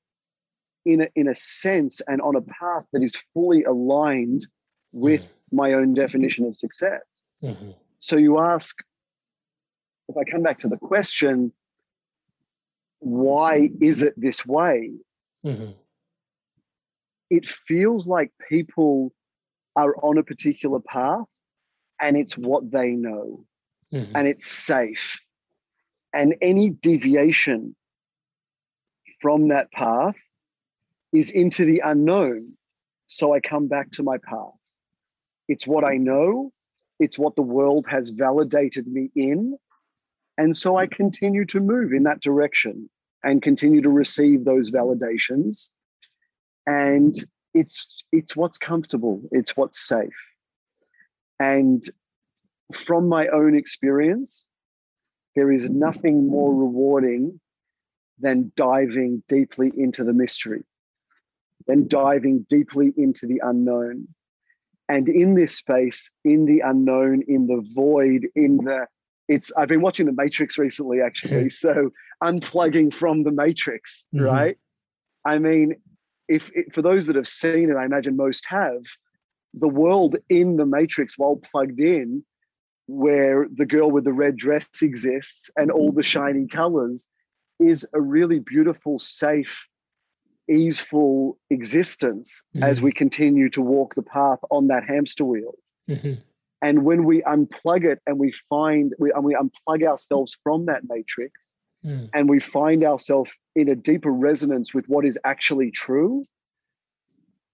in 0.85 1.01
a, 1.01 1.07
in 1.15 1.27
a 1.27 1.35
sense 1.35 2.01
and 2.07 2.21
on 2.21 2.35
a 2.35 2.41
path 2.41 2.85
that 2.93 3.01
is 3.01 3.15
fully 3.33 3.63
aligned 3.63 4.45
with 4.93 5.23
mm. 5.23 5.27
my 5.51 5.73
own 5.73 5.93
definition 5.93 6.45
of 6.45 6.55
success. 6.55 7.01
Mm-hmm. 7.43 7.71
So 7.99 8.15
you 8.15 8.39
ask, 8.39 8.77
if 10.07 10.15
I 10.15 10.23
come 10.23 10.43
back 10.43 10.59
to 10.59 10.69
the 10.69 10.77
question, 10.77 11.51
why 12.99 13.69
is 13.81 14.01
it 14.01 14.13
this 14.15 14.45
way? 14.45 14.91
Mm-hmm. 15.45 15.71
It 17.29 17.49
feels 17.49 18.07
like 18.07 18.31
people 18.49 19.11
are 19.75 19.95
on 19.97 20.17
a 20.17 20.23
particular 20.23 20.79
path 20.79 21.25
and 22.01 22.15
it's 22.15 22.37
what 22.37 22.71
they 22.71 22.91
know 22.91 23.45
mm-hmm. 23.91 24.15
and 24.15 24.27
it's 24.27 24.47
safe. 24.47 25.19
And 26.13 26.35
any 26.41 26.69
deviation 26.69 27.75
from 29.19 29.47
that 29.47 29.71
path 29.71 30.15
is 31.11 31.29
into 31.29 31.65
the 31.65 31.81
unknown. 31.83 32.53
So 33.07 33.33
I 33.33 33.39
come 33.39 33.67
back 33.67 33.91
to 33.91 34.03
my 34.03 34.17
path. 34.17 34.53
It's 35.47 35.67
what 35.67 35.83
I 35.83 35.97
know, 35.97 36.51
it's 36.99 37.19
what 37.19 37.35
the 37.35 37.41
world 37.41 37.85
has 37.89 38.09
validated 38.09 38.87
me 38.87 39.09
in. 39.15 39.57
And 40.37 40.55
so 40.57 40.77
I 40.77 40.87
continue 40.87 41.45
to 41.45 41.59
move 41.59 41.93
in 41.93 42.03
that 42.03 42.21
direction 42.21 42.89
and 43.23 43.41
continue 43.41 43.81
to 43.81 43.89
receive 43.89 44.45
those 44.45 44.71
validations. 44.71 45.69
And 46.65 47.13
it's 47.53 48.03
it's 48.11 48.35
what's 48.35 48.57
comfortable, 48.57 49.21
it's 49.31 49.55
what's 49.55 49.79
safe. 49.79 50.09
And 51.39 51.83
from 52.73 53.07
my 53.07 53.27
own 53.27 53.55
experience, 53.55 54.47
there 55.35 55.51
is 55.51 55.69
nothing 55.69 56.27
more 56.27 56.53
rewarding 56.53 57.39
than 58.19 58.51
diving 58.55 59.23
deeply 59.27 59.71
into 59.75 60.03
the 60.03 60.13
mystery, 60.13 60.63
than 61.67 61.87
diving 61.87 62.45
deeply 62.49 62.93
into 62.97 63.25
the 63.27 63.41
unknown. 63.43 64.07
And 64.93 65.09
in 65.09 65.33
this 65.33 65.55
space, 65.55 66.11
in 66.23 66.45
the 66.45 66.59
unknown, 66.59 67.23
in 67.27 67.47
the 67.47 67.67
void, 67.73 68.27
in 68.35 68.57
the 68.57 68.85
it's 69.27 69.51
I've 69.57 69.67
been 69.67 69.81
watching 69.81 70.05
the 70.05 70.11
Matrix 70.11 70.59
recently, 70.59 71.01
actually. 71.01 71.49
so 71.49 71.89
unplugging 72.23 72.93
from 72.93 73.23
the 73.23 73.31
Matrix, 73.31 74.05
mm-hmm. 74.13 74.23
right? 74.23 74.57
I 75.25 75.39
mean, 75.39 75.77
if 76.27 76.51
for 76.71 76.83
those 76.83 77.07
that 77.07 77.15
have 77.15 77.27
seen 77.27 77.71
it, 77.71 77.75
I 77.75 77.85
imagine 77.85 78.15
most 78.15 78.43
have, 78.47 78.83
the 79.55 79.67
world 79.67 80.15
in 80.29 80.57
the 80.57 80.65
Matrix 80.67 81.17
while 81.17 81.37
plugged 81.37 81.79
in 81.79 82.23
where 82.85 83.47
the 83.51 83.65
girl 83.65 83.89
with 83.89 84.03
the 84.03 84.13
red 84.13 84.37
dress 84.37 84.67
exists 84.83 85.49
and 85.57 85.71
all 85.71 85.91
the 85.91 86.03
shiny 86.03 86.45
colors 86.45 87.07
is 87.59 87.83
a 87.93 88.01
really 88.01 88.37
beautiful, 88.39 88.99
safe, 88.99 89.65
easeful 90.49 91.37
existence 91.49 92.43
mm-hmm. 92.55 92.63
as 92.63 92.81
we 92.81 92.91
continue 92.91 93.49
to 93.49 93.61
walk 93.61 93.95
the 93.95 94.01
path 94.01 94.39
on 94.51 94.67
that 94.67 94.83
hamster 94.83 95.25
wheel. 95.25 95.53
Mm-hmm. 95.89 96.13
And 96.61 96.85
when 96.85 97.03
we 97.03 97.21
unplug 97.23 97.83
it 97.83 97.99
and 98.07 98.17
we 98.17 98.33
find, 98.49 98.93
we, 98.97 99.11
and 99.11 99.23
we 99.23 99.35
unplug 99.35 99.85
ourselves 99.85 100.37
from 100.43 100.65
that 100.67 100.83
matrix 100.87 101.33
mm. 101.85 102.09
and 102.13 102.29
we 102.29 102.39
find 102.39 102.85
ourselves 102.85 103.31
in 103.55 103.67
a 103.67 103.75
deeper 103.75 104.11
resonance 104.11 104.73
with 104.73 104.85
what 104.87 105.05
is 105.05 105.19
actually 105.25 105.71
true, 105.71 106.25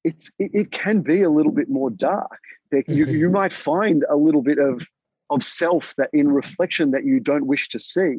it's 0.03 0.31
it, 0.37 0.51
it 0.53 0.71
can 0.71 1.01
be 1.01 1.23
a 1.23 1.29
little 1.29 1.51
bit 1.51 1.69
more 1.69 1.89
dark. 1.89 2.39
Mm-hmm. 2.71 2.93
You, 2.93 3.05
you 3.07 3.29
might 3.29 3.51
find 3.51 4.05
a 4.09 4.15
little 4.15 4.43
bit 4.43 4.59
of 4.59 4.85
of 5.31 5.43
self 5.43 5.93
that 5.97 6.09
in 6.13 6.31
reflection 6.31 6.91
that 6.91 7.03
you 7.03 7.19
don't 7.19 7.47
wish 7.47 7.69
to 7.69 7.79
see. 7.79 8.17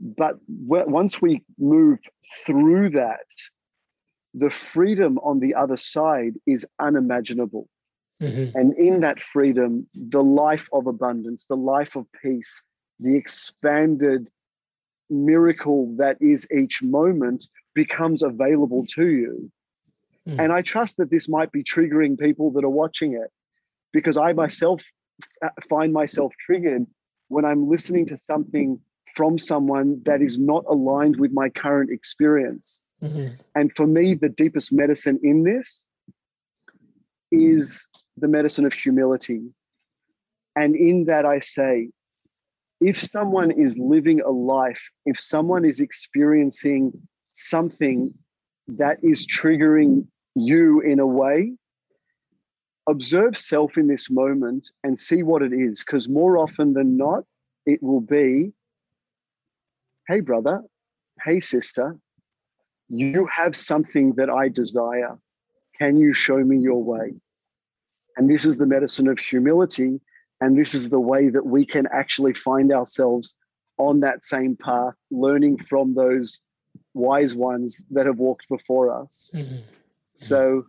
But 0.00 0.36
once 0.48 1.22
we 1.22 1.44
move 1.58 2.00
through 2.44 2.90
that, 2.90 3.26
the 4.34 4.50
freedom 4.50 5.18
on 5.18 5.40
the 5.40 5.54
other 5.54 5.76
side 5.76 6.34
is 6.46 6.66
unimaginable. 6.78 7.68
Mm-hmm. 8.22 8.56
And 8.56 8.74
in 8.78 9.00
that 9.00 9.20
freedom, 9.20 9.86
the 9.94 10.22
life 10.22 10.68
of 10.72 10.86
abundance, 10.86 11.44
the 11.46 11.56
life 11.56 11.96
of 11.96 12.06
peace, 12.22 12.62
the 13.00 13.16
expanded 13.16 14.30
miracle 15.10 15.94
that 15.98 16.16
is 16.20 16.46
each 16.52 16.82
moment 16.82 17.46
becomes 17.74 18.22
available 18.22 18.86
to 18.86 19.08
you. 19.08 19.50
Mm. 20.28 20.44
And 20.44 20.52
I 20.52 20.62
trust 20.62 20.96
that 20.98 21.10
this 21.10 21.28
might 21.28 21.52
be 21.52 21.64
triggering 21.64 22.18
people 22.18 22.52
that 22.52 22.64
are 22.64 22.70
watching 22.70 23.14
it 23.14 23.30
because 23.92 24.16
I 24.16 24.32
myself 24.32 24.82
find 25.68 25.92
myself 25.92 26.32
triggered 26.44 26.86
when 27.28 27.44
I'm 27.44 27.68
listening 27.68 28.06
to 28.06 28.16
something 28.16 28.80
from 29.14 29.38
someone 29.38 30.00
that 30.04 30.22
is 30.22 30.38
not 30.38 30.64
aligned 30.68 31.18
with 31.18 31.32
my 31.32 31.48
current 31.48 31.90
experience. 31.90 32.80
Mm-hmm. 33.02 33.34
And 33.54 33.72
for 33.74 33.86
me, 33.86 34.14
the 34.14 34.28
deepest 34.28 34.72
medicine 34.72 35.18
in 35.22 35.42
this 35.42 35.82
is 37.30 37.88
the 38.16 38.28
medicine 38.28 38.64
of 38.66 38.72
humility. 38.72 39.40
And 40.54 40.76
in 40.76 41.04
that, 41.06 41.24
I 41.24 41.40
say, 41.40 41.88
if 42.80 43.00
someone 43.00 43.50
is 43.50 43.78
living 43.78 44.20
a 44.20 44.30
life, 44.30 44.90
if 45.06 45.18
someone 45.18 45.64
is 45.64 45.80
experiencing 45.80 46.92
something 47.32 48.12
that 48.68 48.98
is 49.02 49.26
triggering 49.26 50.06
you 50.34 50.80
in 50.80 50.98
a 50.98 51.06
way, 51.06 51.52
observe 52.88 53.36
self 53.36 53.78
in 53.78 53.86
this 53.86 54.10
moment 54.10 54.70
and 54.84 54.98
see 54.98 55.22
what 55.22 55.42
it 55.42 55.52
is. 55.52 55.84
Because 55.84 56.08
more 56.08 56.38
often 56.38 56.72
than 56.72 56.96
not, 56.96 57.24
it 57.66 57.82
will 57.82 58.00
be 58.00 58.52
hey, 60.08 60.20
brother, 60.20 60.62
hey, 61.24 61.38
sister, 61.38 61.96
you 62.92 63.26
have 63.34 63.56
something 63.56 64.12
that 64.16 64.28
I 64.28 64.48
desire. 64.48 65.18
Can 65.80 65.96
you 65.96 66.12
show 66.12 66.36
me 66.36 66.58
your 66.58 66.82
way? 66.84 67.14
And 68.16 68.28
this 68.28 68.44
is 68.44 68.58
the 68.58 68.66
medicine 68.66 69.08
of 69.08 69.18
humility. 69.18 69.98
And 70.42 70.58
this 70.58 70.74
is 70.74 70.90
the 70.90 71.00
way 71.00 71.30
that 71.30 71.46
we 71.46 71.64
can 71.64 71.88
actually 71.90 72.34
find 72.34 72.70
ourselves 72.70 73.34
on 73.78 74.00
that 74.00 74.22
same 74.22 74.56
path, 74.56 74.92
learning 75.10 75.56
from 75.56 75.94
those 75.94 76.40
wise 76.92 77.34
ones 77.34 77.82
that 77.90 78.04
have 78.04 78.18
walked 78.18 78.46
before 78.50 79.02
us. 79.02 79.30
Mm-hmm. 79.34 79.62
So, 80.18 80.66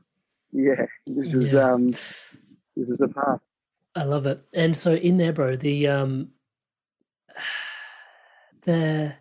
yeah, 0.53 0.85
this 1.05 1.33
is 1.33 1.53
yeah. 1.53 1.73
um, 1.73 1.91
this 1.91 2.87
is 2.89 2.99
the 2.99 3.09
path. 3.09 3.41
I 3.95 4.05
love 4.05 4.25
it. 4.27 4.41
And 4.53 4.77
so 4.77 4.93
in 4.93 5.17
there, 5.17 5.33
bro, 5.33 5.57
the 5.57 5.87
um, 5.87 6.29
the 8.63 9.13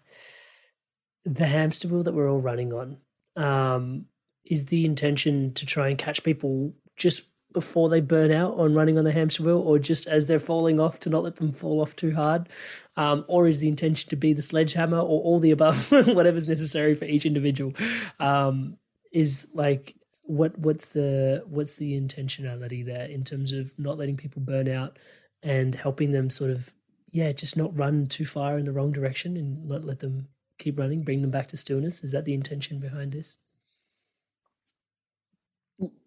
the 1.25 1.47
hamster 1.47 1.89
wheel 1.89 2.03
that 2.03 2.15
we're 2.15 2.31
all 2.31 2.41
running 2.41 2.73
on, 2.73 2.99
um, 3.37 4.07
is 4.45 4.67
the 4.67 4.85
intention 4.85 5.53
to 5.55 5.65
try 5.65 5.89
and 5.89 5.99
catch 5.99 6.23
people 6.23 6.75
just 6.97 7.29
before 7.53 7.89
they 7.89 8.01
burn 8.01 8.33
out 8.33 8.59
on 8.59 8.75
running 8.75 8.97
on 8.99 9.05
the 9.05 9.13
hamster 9.13 9.43
wheel 9.43 9.59
or 9.59 9.79
just 9.79 10.07
as 10.07 10.27
they're 10.27 10.39
falling 10.39 10.81
off 10.81 10.99
to 11.01 11.11
not 11.11 11.23
let 11.23 11.37
them 11.37 11.53
fall 11.53 11.81
off 11.81 11.95
too 11.95 12.15
hard? 12.15 12.49
Um, 12.97 13.25
or 13.29 13.47
is 13.47 13.61
the 13.61 13.69
intention 13.69 14.09
to 14.11 14.17
be 14.17 14.33
the 14.33 14.43
sledgehammer 14.43 14.99
or 14.99 15.21
all 15.21 15.39
the 15.39 15.51
above, 15.51 15.91
whatever's 16.09 16.49
necessary 16.49 16.95
for 16.95 17.05
each 17.05 17.27
individual? 17.27 17.75
Um, 18.19 18.79
is 19.13 19.47
like 19.53 19.95
what 20.23 20.57
what's 20.59 20.87
the 20.87 21.43
what's 21.47 21.77
the 21.77 22.01
intentionality 22.01 22.85
there 22.85 23.05
in 23.05 23.25
terms 23.25 23.53
of 23.53 23.79
not 23.79 23.99
letting 23.99 24.17
people 24.17 24.41
burn 24.41 24.69
out 24.69 24.99
and 25.43 25.75
helping 25.75 26.13
them 26.13 26.31
sort 26.31 26.51
of 26.51 26.75
yeah 27.11 27.33
just 27.33 27.57
not 27.57 27.77
run 27.77 28.07
too 28.07 28.25
far 28.25 28.59
in 28.59 28.65
the 28.65 28.73
wrong 28.73 28.93
direction 28.93 29.37
and 29.37 29.69
not 29.69 29.85
let 29.85 29.99
them 29.99 30.29
keep 30.59 30.79
running 30.79 31.03
bring 31.03 31.23
them 31.23 31.31
back 31.31 31.49
to 31.49 31.57
stillness 31.57 32.05
is 32.05 32.13
that 32.13 32.25
the 32.25 32.35
intention 32.35 32.79
behind 32.79 33.13
this 33.13 33.37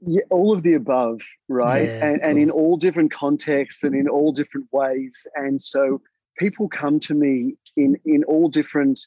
yeah, 0.06 0.22
all 0.30 0.54
of 0.54 0.64
the 0.64 0.74
above, 0.74 1.22
right? 1.48 1.88
Yeah, 1.88 2.06
and, 2.06 2.22
cool. 2.22 2.30
and 2.30 2.40
in 2.40 2.50
all 2.50 2.78
different 2.78 3.12
contexts 3.12 3.84
and 3.84 3.96
in 3.96 4.08
all 4.08 4.32
different 4.32 4.68
ways. 4.72 5.28
And 5.36 5.62
so 5.62 6.02
people 6.38 6.70
come 6.70 7.00
to 7.02 7.14
me 7.14 7.56
in 7.76 7.98
in 8.06 8.24
all 8.26 8.50
different 8.50 9.00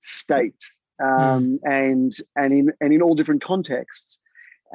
states 0.00 0.78
um, 1.02 1.08
mm. 1.08 1.58
and 1.64 2.12
and 2.36 2.52
in 2.52 2.72
and 2.80 2.92
in 2.92 3.02
all 3.02 3.14
different 3.14 3.42
contexts. 3.42 4.20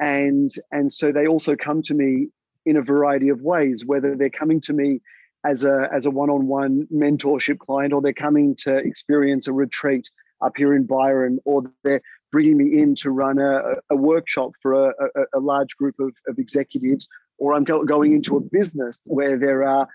And 0.00 0.50
and 0.72 0.90
so 0.90 1.12
they 1.12 1.26
also 1.26 1.56
come 1.56 1.82
to 1.82 1.94
me 1.94 2.28
in 2.66 2.76
a 2.76 2.82
variety 2.82 3.28
of 3.28 3.42
ways, 3.42 3.84
whether 3.84 4.16
they're 4.16 4.30
coming 4.30 4.60
to 4.62 4.72
me 4.72 5.00
as 5.44 5.64
a 5.64 5.88
as 5.92 6.06
a 6.06 6.10
one-on-one 6.10 6.88
mentorship 6.92 7.58
client 7.58 7.92
or 7.92 8.00
they're 8.00 8.12
coming 8.12 8.56
to 8.56 8.76
experience 8.76 9.46
a 9.46 9.52
retreat 9.52 10.10
up 10.40 10.52
here 10.56 10.74
in 10.74 10.84
Byron 10.84 11.38
or 11.44 11.62
they're 11.82 12.02
bringing 12.32 12.56
me 12.56 12.80
in 12.80 12.94
to 12.96 13.10
run 13.10 13.38
a, 13.38 13.76
a 13.90 13.96
workshop 13.96 14.52
for 14.60 14.88
a, 14.88 14.92
a, 15.14 15.38
a 15.38 15.40
large 15.40 15.76
group 15.76 15.94
of, 16.00 16.12
of, 16.26 16.38
executives, 16.38 17.08
or 17.38 17.54
I'm 17.54 17.62
go, 17.62 17.84
going 17.84 18.12
into 18.12 18.36
a 18.36 18.40
business 18.40 18.98
where 19.06 19.38
there 19.38 19.62
are 19.62 19.86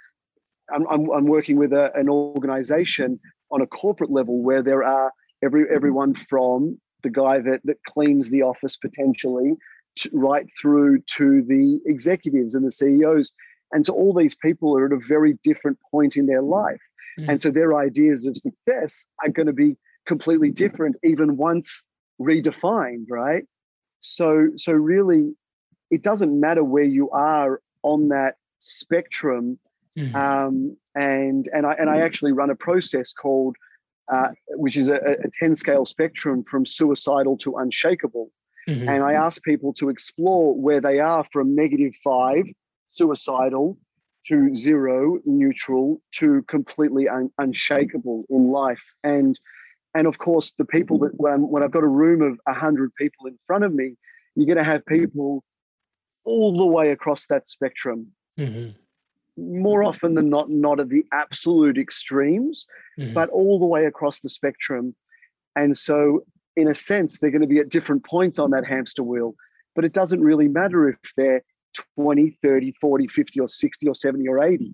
I'm, 0.74 0.88
I'm, 0.88 1.10
I'm 1.10 1.26
working 1.26 1.58
with 1.58 1.74
an 1.74 2.08
organization 2.10 3.20
on 3.52 3.62
a 3.62 3.68
corporate 3.68 4.12
level 4.12 4.41
where 4.41 4.62
there 4.62 4.84
are 4.84 5.12
every 5.43 5.66
everyone 5.74 6.14
from 6.14 6.80
the 7.04 7.10
guy 7.10 7.39
that 7.39 7.62
that 7.64 7.78
cleans 7.88 8.30
the 8.30 8.43
office 8.43 8.78
potentially 8.78 9.56
right 10.14 10.45
through 10.60 11.02
to 11.18 11.41
the 11.41 11.80
executives 11.86 12.56
and 12.56 12.66
the 12.66 12.72
CEOs. 12.72 13.32
And 13.72 13.86
so 13.86 13.93
all 13.93 14.13
these 14.13 14.36
people 14.36 14.76
are 14.78 14.86
at 14.86 14.91
a 14.91 14.99
very 15.07 15.34
different 15.43 15.78
point 15.91 16.17
in 16.17 16.26
their 16.26 16.41
life. 16.41 16.82
Mm. 17.20 17.30
And 17.30 17.41
so 17.41 17.51
their 17.51 17.76
ideas 17.78 18.26
of 18.26 18.36
success 18.38 19.07
are 19.24 19.30
going 19.30 19.47
to 19.47 19.53
be 19.53 19.78
completely 20.05 20.51
different, 20.51 20.95
even 21.03 21.38
once 21.38 21.84
redefined, 22.20 23.05
right? 23.09 23.43
So 23.99 24.49
so 24.55 24.74
really 24.74 25.36
it 25.91 26.03
doesn't 26.03 26.39
matter 26.39 26.63
where 26.63 26.84
you 26.84 27.09
are 27.11 27.61
on 27.84 28.09
that 28.09 28.36
spectrum. 28.59 29.59
Mm. 29.97 30.15
Um, 30.15 30.78
and 30.95 31.47
and 31.53 31.65
I 31.65 31.74
and 31.74 31.89
I 31.89 32.01
actually 32.01 32.32
run 32.32 32.49
a 32.49 32.55
process 32.55 33.13
called 33.13 33.55
uh, 34.11 34.30
which 34.49 34.76
is 34.76 34.88
a, 34.88 34.95
a 34.95 35.30
10 35.39 35.55
scale 35.55 35.86
spectrum 35.86 36.43
from 36.43 36.65
suicidal 36.65 37.38
to 37.38 37.57
unshakable. 37.57 38.32
Mm-hmm. 38.67 38.89
And 38.89 39.03
I 39.03 39.13
ask 39.13 39.41
people 39.43 39.74
to 39.74 39.89
explore 39.89 40.59
where 40.59 40.82
they 40.82 40.99
are 40.99 41.24
from 41.32 41.55
negative 41.55 41.95
five, 42.03 42.45
suicidal, 42.89 43.77
to 44.27 44.53
zero, 44.53 45.19
neutral, 45.25 46.01
to 46.15 46.43
completely 46.47 47.07
un- 47.07 47.31
unshakable 47.37 48.25
in 48.29 48.49
life. 48.49 48.83
And 49.03 49.39
and 49.95 50.05
of 50.05 50.19
course, 50.19 50.53
the 50.57 50.65
people 50.65 50.99
that 50.99 51.11
when, 51.15 51.47
when 51.47 51.63
I've 51.63 51.71
got 51.71 51.83
a 51.83 51.87
room 51.87 52.21
of 52.21 52.39
100 52.43 52.93
people 52.93 53.25
in 53.25 53.39
front 53.47 53.63
of 53.63 53.73
me, 53.73 53.95
you're 54.35 54.45
going 54.45 54.63
to 54.63 54.63
have 54.63 54.85
people 54.85 55.43
all 56.25 56.55
the 56.55 56.65
way 56.65 56.91
across 56.91 57.25
that 57.27 57.47
spectrum. 57.47 58.11
Mm-hmm 58.39 58.69
more 59.39 59.83
often 59.83 60.15
than 60.15 60.29
not, 60.29 60.49
not 60.49 60.79
at 60.79 60.89
the 60.89 61.05
absolute 61.13 61.77
extremes, 61.77 62.67
mm-hmm. 62.99 63.13
but 63.13 63.29
all 63.29 63.59
the 63.59 63.65
way 63.65 63.85
across 63.85 64.19
the 64.19 64.29
spectrum. 64.29 64.95
And 65.55 65.77
so, 65.77 66.25
in 66.55 66.67
a 66.67 66.73
sense, 66.73 67.19
they're 67.19 67.31
going 67.31 67.41
to 67.41 67.47
be 67.47 67.59
at 67.59 67.69
different 67.69 68.05
points 68.05 68.39
on 68.39 68.51
that 68.51 68.65
hamster 68.65 69.03
wheel, 69.03 69.35
but 69.75 69.85
it 69.85 69.93
doesn't 69.93 70.21
really 70.21 70.47
matter 70.47 70.89
if 70.89 70.97
they're 71.15 71.43
20, 71.95 72.38
30, 72.41 72.74
40, 72.80 73.07
50, 73.07 73.39
or 73.39 73.47
60, 73.47 73.88
or 73.88 73.95
70, 73.95 74.28
or 74.28 74.43
80. 74.43 74.74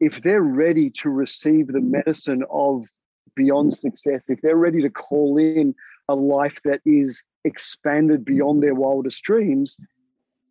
If 0.00 0.22
they're 0.22 0.42
ready 0.42 0.90
to 0.90 1.10
receive 1.10 1.68
the 1.68 1.80
medicine 1.80 2.44
of 2.50 2.86
beyond 3.34 3.74
success, 3.74 4.30
if 4.30 4.40
they're 4.42 4.56
ready 4.56 4.82
to 4.82 4.90
call 4.90 5.38
in 5.38 5.74
a 6.08 6.14
life 6.14 6.60
that 6.64 6.80
is 6.84 7.24
expanded 7.44 8.24
beyond 8.24 8.62
their 8.62 8.74
wildest 8.74 9.22
dreams, 9.22 9.76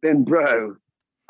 then, 0.02 0.24
bro, 0.24 0.76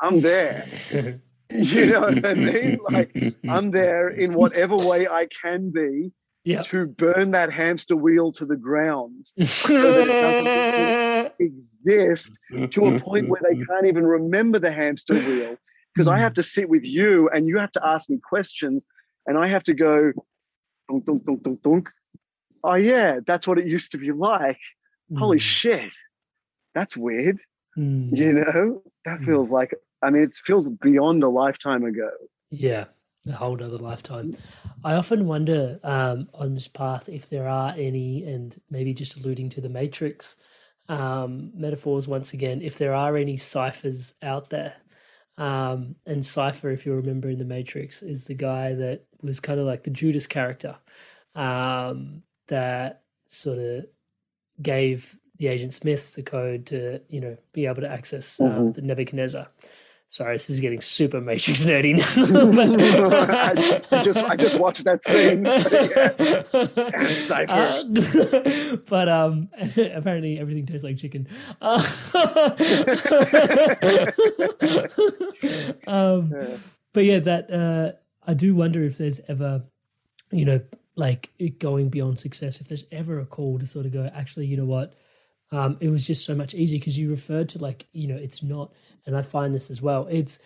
I'm 0.00 0.20
there. 0.20 0.66
You 1.48 1.86
know 1.86 2.00
what 2.00 2.26
I 2.26 2.34
mean? 2.34 2.78
Like 2.90 3.36
I'm 3.48 3.70
there 3.70 4.08
in 4.08 4.34
whatever 4.34 4.76
way 4.76 5.06
I 5.06 5.28
can 5.40 5.70
be 5.70 6.10
yep. 6.46 6.64
to 6.66 6.86
burn 6.86 7.32
that 7.32 7.52
hamster 7.52 7.96
wheel 7.96 8.32
to 8.32 8.46
the 8.46 8.56
ground 8.56 9.26
so 9.44 9.74
that 9.74 10.08
it 10.08 11.32
doesn't 11.38 11.66
exist 11.84 12.38
to 12.70 12.86
a 12.86 13.00
point 13.00 13.28
where 13.28 13.40
they 13.42 13.56
can't 13.70 13.86
even 13.86 14.06
remember 14.06 14.58
the 14.58 14.72
hamster 14.72 15.14
wheel. 15.14 15.56
Because 15.94 16.08
I 16.08 16.18
have 16.18 16.34
to 16.34 16.42
sit 16.42 16.68
with 16.68 16.84
you 16.84 17.30
and 17.30 17.48
you 17.48 17.58
have 17.58 17.72
to 17.72 17.86
ask 17.86 18.10
me 18.10 18.18
questions 18.18 18.84
and 19.26 19.38
I 19.38 19.48
have 19.48 19.64
to 19.64 19.74
go, 19.74 20.12
dunk, 20.88 21.06
dunk, 21.06 21.24
dunk, 21.24 21.42
dunk, 21.42 21.62
dunk. 21.62 21.88
oh 22.62 22.74
yeah, 22.74 23.20
that's 23.26 23.46
what 23.46 23.58
it 23.58 23.66
used 23.66 23.92
to 23.92 23.98
be 23.98 24.12
like. 24.12 24.60
Mm. 25.10 25.18
Holy 25.18 25.40
shit, 25.40 25.94
that's 26.74 26.96
weird. 26.96 27.40
Mm. 27.78 28.14
You 28.14 28.32
know, 28.34 28.82
that 29.06 29.20
mm. 29.20 29.24
feels 29.24 29.50
like 29.50 29.74
I 30.02 30.10
mean, 30.10 30.22
it 30.22 30.34
feels 30.34 30.68
beyond 30.68 31.22
a 31.22 31.28
lifetime 31.28 31.84
ago. 31.84 32.10
Yeah, 32.50 32.84
a 33.28 33.32
whole 33.32 33.54
other 33.54 33.78
lifetime. 33.78 34.36
I 34.84 34.94
often 34.94 35.26
wonder 35.26 35.80
um, 35.82 36.24
on 36.34 36.54
this 36.54 36.68
path 36.68 37.08
if 37.08 37.28
there 37.28 37.48
are 37.48 37.74
any, 37.76 38.24
and 38.24 38.58
maybe 38.70 38.94
just 38.94 39.18
alluding 39.18 39.48
to 39.50 39.60
the 39.60 39.68
Matrix 39.68 40.38
um, 40.88 41.50
metaphors 41.54 42.06
once 42.06 42.32
again, 42.32 42.62
if 42.62 42.78
there 42.78 42.94
are 42.94 43.16
any 43.16 43.36
ciphers 43.36 44.14
out 44.22 44.50
there. 44.50 44.74
Um, 45.38 45.96
and 46.06 46.24
Cypher, 46.24 46.70
if 46.70 46.86
you 46.86 46.94
remember 46.94 47.28
in 47.28 47.38
the 47.38 47.44
Matrix, 47.44 48.02
is 48.02 48.24
the 48.24 48.34
guy 48.34 48.74
that 48.74 49.04
was 49.22 49.40
kind 49.40 49.60
of 49.60 49.66
like 49.66 49.82
the 49.82 49.90
Judas 49.90 50.26
character 50.26 50.76
um, 51.34 52.22
that 52.48 53.02
sort 53.26 53.58
of 53.58 53.86
gave 54.62 55.18
the 55.38 55.48
agent 55.48 55.74
Smiths 55.74 56.14
the 56.14 56.22
code 56.22 56.66
to, 56.66 57.00
you 57.08 57.20
know, 57.20 57.36
be 57.52 57.66
able 57.66 57.82
to 57.82 57.90
access 57.90 58.40
um, 58.40 58.48
mm-hmm. 58.48 58.70
the 58.72 58.82
Nebuchadnezzar. 58.82 59.48
Sorry, 60.08 60.36
this 60.36 60.48
is 60.50 60.60
getting 60.60 60.80
super 60.80 61.20
Matrix 61.20 61.64
nerdy 61.64 61.96
now. 61.96 62.04
I, 63.98 64.02
just 64.02 64.18
I 64.22 64.36
just 64.36 64.58
watched 64.58 64.84
that 64.84 65.04
scene. 65.04 65.46
Uh, 67.36 67.84
but 68.88 69.08
um, 69.08 69.48
apparently 69.76 70.38
everything 70.38 70.64
tastes 70.66 70.84
like 70.84 70.96
chicken. 70.96 71.28
Uh, 71.60 71.82
um, 75.86 76.32
but 76.92 77.04
yeah, 77.04 77.18
that 77.18 77.50
uh, 77.52 77.92
I 78.26 78.34
do 78.34 78.54
wonder 78.54 78.82
if 78.84 78.98
there's 78.98 79.20
ever, 79.28 79.64
you 80.30 80.44
know, 80.44 80.60
like 80.94 81.30
going 81.58 81.88
beyond 81.88 82.18
success. 82.18 82.60
If 82.60 82.68
there's 82.68 82.86
ever 82.90 83.20
a 83.20 83.26
call 83.26 83.58
to 83.58 83.66
sort 83.66 83.86
of 83.86 83.92
go, 83.92 84.10
actually, 84.14 84.46
you 84.46 84.56
know 84.56 84.64
what? 84.64 84.94
Um, 85.52 85.76
it 85.80 85.90
was 85.90 86.06
just 86.06 86.24
so 86.24 86.34
much 86.34 86.54
easier 86.54 86.78
because 86.78 86.98
you 86.98 87.10
referred 87.10 87.50
to 87.50 87.58
like, 87.58 87.86
you 87.92 88.08
know, 88.08 88.16
it's 88.16 88.42
not 88.42 88.72
and 89.06 89.16
I 89.16 89.22
find 89.22 89.54
this 89.54 89.70
as 89.70 89.80
well. 89.80 90.06
It's 90.10 90.38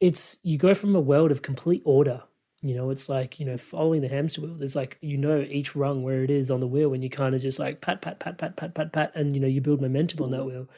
it's 0.00 0.38
you 0.42 0.58
go 0.58 0.74
from 0.74 0.94
a 0.94 1.00
world 1.00 1.30
of 1.30 1.42
complete 1.42 1.82
order. 1.84 2.22
You 2.62 2.74
know, 2.74 2.90
it's 2.90 3.08
like 3.08 3.38
you 3.38 3.46
know 3.46 3.56
following 3.56 4.00
the 4.00 4.08
hamster 4.08 4.40
wheel. 4.40 4.54
There's 4.54 4.76
like 4.76 4.98
you 5.00 5.16
know 5.16 5.38
each 5.38 5.76
rung 5.76 6.02
where 6.02 6.24
it 6.24 6.30
is 6.30 6.50
on 6.50 6.60
the 6.60 6.66
wheel, 6.66 6.92
and 6.92 7.02
you 7.04 7.10
kind 7.10 7.34
of 7.34 7.42
just 7.42 7.58
like 7.58 7.80
pat 7.80 8.02
pat 8.02 8.18
pat 8.18 8.38
pat 8.38 8.56
pat 8.56 8.74
pat 8.74 8.92
pat, 8.92 9.12
and 9.14 9.32
you 9.32 9.40
know 9.40 9.46
you 9.46 9.60
build 9.60 9.80
momentum 9.80 10.22
on 10.22 10.30
that 10.32 10.44
wheel. 10.44 10.68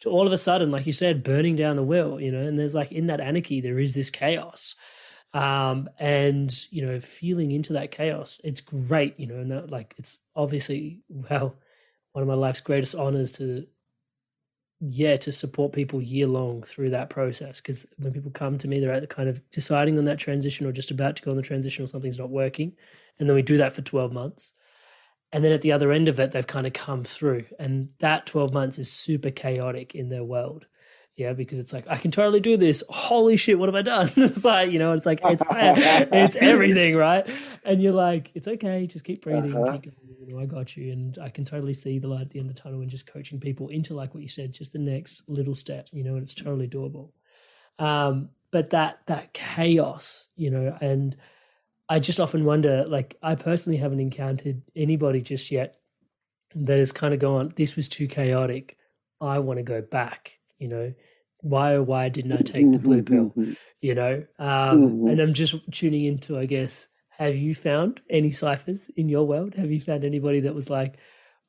To 0.00 0.10
all 0.10 0.26
of 0.26 0.32
a 0.32 0.38
sudden, 0.38 0.70
like 0.70 0.86
you 0.86 0.92
said, 0.92 1.22
burning 1.22 1.56
down 1.56 1.76
the 1.76 1.82
wheel. 1.82 2.20
You 2.20 2.32
know, 2.32 2.42
and 2.42 2.58
there's 2.58 2.74
like 2.74 2.92
in 2.92 3.06
that 3.06 3.20
anarchy, 3.20 3.60
there 3.60 3.78
is 3.78 3.94
this 3.94 4.10
chaos 4.10 4.76
um, 5.32 5.88
and 5.98 6.52
you 6.70 6.84
know 6.84 7.00
feeling 7.00 7.52
into 7.52 7.72
that 7.74 7.92
chaos 7.92 8.40
it's 8.42 8.60
great 8.60 9.18
you 9.18 9.26
know 9.26 9.64
like 9.68 9.94
it's 9.96 10.18
obviously 10.34 11.02
well 11.08 11.56
one 12.12 12.22
of 12.22 12.28
my 12.28 12.34
life's 12.34 12.60
greatest 12.60 12.94
honors 12.94 13.32
to 13.32 13.66
yeah 14.80 15.16
to 15.16 15.30
support 15.30 15.72
people 15.72 16.00
year 16.00 16.26
long 16.26 16.62
through 16.62 16.90
that 16.90 17.10
process 17.10 17.60
because 17.60 17.86
when 17.98 18.12
people 18.12 18.30
come 18.30 18.56
to 18.56 18.66
me 18.66 18.80
they're 18.80 18.92
at 18.92 19.02
the 19.02 19.06
kind 19.06 19.28
of 19.28 19.42
deciding 19.50 19.98
on 19.98 20.06
that 20.06 20.18
transition 20.18 20.66
or 20.66 20.72
just 20.72 20.90
about 20.90 21.16
to 21.16 21.22
go 21.22 21.30
on 21.30 21.36
the 21.36 21.42
transition 21.42 21.84
or 21.84 21.86
something's 21.86 22.18
not 22.18 22.30
working 22.30 22.72
and 23.18 23.28
then 23.28 23.34
we 23.34 23.42
do 23.42 23.58
that 23.58 23.74
for 23.74 23.82
12 23.82 24.10
months 24.10 24.52
and 25.32 25.44
then 25.44 25.52
at 25.52 25.60
the 25.60 25.72
other 25.72 25.92
end 25.92 26.08
of 26.08 26.18
it 26.18 26.32
they've 26.32 26.46
kind 26.46 26.66
of 26.66 26.72
come 26.72 27.04
through 27.04 27.44
and 27.58 27.90
that 27.98 28.24
12 28.24 28.54
months 28.54 28.78
is 28.78 28.90
super 28.90 29.30
chaotic 29.30 29.94
in 29.94 30.08
their 30.08 30.24
world 30.24 30.64
yeah 31.20 31.32
because 31.32 31.58
it's 31.58 31.72
like 31.72 31.86
i 31.88 31.96
can 31.96 32.10
totally 32.10 32.40
do 32.40 32.56
this 32.56 32.82
holy 32.88 33.36
shit 33.36 33.58
what 33.58 33.68
have 33.68 33.76
i 33.76 33.82
done 33.82 34.10
it's 34.16 34.44
like 34.44 34.72
you 34.72 34.78
know 34.78 34.92
it's 34.92 35.06
like 35.06 35.20
it's 35.24 35.42
it's 35.50 36.36
everything 36.36 36.96
right 36.96 37.30
and 37.64 37.80
you're 37.80 37.92
like 37.92 38.32
it's 38.34 38.48
okay 38.48 38.86
just 38.86 39.04
keep 39.04 39.22
breathing 39.22 39.54
uh-huh. 39.56 39.78
keep 39.78 39.92
you 40.30 40.36
know, 40.36 40.42
I 40.42 40.46
got 40.46 40.76
you. 40.76 40.92
And 40.92 41.18
I 41.18 41.28
can 41.28 41.44
totally 41.44 41.74
see 41.74 41.98
the 41.98 42.08
light 42.08 42.22
at 42.22 42.30
the 42.30 42.38
end 42.38 42.50
of 42.50 42.56
the 42.56 42.62
tunnel 42.62 42.80
and 42.80 42.90
just 42.90 43.06
coaching 43.06 43.40
people 43.40 43.68
into, 43.68 43.94
like 43.94 44.14
what 44.14 44.22
you 44.22 44.28
said, 44.28 44.52
just 44.52 44.72
the 44.72 44.78
next 44.78 45.22
little 45.28 45.54
step, 45.54 45.88
you 45.92 46.04
know, 46.04 46.14
and 46.14 46.22
it's 46.22 46.34
totally 46.34 46.68
doable. 46.68 47.10
Um, 47.78 48.30
but 48.52 48.70
that, 48.70 49.00
that 49.06 49.32
chaos, 49.32 50.28
you 50.36 50.50
know, 50.50 50.76
and 50.80 51.16
I 51.88 51.98
just 51.98 52.20
often 52.20 52.44
wonder, 52.44 52.84
like, 52.84 53.16
I 53.22 53.34
personally 53.34 53.78
haven't 53.78 54.00
encountered 54.00 54.62
anybody 54.76 55.20
just 55.20 55.50
yet 55.50 55.80
that 56.54 56.78
has 56.78 56.92
kind 56.92 57.12
of 57.12 57.18
gone, 57.18 57.52
this 57.56 57.74
was 57.74 57.88
too 57.88 58.06
chaotic. 58.06 58.76
I 59.20 59.40
want 59.40 59.58
to 59.58 59.64
go 59.64 59.82
back, 59.82 60.38
you 60.58 60.68
know, 60.68 60.94
why 61.42 61.72
or 61.72 61.82
why 61.82 62.08
didn't 62.08 62.32
I 62.32 62.42
take 62.42 62.70
the 62.70 62.78
blue 62.78 63.02
pill? 63.02 63.32
You 63.80 63.94
know, 63.94 64.24
um, 64.38 64.82
mm-hmm. 64.82 65.08
and 65.08 65.20
I'm 65.20 65.34
just 65.34 65.54
tuning 65.72 66.04
into, 66.04 66.38
I 66.38 66.46
guess, 66.46 66.88
have 67.10 67.36
you 67.36 67.54
found 67.54 68.00
any 68.08 68.32
ciphers 68.32 68.90
in 68.96 69.08
your 69.08 69.26
world? 69.26 69.54
Have 69.54 69.70
you 69.70 69.80
found 69.80 70.04
anybody 70.04 70.40
that 70.40 70.54
was 70.54 70.70
like, 70.70 70.96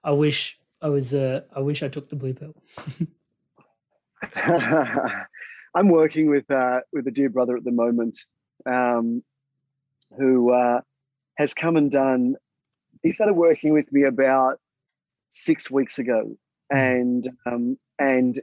I 0.04 0.12
wish 0.12 0.58
I 0.82 0.90
was, 0.90 1.14
uh, 1.14 1.42
I 1.56 1.60
wish 1.60 1.84
I 1.84 1.88
took 1.88 2.10
the 2.10 2.16
blue 2.16 2.34
pill? 2.34 2.56
I'm 5.74 5.88
working 5.88 6.30
with 6.30 6.50
uh, 6.52 6.82
with 6.92 7.08
a 7.08 7.12
dear 7.12 7.30
brother 7.30 7.56
at 7.56 7.64
the 7.64 7.72
moment, 7.72 8.18
um, 8.66 9.24
who 10.18 10.52
uh, 10.52 10.82
has 11.38 11.54
come 11.54 11.78
and 11.78 11.90
done. 11.92 12.36
He 13.04 13.12
started 13.12 13.34
working 13.34 13.74
with 13.74 13.92
me 13.92 14.04
about 14.04 14.60
six 15.30 15.72
weeks 15.72 15.98
ago, 15.98 16.36
hmm. 16.70 16.78
and 16.78 17.28
um, 17.46 17.78
and 17.98 18.40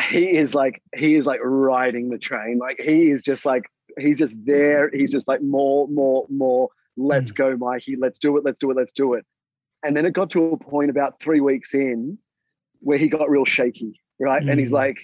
he 0.00 0.36
is 0.36 0.54
like 0.54 0.82
he 0.94 1.14
is 1.14 1.26
like 1.26 1.40
riding 1.42 2.10
the 2.10 2.18
train. 2.18 2.58
Like 2.58 2.80
he 2.80 3.10
is 3.10 3.22
just 3.22 3.44
like 3.44 3.64
he's 3.98 4.18
just 4.18 4.36
there. 4.44 4.90
He's 4.92 5.12
just 5.12 5.28
like 5.28 5.42
more, 5.42 5.88
more, 5.88 6.26
more. 6.28 6.68
Let's 6.96 7.32
mm. 7.32 7.36
go, 7.36 7.56
Mikey. 7.56 7.96
Let's 7.96 8.18
do 8.18 8.36
it. 8.36 8.44
Let's 8.44 8.58
do 8.58 8.70
it. 8.70 8.76
Let's 8.76 8.92
do 8.92 9.14
it. 9.14 9.24
And 9.84 9.96
then 9.96 10.04
it 10.04 10.12
got 10.12 10.30
to 10.30 10.52
a 10.52 10.56
point 10.58 10.90
about 10.90 11.18
three 11.20 11.40
weeks 11.40 11.74
in 11.74 12.18
where 12.80 12.98
he 12.98 13.08
got 13.08 13.30
real 13.30 13.44
shaky, 13.44 14.00
right? 14.18 14.42
Mm. 14.42 14.50
And 14.50 14.60
he's 14.60 14.70
mm. 14.70 14.74
like, 14.74 14.98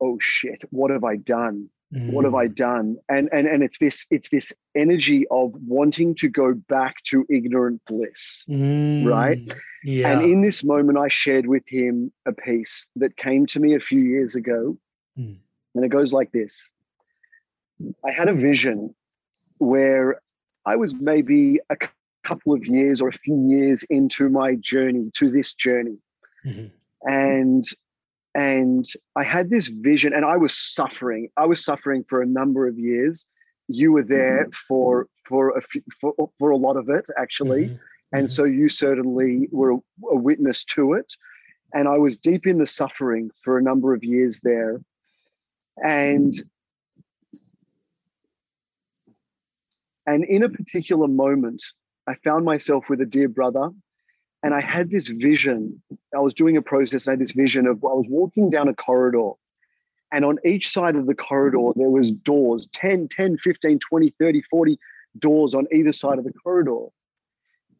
"Oh 0.00 0.18
shit, 0.20 0.62
what 0.70 0.90
have 0.90 1.04
I 1.04 1.16
done?" 1.16 1.70
Mm. 1.94 2.12
What 2.12 2.24
have 2.24 2.34
I 2.34 2.48
done? 2.48 2.96
And 3.08 3.28
and 3.32 3.46
and 3.46 3.62
it's 3.62 3.78
this 3.78 4.06
it's 4.10 4.28
this 4.28 4.52
energy 4.74 5.24
of 5.30 5.52
wanting 5.66 6.16
to 6.16 6.28
go 6.28 6.54
back 6.68 6.96
to 7.04 7.24
ignorant 7.30 7.80
bliss, 7.86 8.44
mm. 8.48 9.06
right? 9.06 9.40
Yeah. 9.84 10.10
And 10.10 10.22
in 10.22 10.40
this 10.42 10.64
moment, 10.64 10.98
I 10.98 11.08
shared 11.08 11.46
with 11.46 11.62
him 11.68 12.12
a 12.26 12.32
piece 12.32 12.88
that 12.96 13.16
came 13.16 13.46
to 13.46 13.60
me 13.60 13.74
a 13.74 13.80
few 13.80 14.00
years 14.00 14.34
ago, 14.34 14.76
mm. 15.16 15.36
and 15.74 15.84
it 15.84 15.88
goes 15.88 16.12
like 16.12 16.32
this: 16.32 16.70
I 18.04 18.10
had 18.10 18.28
a 18.28 18.34
vision 18.34 18.92
where 19.58 20.20
I 20.64 20.74
was 20.74 20.92
maybe 20.96 21.60
a 21.70 21.76
couple 22.24 22.52
of 22.52 22.66
years 22.66 23.00
or 23.00 23.08
a 23.08 23.12
few 23.12 23.48
years 23.48 23.84
into 23.84 24.28
my 24.28 24.56
journey 24.56 25.12
to 25.14 25.30
this 25.30 25.54
journey, 25.54 25.98
mm-hmm. 26.44 26.66
and 27.08 27.64
and 28.36 28.84
I 29.16 29.24
had 29.24 29.48
this 29.48 29.68
vision, 29.68 30.12
and 30.12 30.26
I 30.26 30.36
was 30.36 30.54
suffering. 30.54 31.30
I 31.38 31.46
was 31.46 31.64
suffering 31.64 32.04
for 32.04 32.20
a 32.20 32.26
number 32.26 32.68
of 32.68 32.78
years. 32.78 33.26
You 33.66 33.92
were 33.92 34.02
there 34.02 34.42
mm-hmm. 34.42 34.50
for 34.68 35.08
for 35.26 35.56
a 35.56 35.62
few, 35.62 35.82
for, 36.00 36.12
for 36.38 36.50
a 36.50 36.56
lot 36.56 36.76
of 36.76 36.90
it, 36.90 37.08
actually, 37.18 37.64
mm-hmm. 37.64 37.76
and 38.12 38.26
mm-hmm. 38.26 38.34
so 38.34 38.44
you 38.44 38.68
certainly 38.68 39.48
were 39.50 39.72
a, 39.72 39.78
a 40.10 40.16
witness 40.16 40.64
to 40.64 40.92
it. 40.92 41.10
And 41.72 41.88
I 41.88 41.96
was 41.96 42.18
deep 42.18 42.46
in 42.46 42.58
the 42.58 42.66
suffering 42.66 43.30
for 43.42 43.56
a 43.56 43.62
number 43.62 43.94
of 43.94 44.04
years 44.04 44.40
there, 44.42 44.82
and 45.82 46.34
and 50.06 50.24
in 50.24 50.42
a 50.42 50.50
particular 50.50 51.08
moment, 51.08 51.64
I 52.06 52.16
found 52.22 52.44
myself 52.44 52.84
with 52.90 53.00
a 53.00 53.06
dear 53.06 53.28
brother 53.28 53.70
and 54.42 54.54
I 54.54 54.60
had 54.60 54.90
this 54.90 55.08
vision. 55.08 55.82
I 56.14 56.20
was 56.20 56.34
doing 56.34 56.56
a 56.56 56.62
process 56.62 57.06
and 57.06 57.12
I 57.12 57.14
had 57.14 57.20
this 57.20 57.32
vision 57.32 57.66
of 57.66 57.76
I 57.84 57.94
was 57.94 58.06
walking 58.08 58.50
down 58.50 58.68
a 58.68 58.74
corridor. 58.74 59.32
And 60.12 60.24
on 60.24 60.38
each 60.44 60.70
side 60.70 60.94
of 60.94 61.06
the 61.06 61.14
corridor, 61.14 61.72
there 61.74 61.90
was 61.90 62.12
doors 62.12 62.68
10, 62.72 63.08
10, 63.08 63.38
15, 63.38 63.78
20, 63.78 64.14
30, 64.18 64.42
40 64.42 64.78
doors 65.18 65.54
on 65.54 65.66
either 65.72 65.92
side 65.92 66.18
of 66.18 66.24
the 66.24 66.32
corridor. 66.32 66.86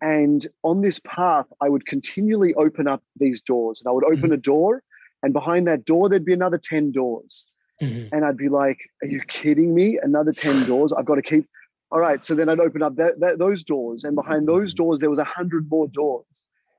And 0.02 0.46
on 0.62 0.82
this 0.82 1.00
path, 1.06 1.46
I 1.60 1.68
would 1.68 1.86
continually 1.86 2.52
open 2.54 2.88
up 2.88 3.02
these 3.16 3.40
doors. 3.40 3.80
And 3.80 3.88
I 3.88 3.92
would 3.92 4.04
open 4.04 4.24
mm-hmm. 4.24 4.32
a 4.32 4.38
door, 4.38 4.82
and 5.22 5.32
behind 5.32 5.66
that 5.68 5.84
door, 5.84 6.08
there'd 6.08 6.24
be 6.24 6.34
another 6.34 6.58
10 6.58 6.92
doors. 6.92 7.46
Mm-hmm. 7.80 8.14
And 8.14 8.24
I'd 8.24 8.36
be 8.36 8.48
like, 8.48 8.78
Are 9.02 9.08
you 9.08 9.20
kidding 9.28 9.74
me? 9.74 9.98
Another 10.02 10.32
10 10.32 10.66
doors? 10.66 10.92
I've 10.92 11.04
got 11.04 11.14
to 11.16 11.22
keep. 11.22 11.48
All 11.90 12.00
right. 12.00 12.22
So 12.22 12.34
then 12.34 12.48
I'd 12.48 12.60
open 12.60 12.82
up 12.82 12.96
that, 12.96 13.20
that, 13.20 13.38
those 13.38 13.64
doors. 13.64 14.04
And 14.04 14.14
behind 14.14 14.48
those 14.48 14.74
doors, 14.74 15.00
there 15.00 15.10
was 15.10 15.18
a 15.18 15.22
100 15.22 15.70
more 15.70 15.88
doors 15.88 16.26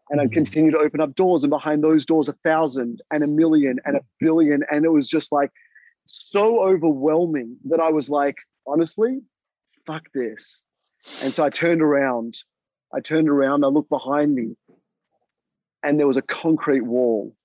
and 0.10 0.22
I'd 0.22 0.32
continue 0.32 0.72
to 0.72 0.78
open 0.78 1.02
up 1.02 1.16
doors, 1.16 1.44
and 1.44 1.50
behind 1.50 1.84
those 1.84 2.06
doors, 2.06 2.28
a 2.28 2.34
thousand 2.44 3.02
and 3.12 3.24
a 3.24 3.28
million 3.28 3.80
and 3.86 3.98
a 3.98 4.02
billion. 4.20 4.64
And 4.72 4.86
it 4.86 4.92
was 4.92 5.08
just 5.08 5.32
like 5.32 5.52
so 6.06 6.62
overwhelming 6.62 7.58
that 7.66 7.80
I 7.80 7.90
was 7.90 8.10
like, 8.10 8.38
honestly, 8.66 9.20
fuck 9.86 10.04
this. 10.14 10.64
And 11.22 11.34
so 11.34 11.44
I 11.44 11.50
turned 11.50 11.82
around. 11.82 12.38
I 12.94 13.02
turned 13.02 13.28
around, 13.28 13.66
I 13.66 13.68
looked 13.68 13.90
behind 13.90 14.34
me, 14.34 14.56
and 15.84 16.00
there 16.00 16.08
was 16.08 16.16
a 16.16 16.22
concrete 16.22 16.82
wall. 16.84 17.36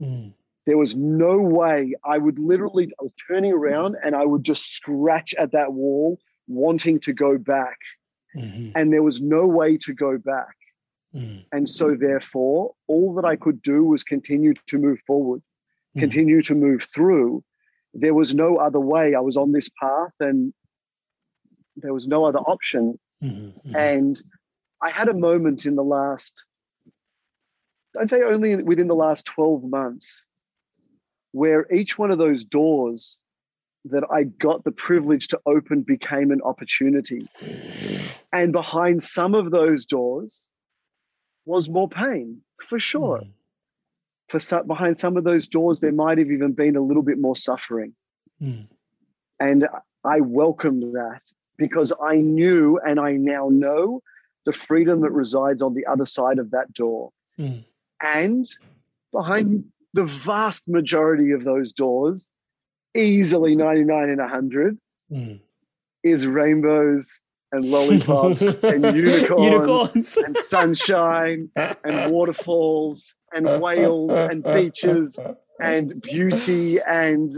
Mm. 0.00 0.32
There 0.64 0.78
was 0.78 0.96
no 0.96 1.38
way 1.38 1.94
I 2.04 2.18
would 2.18 2.38
literally, 2.38 2.90
I 2.98 3.02
was 3.02 3.12
turning 3.28 3.52
around 3.52 3.96
and 4.02 4.16
I 4.16 4.24
would 4.24 4.42
just 4.42 4.72
scratch 4.72 5.34
at 5.34 5.52
that 5.52 5.74
wall, 5.74 6.18
wanting 6.48 7.00
to 7.00 7.12
go 7.12 7.38
back. 7.38 7.78
Mm-hmm. 8.34 8.72
And 8.74 8.92
there 8.92 9.02
was 9.02 9.20
no 9.20 9.46
way 9.46 9.76
to 9.78 9.94
go 9.94 10.18
back. 10.18 10.56
Mm. 11.16 11.44
And 11.52 11.68
so, 11.68 11.96
therefore, 11.98 12.72
all 12.86 13.14
that 13.14 13.24
I 13.24 13.36
could 13.36 13.62
do 13.62 13.84
was 13.84 14.04
continue 14.04 14.54
to 14.66 14.78
move 14.78 14.98
forward, 15.06 15.42
mm. 15.96 16.00
continue 16.00 16.42
to 16.42 16.54
move 16.54 16.86
through. 16.94 17.42
There 17.94 18.14
was 18.14 18.34
no 18.34 18.58
other 18.58 18.80
way. 18.80 19.14
I 19.14 19.20
was 19.20 19.36
on 19.36 19.52
this 19.52 19.70
path 19.80 20.12
and 20.20 20.52
there 21.76 21.94
was 21.94 22.06
no 22.06 22.26
other 22.26 22.40
option. 22.40 22.98
Mm-hmm. 23.22 23.74
And 23.74 24.20
I 24.82 24.90
had 24.90 25.08
a 25.08 25.14
moment 25.14 25.64
in 25.64 25.76
the 25.76 25.84
last, 25.84 26.44
I'd 27.98 28.10
say 28.10 28.22
only 28.22 28.62
within 28.62 28.88
the 28.88 28.94
last 28.94 29.24
12 29.26 29.64
months, 29.64 30.26
where 31.32 31.66
each 31.72 31.98
one 31.98 32.10
of 32.10 32.18
those 32.18 32.44
doors 32.44 33.22
that 33.86 34.04
I 34.10 34.24
got 34.24 34.64
the 34.64 34.72
privilege 34.72 35.28
to 35.28 35.40
open 35.46 35.82
became 35.82 36.30
an 36.30 36.42
opportunity. 36.42 37.26
And 38.32 38.52
behind 38.52 39.02
some 39.02 39.34
of 39.34 39.50
those 39.50 39.86
doors, 39.86 40.48
was 41.46 41.68
more 41.68 41.88
pain 41.88 42.42
for 42.62 42.78
sure. 42.78 43.20
Mm. 43.20 43.30
For 44.28 44.40
some, 44.40 44.66
behind 44.66 44.98
some 44.98 45.16
of 45.16 45.24
those 45.24 45.46
doors, 45.46 45.80
there 45.80 45.92
might 45.92 46.18
have 46.18 46.30
even 46.30 46.52
been 46.52 46.76
a 46.76 46.80
little 46.80 47.04
bit 47.04 47.18
more 47.18 47.36
suffering. 47.36 47.94
Mm. 48.42 48.66
And 49.38 49.68
I 50.04 50.20
welcomed 50.20 50.94
that 50.94 51.22
because 51.56 51.92
I 52.02 52.16
knew 52.16 52.78
and 52.84 52.98
I 52.98 53.12
now 53.12 53.48
know 53.50 54.02
the 54.44 54.52
freedom 54.52 55.00
that 55.02 55.12
resides 55.12 55.62
on 55.62 55.72
the 55.72 55.86
other 55.86 56.04
side 56.04 56.38
of 56.38 56.50
that 56.50 56.72
door. 56.74 57.12
Mm. 57.38 57.64
And 58.02 58.46
behind 59.12 59.64
the 59.94 60.04
vast 60.04 60.68
majority 60.68 61.30
of 61.30 61.44
those 61.44 61.72
doors, 61.72 62.32
easily 62.94 63.56
99 63.56 64.10
and 64.10 64.18
100, 64.18 64.78
mm. 65.10 65.40
is 66.02 66.26
rainbows 66.26 67.22
and 67.52 67.64
lollipops 67.64 68.42
and 68.42 68.84
unicorns, 68.96 69.42
unicorns. 69.42 70.16
and 70.16 70.36
sunshine 70.36 71.50
and 71.56 72.12
waterfalls 72.12 73.14
and 73.32 73.60
whales 73.60 74.12
and 74.12 74.42
beaches 74.42 75.18
and 75.60 76.00
beauty 76.02 76.78
and 76.80 77.32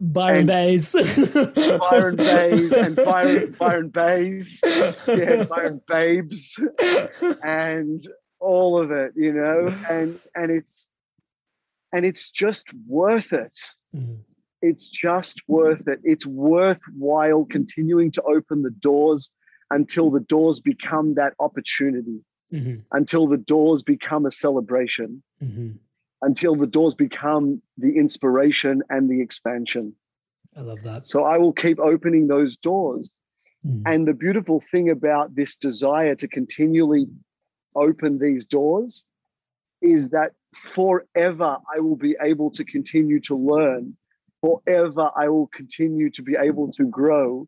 Byron 0.00 0.38
and 0.38 0.46
Bays. 0.46 0.92
Byron 1.78 2.16
Bays 2.16 2.72
and 2.72 2.96
Byron 2.96 3.52
Byron 3.58 3.88
Bays. 3.88 4.60
Yeah, 4.64 5.44
Byron 5.44 5.82
Babes. 5.86 6.58
And 7.42 8.00
all 8.40 8.80
of 8.80 8.90
it, 8.90 9.12
you 9.14 9.32
know, 9.32 9.68
and 9.88 10.18
and 10.34 10.50
it's 10.50 10.88
and 11.92 12.06
it's 12.06 12.30
just 12.30 12.68
worth 12.86 13.32
it. 13.32 13.58
Mm. 13.94 14.20
It's 14.62 14.88
just 14.88 15.40
worth 15.48 15.86
it. 15.88 16.00
It's 16.02 16.26
worthwhile 16.26 17.44
continuing 17.44 18.10
to 18.12 18.22
open 18.22 18.62
the 18.62 18.70
doors 18.70 19.30
until 19.70 20.10
the 20.10 20.20
doors 20.20 20.60
become 20.60 21.14
that 21.14 21.34
opportunity, 21.38 22.20
mm-hmm. 22.52 22.80
until 22.92 23.26
the 23.26 23.36
doors 23.36 23.82
become 23.82 24.26
a 24.26 24.30
celebration, 24.30 25.22
mm-hmm. 25.42 25.70
until 26.22 26.56
the 26.56 26.66
doors 26.66 26.94
become 26.94 27.62
the 27.78 27.96
inspiration 27.96 28.82
and 28.90 29.08
the 29.08 29.20
expansion. 29.20 29.94
I 30.56 30.62
love 30.62 30.82
that. 30.82 31.06
So 31.06 31.24
I 31.24 31.38
will 31.38 31.52
keep 31.52 31.78
opening 31.78 32.26
those 32.26 32.56
doors. 32.56 33.12
Mm. 33.64 33.82
And 33.86 34.08
the 34.08 34.14
beautiful 34.14 34.60
thing 34.60 34.90
about 34.90 35.34
this 35.34 35.56
desire 35.56 36.14
to 36.16 36.28
continually 36.28 37.06
open 37.76 38.18
these 38.18 38.46
doors 38.46 39.06
is 39.80 40.10
that 40.10 40.32
forever 40.54 41.58
I 41.74 41.80
will 41.80 41.96
be 41.96 42.16
able 42.20 42.50
to 42.52 42.64
continue 42.64 43.20
to 43.20 43.36
learn. 43.36 43.96
Forever 44.40 45.10
I 45.16 45.28
will 45.28 45.48
continue 45.48 46.10
to 46.10 46.22
be 46.22 46.36
able 46.36 46.72
to 46.72 46.84
grow. 46.84 47.46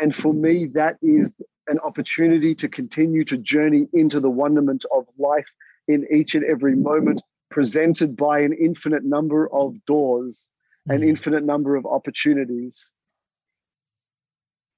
And 0.00 0.14
for 0.14 0.32
me, 0.32 0.66
that 0.74 0.96
is 1.02 1.40
an 1.68 1.78
opportunity 1.80 2.54
to 2.56 2.68
continue 2.68 3.24
to 3.24 3.36
journey 3.36 3.88
into 3.92 4.20
the 4.20 4.30
wonderment 4.30 4.84
of 4.94 5.06
life 5.18 5.48
in 5.88 6.06
each 6.12 6.34
and 6.34 6.44
every 6.44 6.74
moment, 6.74 7.22
presented 7.50 8.16
by 8.16 8.40
an 8.40 8.52
infinite 8.52 9.04
number 9.04 9.52
of 9.52 9.84
doors, 9.84 10.48
mm. 10.88 10.94
an 10.94 11.02
infinite 11.02 11.44
number 11.44 11.76
of 11.76 11.86
opportunities. 11.86 12.94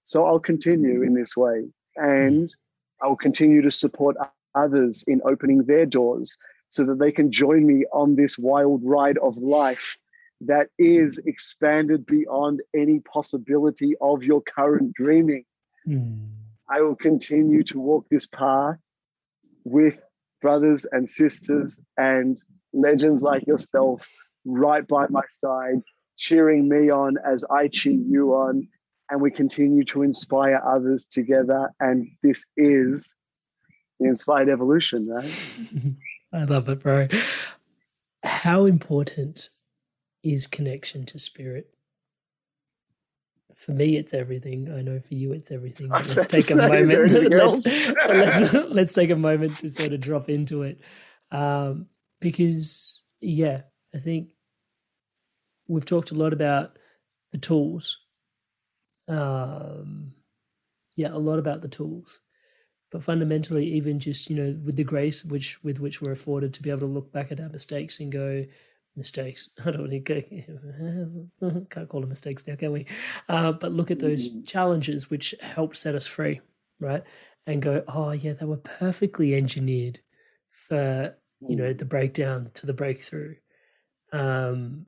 So 0.05 0.26
I'll 0.26 0.41
continue 0.41 1.03
in 1.03 1.14
this 1.14 1.37
way 1.37 1.64
and 1.97 2.55
I'll 3.01 3.16
continue 3.16 3.62
to 3.62 3.70
support 3.70 4.16
others 4.55 5.05
in 5.07 5.20
opening 5.24 5.64
their 5.64 5.87
doors 5.87 6.37
so 6.70 6.85
that 6.85 6.99
they 6.99 7.12
can 7.12 7.32
join 7.32 7.66
me 7.66 7.85
on 7.93 8.16
this 8.16 8.37
wild 8.37 8.82
ride 8.85 9.18
of 9.18 9.37
life 9.37 9.97
that 10.41 10.68
is 10.78 11.18
expanded 11.26 12.05
beyond 12.05 12.61
any 12.74 13.01
possibility 13.01 13.95
of 14.01 14.22
your 14.22 14.43
current 14.43 14.93
dreaming. 14.95 15.45
Mm. 15.89 16.28
I 16.69 16.81
will 16.81 16.97
continue 16.97 17.62
to 17.65 17.79
walk 17.79 18.07
this 18.11 18.27
path 18.27 18.77
with 19.65 19.99
brothers 20.41 20.87
and 20.91 21.09
sisters 21.09 21.81
and 21.97 22.37
legends 22.73 23.23
like 23.23 23.47
yourself 23.47 24.09
right 24.45 24.87
by 24.87 25.07
my 25.09 25.23
side, 25.41 25.81
cheering 26.17 26.69
me 26.69 26.91
on 26.91 27.17
as 27.25 27.45
I 27.51 27.69
cheer 27.69 27.93
you 27.93 28.35
on. 28.35 28.69
And 29.11 29.21
we 29.21 29.31
continue 29.31 29.85
to 29.85 30.03
inspire 30.03 30.61
others 30.67 31.05
together. 31.05 31.71
And 31.81 32.09
this 32.23 32.47
is 32.57 33.17
the 34.01 34.09
inspired 34.09 34.49
evolution, 34.49 35.05
right? 35.07 35.57
I 36.33 36.45
love 36.45 36.69
it, 36.69 36.81
bro. 36.81 37.09
How 38.25 38.65
important 38.65 39.51
is 40.23 40.47
connection 40.47 41.05
to 41.07 41.19
spirit? 41.19 41.75
For 43.57 43.73
me 43.73 43.97
it's 43.97 44.15
everything. 44.15 44.73
I 44.73 44.83
know 44.83 45.01
for 45.01 45.15
you 45.15 45.33
it's 45.33 45.51
everything. 45.51 45.89
Let's 45.91 46.27
take 46.27 46.51
a 46.51 46.57
moment. 46.57 46.89
let's, 47.33 47.67
let's, 48.09 48.55
let's, 48.71 48.93
take 48.95 49.11
a 49.11 49.17
moment 49.17 49.59
to 49.59 49.71
sort 49.71 49.93
of 49.93 50.01
drop 50.01 50.29
into 50.29 50.63
it. 50.63 50.81
Um, 51.31 51.87
because 52.21 53.03
yeah 53.21 53.63
i 53.95 53.99
think 53.99 54.29
we've 55.69 55.85
talked 55.85 56.11
a 56.11 56.15
lot 56.15 56.33
about 56.33 56.79
the 57.33 57.39
tools. 57.39 58.01
Um, 59.09 60.13
yeah, 60.97 61.09
a 61.13 61.19
lot 61.19 61.39
about 61.39 61.63
the 61.63 61.69
tools. 61.69 62.21
But 62.91 63.03
fundamentally, 63.03 63.67
even 63.73 63.99
just 63.99 64.31
you 64.31 64.37
know, 64.37 64.59
with 64.65 64.77
the 64.77 64.85
grace 64.85 65.25
which 65.25 65.63
with 65.65 65.81
which 65.81 66.01
we're 66.01 66.13
afforded 66.13 66.55
to 66.55 66.63
be 66.63 66.71
able 66.71 66.81
to 66.81 66.87
look 66.87 67.13
back 67.13 67.33
at 67.33 67.41
our 67.41 67.49
mistakes 67.49 67.99
and 67.99 68.13
go, 68.13 68.45
mistakes. 68.97 69.51
I 69.64 69.70
don't 69.70 69.88
want 69.88 70.07
to 70.07 71.66
can't 71.70 71.88
call 71.88 72.01
them 72.01 72.11
mistakes 72.11 72.45
now, 72.47 72.57
can 72.57 72.72
we? 72.72 72.86
Uh, 73.28 73.53
but 73.53 73.72
look 73.72 73.90
at 73.90 73.99
those 73.99 74.30
mm. 74.30 74.47
challenges 74.47 75.11
which 75.11 75.34
helped 75.40 75.76
set 75.76 75.95
us 75.95 76.07
free, 76.07 76.40
right? 76.80 77.03
And 77.47 77.62
go, 77.62 77.82
oh 77.88 78.12
yeah, 78.12 78.32
they 78.32 78.47
were 78.47 78.57
perfectly 78.57 79.34
engineered 79.34 80.01
for 80.51 81.14
you 81.47 81.57
know 81.57 81.74
mm. 81.74 81.78
the 81.78 81.84
breakdown 81.84 82.51
to 82.55 82.66
the 82.66 82.72
breakthrough, 82.72 83.36
um, 84.12 84.86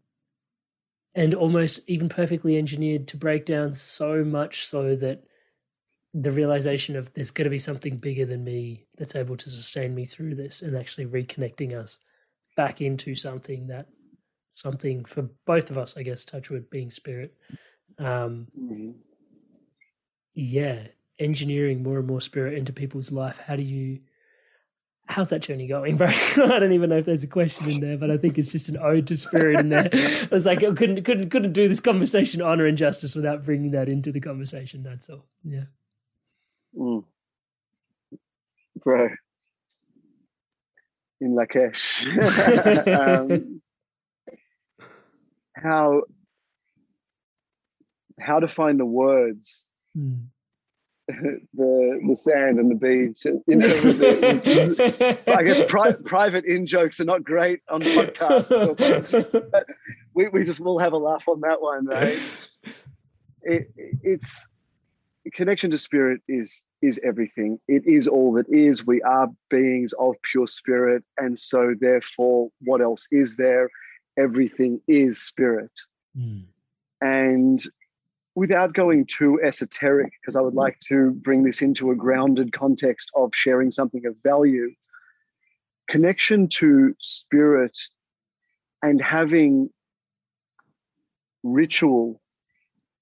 and 1.14 1.34
almost 1.34 1.88
even 1.88 2.08
perfectly 2.08 2.56
engineered 2.56 3.08
to 3.08 3.16
break 3.16 3.44
down 3.46 3.74
so 3.74 4.24
much 4.24 4.66
so 4.66 4.96
that 4.96 5.24
the 6.14 6.32
realization 6.32 6.96
of 6.96 7.12
there's 7.12 7.30
going 7.30 7.44
to 7.44 7.50
be 7.50 7.58
something 7.58 7.98
bigger 7.98 8.24
than 8.24 8.42
me 8.42 8.86
that's 8.96 9.14
able 9.14 9.36
to 9.36 9.50
sustain 9.50 9.94
me 9.94 10.06
through 10.06 10.34
this 10.34 10.62
and 10.62 10.74
actually 10.74 11.04
reconnecting 11.04 11.78
us 11.78 11.98
back 12.56 12.80
into 12.80 13.14
something 13.14 13.66
that 13.66 13.86
something 14.56 15.04
for 15.04 15.28
both 15.44 15.70
of 15.70 15.76
us 15.76 15.96
i 15.98 16.02
guess 16.02 16.24
touchwood 16.24 16.70
being 16.70 16.90
spirit. 16.90 17.34
Um 17.98 18.48
mm-hmm. 18.58 18.90
yeah 20.34 20.88
engineering 21.18 21.82
more 21.82 21.98
and 21.98 22.06
more 22.06 22.20
spirit 22.20 22.54
into 22.54 22.72
people's 22.72 23.10
life. 23.10 23.38
How 23.38 23.56
do 23.56 23.62
you 23.62 24.00
how's 25.08 25.28
that 25.28 25.40
journey 25.40 25.66
going 25.66 25.96
bro? 25.96 26.08
I 26.36 26.58
don't 26.58 26.72
even 26.72 26.90
know 26.90 26.98
if 26.98 27.04
there's 27.04 27.22
a 27.22 27.28
question 27.28 27.70
in 27.70 27.80
there 27.80 27.98
but 27.98 28.10
i 28.10 28.16
think 28.16 28.38
it's 28.38 28.50
just 28.50 28.68
an 28.68 28.78
ode 28.78 29.06
to 29.08 29.16
spirit 29.16 29.60
in 29.60 29.68
there. 29.68 29.88
I 29.92 30.28
was 30.30 30.46
like 30.46 30.64
i 30.64 30.72
couldn't 30.72 31.04
couldn't 31.04 31.30
couldn't 31.30 31.52
do 31.52 31.68
this 31.68 31.80
conversation 31.80 32.40
honor 32.40 32.66
and 32.66 32.78
justice 32.78 33.14
without 33.14 33.44
bringing 33.44 33.72
that 33.72 33.88
into 33.88 34.10
the 34.10 34.20
conversation 34.20 34.82
that's 34.82 35.10
all. 35.10 35.26
Yeah. 35.44 35.64
Mm. 36.76 37.04
Bro, 38.82 39.08
in 41.20 41.34
Lak'ech. 41.34 43.30
um, 43.32 43.60
how 45.62 46.02
how 48.20 48.40
to 48.40 48.48
find 48.48 48.80
the 48.80 48.86
words, 48.86 49.66
mm. 49.96 50.24
the 51.08 52.00
the 52.08 52.16
sand 52.16 52.58
and 52.58 52.70
the 52.70 52.74
beach. 52.74 53.24
You 53.24 53.56
know, 53.56 53.68
the, 53.68 55.18
I 55.26 55.42
guess 55.42 55.64
pri- 55.68 55.92
private 56.04 56.44
in 56.44 56.66
jokes 56.66 57.00
are 57.00 57.04
not 57.04 57.24
great 57.24 57.60
on 57.68 57.82
podcasts. 57.82 59.64
we 60.14 60.28
we 60.28 60.44
just 60.44 60.60
will 60.60 60.78
have 60.78 60.92
a 60.92 60.98
laugh 60.98 61.26
on 61.28 61.40
that 61.40 61.60
one, 61.60 61.86
right? 61.86 62.18
It, 63.42 63.70
it's 64.02 64.48
connection 65.32 65.70
to 65.70 65.78
spirit 65.78 66.20
is 66.28 66.62
is 66.82 67.00
everything. 67.04 67.58
It 67.68 67.82
is 67.86 68.06
all 68.06 68.32
that 68.34 68.46
is. 68.48 68.86
We 68.86 69.02
are 69.02 69.28
beings 69.50 69.92
of 69.98 70.14
pure 70.30 70.46
spirit. 70.46 71.02
And 71.18 71.38
so, 71.38 71.74
therefore, 71.78 72.50
what 72.60 72.80
else 72.80 73.06
is 73.10 73.36
there? 73.36 73.68
Everything 74.18 74.80
is 74.88 75.20
spirit. 75.20 75.72
Mm. 76.16 76.44
And 77.00 77.62
without 78.34 78.74
going 78.74 79.06
too 79.06 79.40
esoteric, 79.42 80.12
because 80.20 80.36
I 80.36 80.40
would 80.40 80.54
like 80.54 80.78
to 80.88 81.10
bring 81.10 81.42
this 81.42 81.62
into 81.62 81.90
a 81.90 81.96
grounded 81.96 82.52
context 82.52 83.10
of 83.14 83.30
sharing 83.34 83.70
something 83.70 84.04
of 84.06 84.14
value, 84.22 84.70
connection 85.88 86.48
to 86.48 86.94
spirit 86.98 87.76
and 88.82 89.00
having 89.00 89.70
ritual 91.42 92.20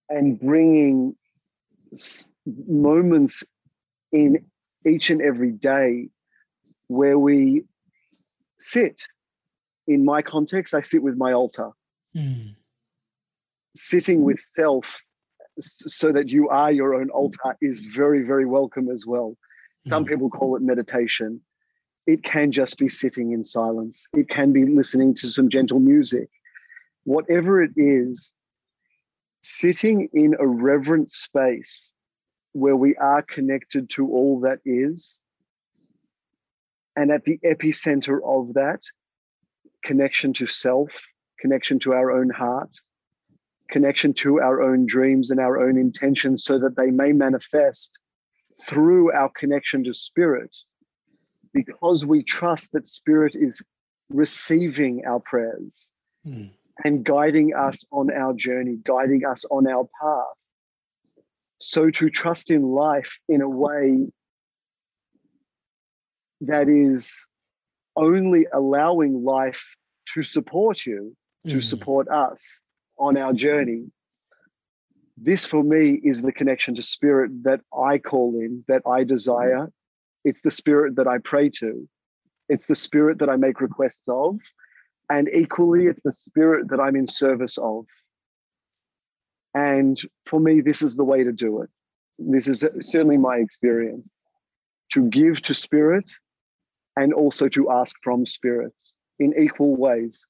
and 0.09 0.39
bringing 0.39 1.17
moments 2.47 3.43
in 4.13 4.45
each 4.87 5.11
and 5.11 5.23
every 5.23 5.51
day 5.51 6.09
where 6.89 7.19
we 7.19 7.65
sit. 8.59 9.07
In 9.87 10.05
my 10.05 10.23
context, 10.23 10.75
I 10.75 10.83
sit 10.83 11.03
with 11.03 11.17
my 11.17 11.33
altar. 11.33 11.71
Mm. 12.17 12.55
Sitting 13.77 14.23
with 14.23 14.41
self 14.41 15.03
so 15.61 16.13
that 16.13 16.29
you 16.29 16.49
are 16.49 16.73
your 16.73 16.95
own 16.95 17.11
altar 17.11 17.57
is 17.61 17.81
very, 17.81 18.23
very 18.23 18.47
welcome 18.47 18.89
as 18.91 19.05
well. 19.07 19.37
Some 19.87 20.05
mm. 20.05 20.09
people 20.09 20.31
call 20.31 20.57
it 20.57 20.63
meditation. 20.63 21.41
It 22.07 22.23
can 22.23 22.53
just 22.53 22.79
be 22.79 22.89
sitting 22.89 23.33
in 23.33 23.45
silence, 23.45 24.07
it 24.13 24.29
can 24.29 24.53
be 24.53 24.67
listening 24.67 25.15
to 25.15 25.31
some 25.31 25.49
gentle 25.49 25.81
music. 25.81 26.29
Whatever 27.05 27.63
it 27.63 27.73
is, 27.77 28.33
sitting 29.41 30.09
in 30.15 30.35
a 30.39 30.47
reverent 30.47 31.11
space 31.11 31.93
where 32.53 32.77
we 32.77 32.97
are 32.97 33.23
connected 33.23 33.91
to 33.91 34.11
all 34.11 34.41
that 34.41 34.59
is. 34.65 35.21
And 36.97 37.11
at 37.11 37.25
the 37.25 37.39
epicenter 37.45 38.21
of 38.25 38.55
that, 38.55 38.81
connection 39.85 40.33
to 40.35 40.47
self, 40.47 41.07
connection 41.39 41.79
to 41.81 41.93
our 41.93 42.11
own 42.11 42.31
heart, 42.31 42.71
connection 43.71 44.13
to 44.15 44.41
our 44.41 44.63
own 44.63 44.87
dreams 44.87 45.31
and 45.31 45.41
our 45.41 45.67
own 45.67 45.79
intentions 45.79 46.45
so 46.45 46.59
that 46.59 46.77
they 46.77 46.91
may 46.91 47.13
manifest 47.13 47.99
through 48.63 49.13
our 49.13 49.31
connection 49.31 49.85
to 49.85 49.95
spirit 49.95 50.57
because 51.53 52.05
we 52.05 52.23
trust 52.23 52.73
that 52.73 52.87
spirit 52.87 53.37
is 53.37 53.63
receiving 54.11 55.03
our 55.07 55.21
prayers 55.21 55.91
mm. 56.27 56.51
and 56.85 57.05
guiding 57.05 57.55
us 57.55 57.85
on 57.93 58.13
our 58.13 58.33
journey, 58.35 58.79
guiding 58.85 59.25
us 59.25 59.45
on 59.51 59.67
our 59.67 59.89
path 60.01 60.37
so 61.65 61.91
to 61.91 62.11
trust 62.11 62.51
in 62.51 62.63
life 62.63 63.19
in 63.29 63.41
a 63.41 63.49
way 63.49 64.07
that 66.43 66.69
is 66.69 67.27
only 67.97 68.47
allowing 68.53 69.25
life 69.25 69.77
to 70.15 70.23
support 70.23 70.85
you, 70.85 71.17
to 71.47 71.57
mm. 71.57 71.65
support 71.65 72.09
us 72.09 72.63
on 72.99 73.17
our 73.17 73.33
journey. 73.33 73.85
This 75.17 75.45
for 75.45 75.63
me 75.63 76.01
is 76.03 76.23
the 76.23 76.33
connection 76.33 76.75
to 76.75 76.83
spirit 76.83 77.31
that 77.45 77.61
I 77.77 77.99
call 77.99 78.35
in, 78.41 78.65
that 78.69 78.83
I 78.87 79.05
desire. 79.05 79.71
It's 80.25 80.41
the 80.41 80.51
spirit 80.51 80.97
that 80.97 81.07
I 81.07 81.19
pray 81.19 81.51
to. 81.61 81.89
It's 82.49 82.67
the 82.67 82.75
spirit 82.75 83.19
that 83.19 83.29
I 83.29 83.37
make 83.37 83.61
requests 83.61 84.09
of. 84.09 84.39
And 85.11 85.29
equally, 85.33 85.87
it's 85.87 86.03
the 86.03 86.13
spirit 86.13 86.71
that 86.71 86.81
I'm 86.81 86.97
in 86.97 87.07
service 87.07 87.59
of. 87.59 87.87
And 89.55 90.01
for 90.27 90.41
me, 90.41 90.61
this 90.61 90.83
is 90.83 90.97
the 90.97 91.05
way 91.05 91.23
to 91.23 91.33
do 91.33 91.63
it. 91.63 91.71
This 92.19 92.49
is 92.49 92.67
certainly 92.81 93.19
my 93.19 93.37
experience 93.37 94.23
to 94.93 95.09
give 95.09 95.43
to 95.43 95.55
spirit 95.55 96.11
and 96.97 97.13
also 97.13 97.49
to 97.49 97.71
ask 97.71 97.97
from 98.03 98.27
spirits 98.27 98.95
in 99.19 99.35
equal 99.39 99.77
ways. 99.77 100.27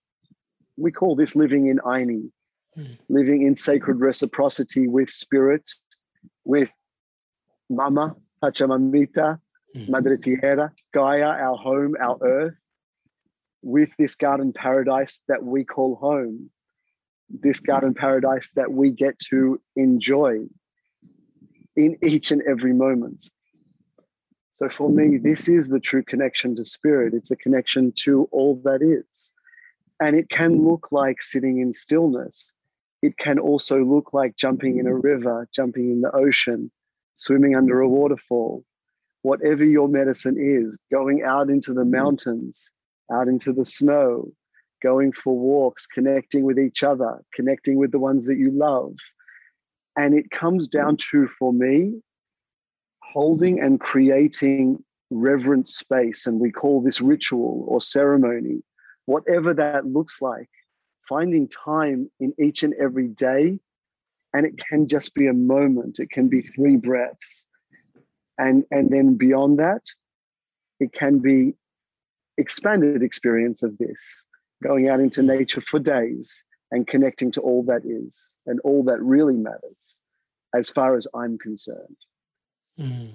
We 0.76 0.92
call 0.92 1.16
this 1.16 1.36
living 1.36 1.66
in 1.68 1.78
Ayni, 1.78 2.30
mm. 2.76 2.98
living 3.08 3.42
in 3.42 3.54
sacred 3.54 4.00
reciprocity 4.00 4.88
with 4.88 5.10
spirit, 5.10 5.70
with 6.44 6.72
Mama, 7.70 8.16
Pachamamita, 8.42 9.38
mm. 9.76 9.88
Madre 9.88 10.16
Tierra, 10.16 10.72
Gaia, 10.92 11.22
our 11.24 11.56
home, 11.56 11.94
our 12.00 12.18
earth, 12.22 12.54
with 13.62 13.90
this 13.98 14.14
garden 14.14 14.52
paradise 14.52 15.22
that 15.28 15.42
we 15.42 15.64
call 15.64 15.96
home 15.96 16.50
this 17.28 17.60
garden 17.60 17.94
paradise 17.94 18.50
that 18.56 18.72
we 18.72 18.90
get 18.90 19.18
to 19.18 19.60
enjoy 19.76 20.40
in 21.76 21.96
each 22.02 22.30
and 22.30 22.42
every 22.48 22.72
moment. 22.72 23.28
So 24.54 24.68
for 24.68 24.88
me, 24.88 25.18
this 25.18 25.48
is 25.48 25.68
the 25.68 25.80
true 25.80 26.04
connection 26.04 26.54
to 26.54 26.64
spirit. 26.64 27.12
It's 27.12 27.32
a 27.32 27.36
connection 27.36 27.92
to 28.04 28.28
all 28.30 28.60
that 28.64 28.82
is. 28.82 29.32
And 30.00 30.14
it 30.14 30.30
can 30.30 30.64
look 30.64 30.92
like 30.92 31.20
sitting 31.20 31.58
in 31.58 31.72
stillness. 31.72 32.54
It 33.02 33.18
can 33.18 33.40
also 33.40 33.84
look 33.84 34.12
like 34.12 34.36
jumping 34.36 34.78
in 34.78 34.86
a 34.86 34.94
river, 34.94 35.48
jumping 35.52 35.90
in 35.90 36.02
the 36.02 36.14
ocean, 36.14 36.70
swimming 37.16 37.56
under 37.56 37.80
a 37.80 37.88
waterfall. 37.88 38.64
Whatever 39.22 39.64
your 39.64 39.88
medicine 39.88 40.36
is, 40.38 40.78
going 40.88 41.24
out 41.24 41.50
into 41.50 41.74
the 41.74 41.84
mountains, 41.84 42.70
out 43.12 43.26
into 43.26 43.52
the 43.52 43.64
snow, 43.64 44.32
going 44.84 45.10
for 45.10 45.36
walks, 45.36 45.84
connecting 45.84 46.44
with 46.44 46.60
each 46.60 46.84
other, 46.84 47.24
connecting 47.34 47.76
with 47.76 47.90
the 47.90 47.98
ones 47.98 48.26
that 48.26 48.38
you 48.38 48.52
love. 48.52 48.94
And 49.96 50.14
it 50.14 50.30
comes 50.30 50.68
down 50.68 50.96
to, 51.10 51.26
for 51.38 51.52
me, 51.52 52.02
holding 53.14 53.60
and 53.60 53.80
creating 53.80 54.82
reverent 55.10 55.68
space. 55.68 56.26
And 56.26 56.40
we 56.40 56.50
call 56.50 56.82
this 56.82 57.00
ritual 57.00 57.64
or 57.68 57.80
ceremony, 57.80 58.62
whatever 59.06 59.54
that 59.54 59.86
looks 59.86 60.20
like, 60.20 60.50
finding 61.08 61.48
time 61.48 62.10
in 62.18 62.34
each 62.38 62.64
and 62.64 62.74
every 62.74 63.08
day. 63.08 63.60
And 64.34 64.44
it 64.44 64.58
can 64.58 64.88
just 64.88 65.14
be 65.14 65.28
a 65.28 65.32
moment, 65.32 66.00
it 66.00 66.10
can 66.10 66.28
be 66.28 66.42
three 66.42 66.76
breaths. 66.76 67.46
And, 68.36 68.64
and 68.72 68.90
then 68.90 69.14
beyond 69.14 69.60
that, 69.60 69.84
it 70.80 70.92
can 70.92 71.20
be 71.20 71.54
expanded 72.36 73.00
experience 73.00 73.62
of 73.62 73.78
this 73.78 74.26
going 74.60 74.88
out 74.88 74.98
into 74.98 75.22
nature 75.22 75.60
for 75.60 75.78
days 75.78 76.44
and 76.72 76.84
connecting 76.88 77.30
to 77.30 77.40
all 77.40 77.62
that 77.62 77.82
is 77.84 78.32
and 78.46 78.58
all 78.64 78.82
that 78.82 79.00
really 79.00 79.36
matters. 79.36 80.00
as 80.54 80.70
far 80.70 80.96
as 80.96 81.06
I'm 81.14 81.36
concerned. 81.38 81.96
Mm. 82.78 83.14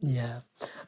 Yeah. 0.00 0.40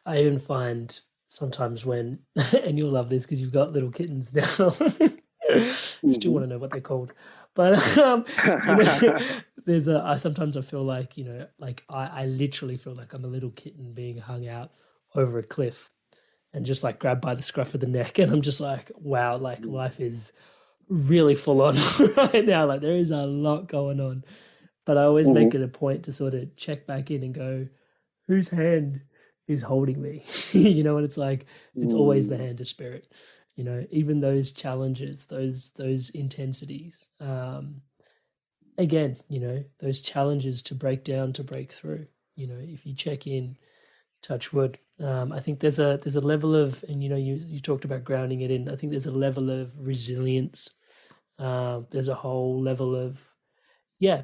I 0.04 0.20
even 0.20 0.38
find 0.38 0.98
sometimes 1.28 1.84
when, 1.84 2.20
and 2.64 2.78
you'll 2.78 2.90
love 2.90 3.08
this 3.08 3.24
because 3.24 3.40
you've 3.40 3.52
got 3.52 3.72
little 3.72 3.90
kittens 3.90 4.34
now. 4.34 4.74
You 5.50 5.62
still 5.62 6.10
mm-hmm. 6.10 6.30
want 6.32 6.44
to 6.44 6.46
know 6.48 6.58
what 6.58 6.70
they're 6.70 6.80
called. 6.80 7.12
But 7.54 7.96
um, 7.98 8.24
there's 9.64 9.88
a, 9.88 10.02
I 10.04 10.16
sometimes 10.16 10.56
I 10.56 10.60
feel 10.60 10.84
like, 10.84 11.16
you 11.16 11.24
know, 11.24 11.46
like 11.58 11.84
I, 11.88 12.06
I 12.06 12.26
literally 12.26 12.76
feel 12.76 12.94
like 12.94 13.14
I'm 13.14 13.24
a 13.24 13.28
little 13.28 13.50
kitten 13.50 13.94
being 13.94 14.18
hung 14.18 14.46
out 14.46 14.72
over 15.14 15.38
a 15.38 15.42
cliff 15.42 15.90
and 16.52 16.66
just 16.66 16.84
like 16.84 16.98
grabbed 16.98 17.20
by 17.20 17.34
the 17.34 17.42
scruff 17.42 17.74
of 17.74 17.80
the 17.80 17.86
neck. 17.86 18.18
And 18.18 18.32
I'm 18.32 18.42
just 18.42 18.60
like, 18.60 18.92
wow, 18.94 19.36
like 19.38 19.62
mm. 19.62 19.72
life 19.72 20.00
is 20.00 20.32
really 20.88 21.34
full 21.34 21.62
on 21.62 21.76
right 22.16 22.44
now. 22.44 22.66
Like 22.66 22.80
there 22.80 22.96
is 22.96 23.10
a 23.10 23.26
lot 23.26 23.68
going 23.68 24.00
on. 24.00 24.24
But 24.88 24.96
I 24.96 25.02
always 25.02 25.26
mm-hmm. 25.26 25.34
make 25.34 25.54
it 25.54 25.60
a 25.60 25.68
point 25.68 26.04
to 26.04 26.12
sort 26.12 26.32
of 26.32 26.56
check 26.56 26.86
back 26.86 27.10
in 27.10 27.22
and 27.22 27.34
go, 27.34 27.68
whose 28.26 28.48
hand 28.48 29.02
is 29.46 29.60
holding 29.60 30.00
me? 30.00 30.24
you 30.52 30.82
know, 30.82 30.96
and 30.96 31.04
it's 31.04 31.18
like 31.18 31.44
it's 31.74 31.92
mm. 31.92 31.98
always 31.98 32.28
the 32.28 32.36
mm. 32.36 32.40
hand 32.40 32.58
of 32.62 32.66
spirit. 32.66 33.06
You 33.54 33.64
know, 33.64 33.84
even 33.90 34.20
those 34.20 34.50
challenges, 34.50 35.26
those 35.26 35.72
those 35.72 36.08
intensities. 36.08 37.10
Um, 37.20 37.82
again, 38.78 39.18
you 39.28 39.40
know, 39.40 39.62
those 39.78 40.00
challenges 40.00 40.62
to 40.62 40.74
break 40.74 41.04
down, 41.04 41.34
to 41.34 41.44
break 41.44 41.70
through. 41.70 42.06
You 42.34 42.46
know, 42.46 42.58
if 42.58 42.86
you 42.86 42.94
check 42.94 43.26
in, 43.26 43.58
touch 44.22 44.54
wood. 44.54 44.78
Um, 44.98 45.32
I 45.32 45.40
think 45.40 45.60
there's 45.60 45.78
a 45.78 46.00
there's 46.02 46.16
a 46.16 46.22
level 46.22 46.56
of, 46.56 46.82
and 46.88 47.02
you 47.02 47.10
know, 47.10 47.16
you 47.16 47.34
you 47.34 47.60
talked 47.60 47.84
about 47.84 48.04
grounding 48.04 48.40
it 48.40 48.50
in. 48.50 48.70
I 48.70 48.76
think 48.76 48.92
there's 48.92 49.04
a 49.04 49.12
level 49.12 49.50
of 49.50 49.78
resilience. 49.78 50.70
Um, 51.38 51.88
there's 51.90 52.08
a 52.08 52.14
whole 52.14 52.58
level 52.62 52.96
of, 52.96 53.22
yeah, 53.98 54.22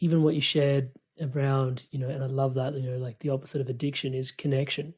even 0.00 0.22
what 0.22 0.34
you 0.34 0.40
shared 0.40 0.90
around, 1.20 1.86
you 1.90 1.98
know, 1.98 2.08
and 2.08 2.24
I 2.24 2.26
love 2.26 2.54
that, 2.54 2.74
you 2.74 2.90
know, 2.90 2.98
like 2.98 3.18
the 3.20 3.30
opposite 3.30 3.60
of 3.60 3.68
addiction 3.68 4.14
is 4.14 4.30
connection. 4.30 4.94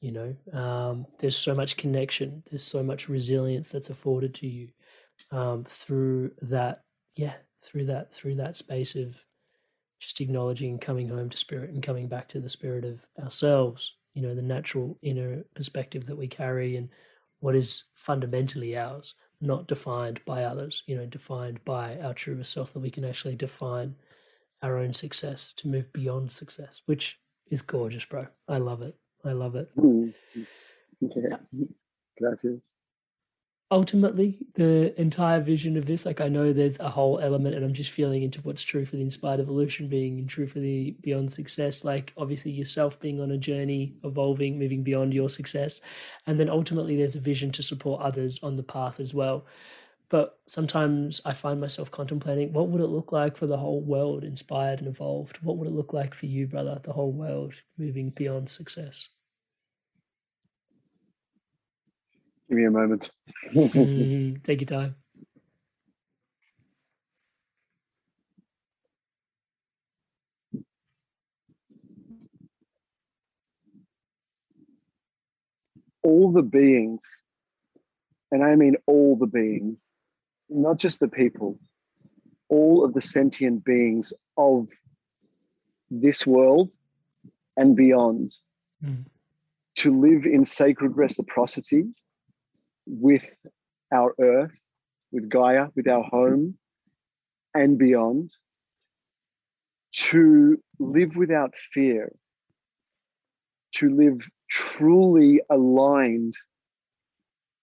You 0.00 0.12
know, 0.12 0.58
um, 0.58 1.06
there's 1.18 1.36
so 1.38 1.54
much 1.54 1.76
connection, 1.76 2.42
there's 2.50 2.64
so 2.64 2.82
much 2.82 3.08
resilience 3.08 3.70
that's 3.70 3.90
afforded 3.90 4.34
to 4.34 4.46
you 4.46 4.68
um, 5.30 5.64
through 5.64 6.32
that, 6.42 6.82
yeah, 7.14 7.34
through 7.62 7.86
that, 7.86 8.12
through 8.12 8.34
that 8.36 8.56
space 8.56 8.94
of 8.94 9.24
just 9.98 10.20
acknowledging 10.20 10.70
and 10.70 10.80
coming 10.80 11.08
home 11.08 11.30
to 11.30 11.36
spirit 11.38 11.70
and 11.70 11.82
coming 11.82 12.08
back 12.08 12.28
to 12.28 12.40
the 12.40 12.48
spirit 12.48 12.84
of 12.84 13.00
ourselves, 13.22 13.96
you 14.12 14.22
know, 14.22 14.34
the 14.34 14.42
natural 14.42 14.98
inner 15.02 15.44
perspective 15.54 16.04
that 16.06 16.18
we 16.18 16.28
carry 16.28 16.76
and 16.76 16.90
what 17.40 17.56
is 17.56 17.84
fundamentally 17.94 18.76
ours, 18.76 19.14
not 19.40 19.66
defined 19.66 20.20
by 20.26 20.44
others, 20.44 20.82
you 20.86 20.96
know, 20.96 21.06
defined 21.06 21.64
by 21.64 21.98
our 22.00 22.14
truest 22.14 22.52
self 22.52 22.72
that 22.72 22.80
we 22.80 22.90
can 22.90 23.04
actually 23.04 23.36
define 23.36 23.94
our 24.62 24.78
own 24.78 24.92
success 24.92 25.52
to 25.56 25.68
move 25.68 25.92
beyond 25.92 26.32
success, 26.32 26.82
which 26.86 27.18
is 27.50 27.62
gorgeous, 27.62 28.04
bro. 28.04 28.26
I 28.48 28.58
love 28.58 28.82
it. 28.82 28.96
I 29.24 29.32
love 29.32 29.56
it. 29.56 29.70
Mm. 29.76 30.12
Yeah. 31.00 31.36
Gracias. 32.18 32.72
Ultimately, 33.68 34.38
the 34.54 34.98
entire 34.98 35.40
vision 35.40 35.76
of 35.76 35.86
this, 35.86 36.06
like 36.06 36.20
I 36.20 36.28
know 36.28 36.52
there's 36.52 36.78
a 36.78 36.88
whole 36.88 37.18
element, 37.18 37.56
and 37.56 37.64
I'm 37.64 37.74
just 37.74 37.90
feeling 37.90 38.22
into 38.22 38.40
what's 38.42 38.62
true 38.62 38.86
for 38.86 38.94
the 38.94 39.02
inspired 39.02 39.40
evolution 39.40 39.88
being 39.88 40.20
and 40.20 40.28
true 40.28 40.46
for 40.46 40.60
the 40.60 40.96
beyond 41.00 41.32
success. 41.32 41.84
Like 41.84 42.12
obviously 42.16 42.52
yourself 42.52 43.00
being 43.00 43.20
on 43.20 43.32
a 43.32 43.36
journey, 43.36 43.96
evolving, 44.04 44.56
moving 44.56 44.84
beyond 44.84 45.12
your 45.12 45.28
success, 45.28 45.80
and 46.28 46.38
then 46.38 46.48
ultimately 46.48 46.96
there's 46.96 47.16
a 47.16 47.20
vision 47.20 47.50
to 47.52 47.62
support 47.62 48.02
others 48.02 48.38
on 48.40 48.54
the 48.54 48.62
path 48.62 49.00
as 49.00 49.12
well. 49.12 49.44
But 50.08 50.38
sometimes 50.46 51.20
I 51.24 51.32
find 51.34 51.60
myself 51.60 51.90
contemplating 51.90 52.52
what 52.52 52.68
would 52.68 52.80
it 52.80 52.86
look 52.88 53.12
like 53.12 53.36
for 53.36 53.46
the 53.46 53.58
whole 53.58 53.80
world 53.82 54.24
inspired 54.24 54.78
and 54.80 54.88
evolved? 54.88 55.38
What 55.42 55.58
would 55.58 55.68
it 55.68 55.74
look 55.74 55.92
like 55.92 56.14
for 56.14 56.26
you, 56.26 56.46
brother, 56.46 56.80
the 56.82 56.92
whole 56.92 57.12
world 57.12 57.54
moving 57.78 58.10
beyond 58.10 58.50
success? 58.50 59.08
Give 62.48 62.58
me 62.58 62.64
a 62.64 62.70
moment. 62.70 63.10
mm, 63.54 64.42
take 64.44 64.60
your 64.60 64.66
time. 64.68 64.96
All 76.02 76.32
the 76.32 76.42
beings, 76.42 77.22
and 78.30 78.44
I 78.44 78.54
mean 78.56 78.76
all 78.86 79.16
the 79.16 79.26
beings, 79.26 79.95
not 80.48 80.78
just 80.78 81.00
the 81.00 81.08
people, 81.08 81.58
all 82.48 82.84
of 82.84 82.94
the 82.94 83.02
sentient 83.02 83.64
beings 83.64 84.12
of 84.36 84.68
this 85.90 86.26
world 86.26 86.72
and 87.56 87.76
beyond. 87.76 88.32
Mm. 88.84 89.06
to 89.76 89.98
live 89.98 90.26
in 90.26 90.44
sacred 90.44 90.96
reciprocity 90.96 91.84
with 92.86 93.26
our 93.92 94.14
earth, 94.20 94.52
with 95.12 95.28
Gaia, 95.28 95.68
with 95.74 95.88
our 95.88 96.02
home 96.02 96.56
and 97.54 97.78
beyond, 97.78 98.32
to 99.92 100.62
live 100.78 101.16
without 101.16 101.54
fear, 101.72 102.12
to 103.72 103.88
live 103.94 104.28
truly 104.50 105.40
aligned 105.50 106.34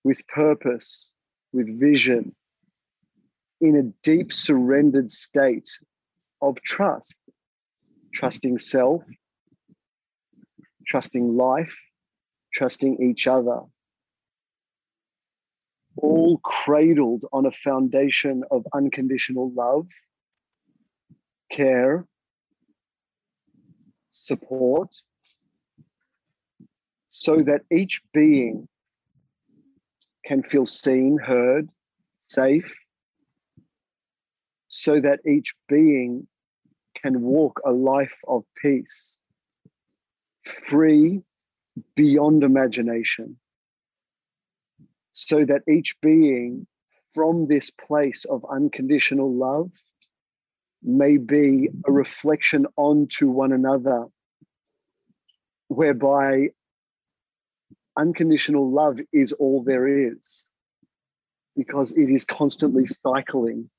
with 0.03 0.25
purpose, 0.27 1.11
with 1.51 1.79
vision, 1.79 2.35
in 3.63 3.77
a 3.77 3.83
deep 4.03 4.33
surrendered 4.33 5.09
state 5.09 5.69
of 6.41 6.61
trust, 6.63 7.23
trusting 8.13 8.59
self, 8.59 9.01
trusting 10.85 11.37
life, 11.37 11.73
trusting 12.53 13.01
each 13.01 13.25
other, 13.25 13.61
all 15.95 16.39
cradled 16.39 17.23
on 17.31 17.45
a 17.45 17.51
foundation 17.51 18.43
of 18.51 18.65
unconditional 18.73 19.49
love, 19.53 19.87
care, 21.49 22.05
support, 24.09 24.93
so 27.07 27.41
that 27.41 27.61
each 27.71 28.01
being 28.13 28.67
can 30.25 30.43
feel 30.43 30.65
seen, 30.65 31.17
heard, 31.17 31.69
safe, 32.19 32.75
so 34.75 34.99
that 34.99 35.19
each 35.23 35.53
being 35.69 36.27
can 36.99 37.21
walk 37.21 37.61
a 37.63 37.71
life 37.71 38.17
of 38.27 38.43
peace, 38.59 39.19
free 40.43 41.21
beyond 41.95 42.43
imagination, 42.43 43.37
so 45.11 45.45
that 45.45 45.61
each 45.69 45.95
being 46.01 46.65
from 47.13 47.45
this 47.45 47.69
place 47.69 48.25
of 48.25 48.43
unconditional 48.49 49.31
love 49.31 49.69
may 50.81 51.17
be 51.17 51.69
a 51.87 51.91
reflection 51.91 52.65
onto 52.75 53.29
one 53.29 53.51
another, 53.51 54.07
whereby 55.67 56.47
unconditional 57.95 58.71
love 58.71 58.97
is 59.11 59.33
all 59.33 59.61
there 59.61 60.09
is, 60.09 60.51
because 61.55 61.91
it 61.91 62.09
is 62.09 62.25
constantly 62.25 62.87
cycling 62.87 63.69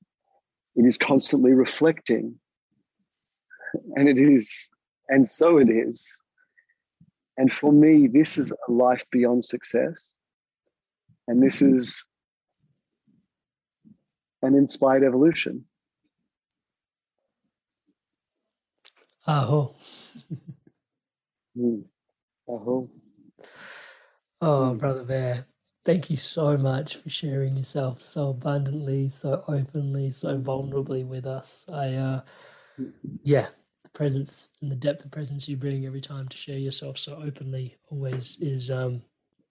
it 0.75 0.85
is 0.85 0.97
constantly 0.97 1.53
reflecting. 1.53 2.35
And 3.95 4.07
it 4.07 4.17
is, 4.17 4.69
and 5.09 5.29
so 5.29 5.57
it 5.57 5.69
is. 5.69 6.19
And 7.37 7.51
for 7.51 7.71
me, 7.71 8.07
this 8.07 8.37
is 8.37 8.53
a 8.67 8.71
life 8.71 9.03
beyond 9.11 9.43
success. 9.43 10.11
And 11.27 11.41
this 11.41 11.61
is 11.61 12.05
an 14.41 14.55
inspired 14.55 15.03
evolution. 15.03 15.65
Aho. 19.27 19.75
mm. 21.57 21.83
Aho. 22.47 22.89
Oh, 24.39 24.73
Brother 24.75 25.03
Bear, 25.03 25.47
Thank 25.85 26.11
you 26.11 26.17
so 26.17 26.57
much 26.57 26.97
for 26.97 27.09
sharing 27.11 27.57
yourself 27.57 28.03
so 28.03 28.29
abundantly, 28.31 29.09
so 29.09 29.43
openly, 29.49 30.11
so 30.11 30.39
vulnerably 30.39 31.05
with 31.05 31.27
us. 31.27 31.67
I, 31.71 31.93
uh, 31.95 32.21
yeah, 33.23 33.47
the 33.83 33.89
presence 33.89 34.49
and 34.61 34.71
the 34.71 34.75
depth 34.75 35.05
of 35.05 35.11
presence 35.11 35.49
you 35.49 35.57
bring 35.57 35.85
every 35.85 36.01
time 36.01 36.27
to 36.29 36.37
share 36.37 36.57
yourself 36.59 36.97
so 36.97 37.17
openly 37.23 37.77
always 37.91 38.37
is, 38.41 38.71
um, 38.71 39.03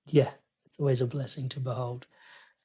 yeah, 0.06 0.30
it's 0.66 0.80
always 0.80 1.00
a 1.02 1.06
blessing 1.06 1.48
to 1.50 1.60
behold. 1.60 2.06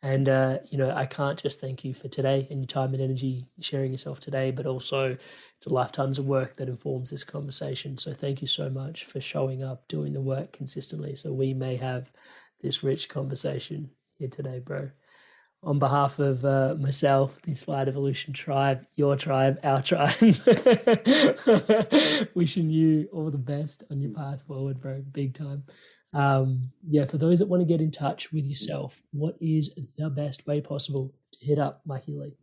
And, 0.04 0.30
uh, 0.30 0.60
you 0.70 0.78
know, 0.78 0.92
I 0.92 1.06
can't 1.08 1.42
just 1.42 1.60
thank 1.62 1.84
you 1.86 1.94
for 1.94 2.08
today 2.08 2.48
and 2.52 2.62
your 2.62 2.68
time 2.68 2.94
and 2.94 3.04
energy 3.04 3.48
sharing 3.62 3.92
yourself 3.92 4.22
today, 4.22 4.52
but 4.52 4.66
also 4.66 5.18
it's 5.58 5.68
a 5.68 5.74
lifetimes 5.74 6.20
of 6.20 6.28
work 6.28 6.58
that 6.58 6.70
informs 6.70 7.10
this 7.10 7.26
conversation. 7.26 7.98
So 7.98 8.14
thank 8.14 8.42
you 8.42 8.48
so 8.48 8.70
much 8.70 9.06
for 9.06 9.22
showing 9.22 9.64
up, 9.64 9.88
doing 9.90 10.14
the 10.14 10.22
work 10.22 10.54
consistently 10.54 11.16
so 11.18 11.34
we 11.34 11.54
may 11.54 11.76
have 11.78 12.12
this 12.62 12.84
rich 12.84 13.10
conversation 13.10 13.90
here 14.18 14.30
today, 14.30 14.60
bro. 14.60 14.90
on 15.62 15.78
behalf 15.80 16.20
of 16.20 16.46
uh, 16.46 16.76
myself, 16.80 17.42
the 17.42 17.52
Inspired 17.52 17.90
Evolution 17.90 18.34
tribe, 18.34 18.86
your 18.96 19.16
tribe, 19.18 19.60
our 19.64 19.82
tribe, 19.82 20.16
wishing 22.34 22.70
you 22.70 23.10
all 23.12 23.30
the 23.30 23.38
best 23.38 23.84
on 23.92 24.00
your 24.02 24.14
path 24.14 24.42
forward, 24.48 24.80
bro, 24.80 25.02
big 25.12 25.34
time. 25.34 25.64
Um, 26.14 26.72
yeah, 26.88 27.06
for 27.06 27.18
those 27.18 27.40
that 27.40 27.48
want 27.48 27.62
to 27.62 27.68
get 27.68 27.82
in 27.82 27.92
touch 27.92 28.32
with 28.32 28.46
yourself, 28.46 29.02
what 29.12 29.36
is 29.42 29.78
the 29.98 30.10
best 30.10 30.48
way 30.48 30.62
possible 30.62 31.14
to 31.34 31.46
hit 31.46 31.60
up 31.60 31.82
Mikey 31.86 32.16
Lee? 32.16 32.38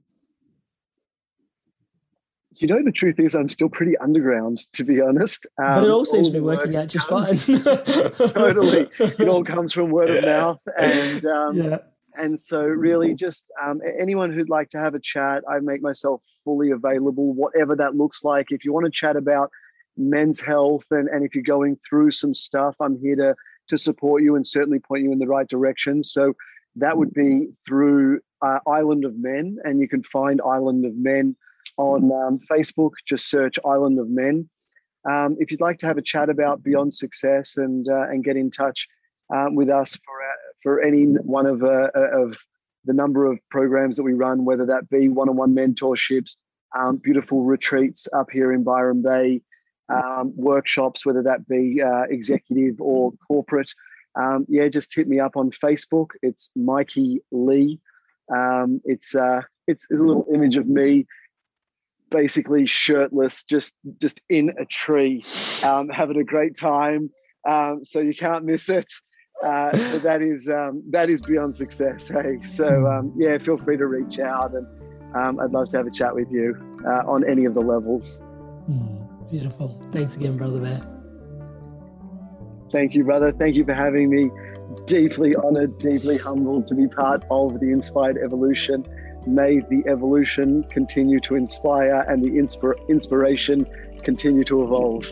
You 2.56 2.68
know, 2.68 2.82
the 2.82 2.92
truth 2.92 3.18
is, 3.18 3.34
I'm 3.34 3.48
still 3.48 3.68
pretty 3.68 3.96
underground, 3.98 4.66
to 4.74 4.84
be 4.84 5.00
honest. 5.00 5.46
Um, 5.58 5.74
but 5.74 5.84
it 5.84 5.90
all 5.90 6.04
seems 6.04 6.28
to 6.28 6.32
be 6.32 6.40
working 6.40 6.74
out 6.76 6.88
just 6.88 7.08
comes, 7.08 7.44
fine. 7.44 7.62
totally, 7.62 8.88
it 8.98 9.28
all 9.28 9.44
comes 9.44 9.72
from 9.72 9.90
word 9.90 10.10
of 10.10 10.24
mouth, 10.24 10.60
and 10.78 11.24
um, 11.26 11.56
yeah 11.56 11.78
and 12.18 12.40
so, 12.40 12.60
really, 12.60 13.14
just 13.14 13.44
um, 13.62 13.80
anyone 14.00 14.32
who'd 14.32 14.48
like 14.48 14.70
to 14.70 14.78
have 14.78 14.94
a 14.94 15.00
chat, 15.00 15.44
I 15.48 15.58
make 15.60 15.82
myself 15.82 16.22
fully 16.44 16.70
available, 16.70 17.32
whatever 17.34 17.76
that 17.76 17.94
looks 17.94 18.24
like. 18.24 18.46
If 18.50 18.64
you 18.64 18.72
want 18.72 18.86
to 18.86 18.90
chat 18.90 19.16
about 19.16 19.50
men's 19.96 20.40
health 20.40 20.84
and, 20.90 21.08
and 21.08 21.24
if 21.24 21.34
you're 21.34 21.44
going 21.44 21.78
through 21.88 22.10
some 22.10 22.34
stuff, 22.34 22.76
I'm 22.80 22.98
here 22.98 23.16
to, 23.16 23.34
to 23.68 23.78
support 23.78 24.22
you 24.22 24.36
and 24.36 24.46
certainly 24.46 24.78
point 24.78 25.04
you 25.04 25.12
in 25.12 25.18
the 25.18 25.26
right 25.26 25.48
direction. 25.48 26.02
So, 26.02 26.34
that 26.76 26.96
would 26.96 27.12
be 27.12 27.48
through 27.66 28.20
uh, 28.42 28.58
Island 28.66 29.04
of 29.04 29.18
Men, 29.18 29.58
and 29.64 29.80
you 29.80 29.88
can 29.88 30.02
find 30.02 30.40
Island 30.44 30.84
of 30.84 30.96
Men 30.96 31.36
on 31.76 32.12
um, 32.12 32.38
Facebook. 32.50 32.92
Just 33.06 33.28
search 33.30 33.58
Island 33.64 33.98
of 33.98 34.08
Men. 34.08 34.48
Um, 35.10 35.36
if 35.38 35.50
you'd 35.50 35.60
like 35.60 35.78
to 35.78 35.86
have 35.86 35.98
a 35.98 36.02
chat 36.02 36.28
about 36.28 36.62
Beyond 36.62 36.92
Success 36.92 37.56
and 37.56 37.88
uh, 37.88 38.08
and 38.08 38.24
get 38.24 38.36
in 38.36 38.50
touch 38.50 38.88
um, 39.34 39.54
with 39.54 39.70
us 39.70 39.96
for 39.96 40.14
for 40.62 40.80
any 40.80 41.04
one 41.04 41.46
of 41.46 41.62
uh, 41.62 41.90
uh, 41.94 42.22
of 42.22 42.36
the 42.84 42.92
number 42.92 43.26
of 43.26 43.38
programs 43.50 43.96
that 43.96 44.02
we 44.02 44.12
run, 44.12 44.44
whether 44.44 44.66
that 44.66 44.88
be 44.88 45.08
one-on-one 45.08 45.54
mentorships, 45.54 46.36
um, 46.76 46.96
beautiful 46.96 47.42
retreats 47.42 48.08
up 48.12 48.28
here 48.30 48.52
in 48.52 48.62
Byron 48.62 49.02
Bay, 49.02 49.40
um, 49.88 50.32
workshops, 50.36 51.04
whether 51.04 51.22
that 51.22 51.48
be 51.48 51.82
uh, 51.82 52.02
executive 52.08 52.80
or 52.80 53.12
corporate. 53.26 53.72
Um, 54.14 54.46
yeah, 54.48 54.68
just 54.68 54.94
hit 54.94 55.08
me 55.08 55.18
up 55.18 55.36
on 55.36 55.50
Facebook. 55.50 56.10
It's 56.22 56.50
Mikey 56.54 57.22
Lee. 57.32 57.80
It's 58.84 59.14
uh, 59.14 59.42
it's, 59.66 59.86
it's 59.90 60.00
a 60.00 60.04
little 60.04 60.26
image 60.32 60.56
of 60.56 60.68
me, 60.68 61.06
basically 62.16 62.66
shirtless, 62.66 63.44
just 63.44 63.74
just 64.00 64.20
in 64.28 64.50
a 64.58 64.64
tree, 64.64 65.24
um, 65.64 65.88
having 65.88 66.18
a 66.18 66.24
great 66.24 66.56
time. 66.56 67.10
Um, 67.48 67.84
so 67.84 68.00
you 68.00 68.14
can't 68.14 68.44
miss 68.44 68.68
it. 68.68 68.90
Uh, 69.44 69.70
so 69.90 69.98
that 69.98 70.22
is 70.22 70.48
um, 70.48 70.82
that 70.90 71.10
is 71.10 71.20
beyond 71.22 71.54
success. 71.54 72.08
Hey, 72.08 72.38
so 72.44 72.86
um, 72.86 73.12
yeah, 73.16 73.36
feel 73.38 73.58
free 73.58 73.76
to 73.76 73.86
reach 73.86 74.18
out, 74.18 74.54
and 74.54 74.66
um, 75.14 75.38
I'd 75.40 75.52
love 75.52 75.68
to 75.70 75.76
have 75.76 75.86
a 75.86 75.90
chat 75.90 76.14
with 76.14 76.30
you 76.30 76.56
uh, 76.86 77.02
on 77.06 77.28
any 77.28 77.44
of 77.44 77.54
the 77.54 77.60
levels. 77.60 78.20
Mm, 78.68 79.30
beautiful. 79.30 79.80
Thanks 79.92 80.16
again, 80.16 80.36
brother 80.36 80.60
Bear. 80.60 80.80
Thank 82.72 82.94
you, 82.94 83.04
brother. 83.04 83.32
Thank 83.32 83.54
you 83.56 83.64
for 83.64 83.74
having 83.74 84.10
me. 84.10 84.30
Deeply 84.86 85.34
honored, 85.36 85.78
deeply 85.78 86.16
humbled 86.18 86.66
to 86.68 86.74
be 86.74 86.88
part 86.88 87.24
of 87.30 87.60
the 87.60 87.70
Inspired 87.70 88.18
Evolution. 88.18 88.84
May 89.26 89.60
the 89.60 89.84
evolution 89.86 90.64
continue 90.64 91.20
to 91.20 91.34
inspire 91.34 92.04
and 92.08 92.24
the 92.24 92.30
inspir- 92.30 92.88
inspiration 92.88 93.66
continue 94.02 94.44
to 94.44 94.62
evolve. 94.62 95.04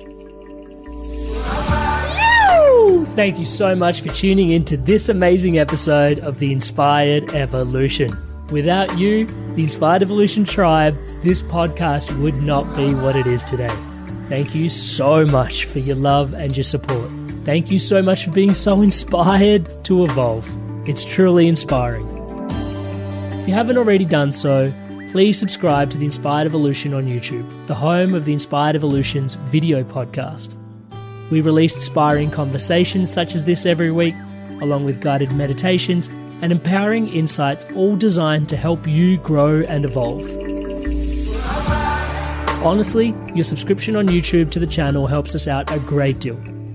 Thank 3.16 3.38
you 3.38 3.46
so 3.46 3.74
much 3.74 4.02
for 4.02 4.08
tuning 4.08 4.50
in 4.50 4.64
to 4.66 4.76
this 4.76 5.08
amazing 5.08 5.58
episode 5.58 6.18
of 6.20 6.38
The 6.38 6.52
Inspired 6.52 7.32
Evolution. 7.34 8.10
Without 8.50 8.98
you, 8.98 9.26
the 9.54 9.62
Inspired 9.62 10.02
Evolution 10.02 10.44
tribe, 10.44 10.96
this 11.22 11.40
podcast 11.40 12.16
would 12.20 12.34
not 12.42 12.64
be 12.76 12.92
what 12.94 13.16
it 13.16 13.26
is 13.26 13.42
today. 13.42 13.74
Thank 14.28 14.54
you 14.54 14.68
so 14.68 15.24
much 15.26 15.64
for 15.66 15.78
your 15.78 15.96
love 15.96 16.34
and 16.34 16.56
your 16.56 16.64
support. 16.64 17.10
Thank 17.44 17.70
you 17.70 17.78
so 17.78 18.02
much 18.02 18.24
for 18.24 18.30
being 18.30 18.54
so 18.54 18.80
inspired 18.88 19.84
to 19.84 20.04
evolve. 20.04 20.48
It's 20.88 21.04
truly 21.04 21.46
inspiring. 21.48 22.13
If 23.44 23.48
you 23.48 23.54
haven't 23.56 23.76
already 23.76 24.06
done 24.06 24.32
so, 24.32 24.72
please 25.12 25.38
subscribe 25.38 25.90
to 25.90 25.98
The 25.98 26.06
Inspired 26.06 26.46
Evolution 26.46 26.94
on 26.94 27.04
YouTube, 27.04 27.46
the 27.66 27.74
home 27.74 28.14
of 28.14 28.24
the 28.24 28.32
Inspired 28.32 28.74
Evolution's 28.74 29.34
video 29.34 29.84
podcast. 29.84 30.48
We 31.30 31.42
release 31.42 31.76
inspiring 31.76 32.30
conversations 32.30 33.12
such 33.12 33.34
as 33.34 33.44
this 33.44 33.66
every 33.66 33.92
week, 33.92 34.14
along 34.62 34.86
with 34.86 35.02
guided 35.02 35.30
meditations 35.32 36.08
and 36.40 36.52
empowering 36.52 37.08
insights, 37.08 37.66
all 37.76 37.96
designed 37.96 38.48
to 38.48 38.56
help 38.56 38.86
you 38.86 39.18
grow 39.18 39.60
and 39.68 39.84
evolve. 39.84 40.26
Honestly, 42.64 43.14
your 43.34 43.44
subscription 43.44 43.94
on 43.94 44.06
YouTube 44.06 44.50
to 44.52 44.58
the 44.58 44.66
channel 44.66 45.06
helps 45.06 45.34
us 45.34 45.46
out 45.46 45.70
a 45.70 45.78
great 45.80 46.18
deal. 46.18 46.42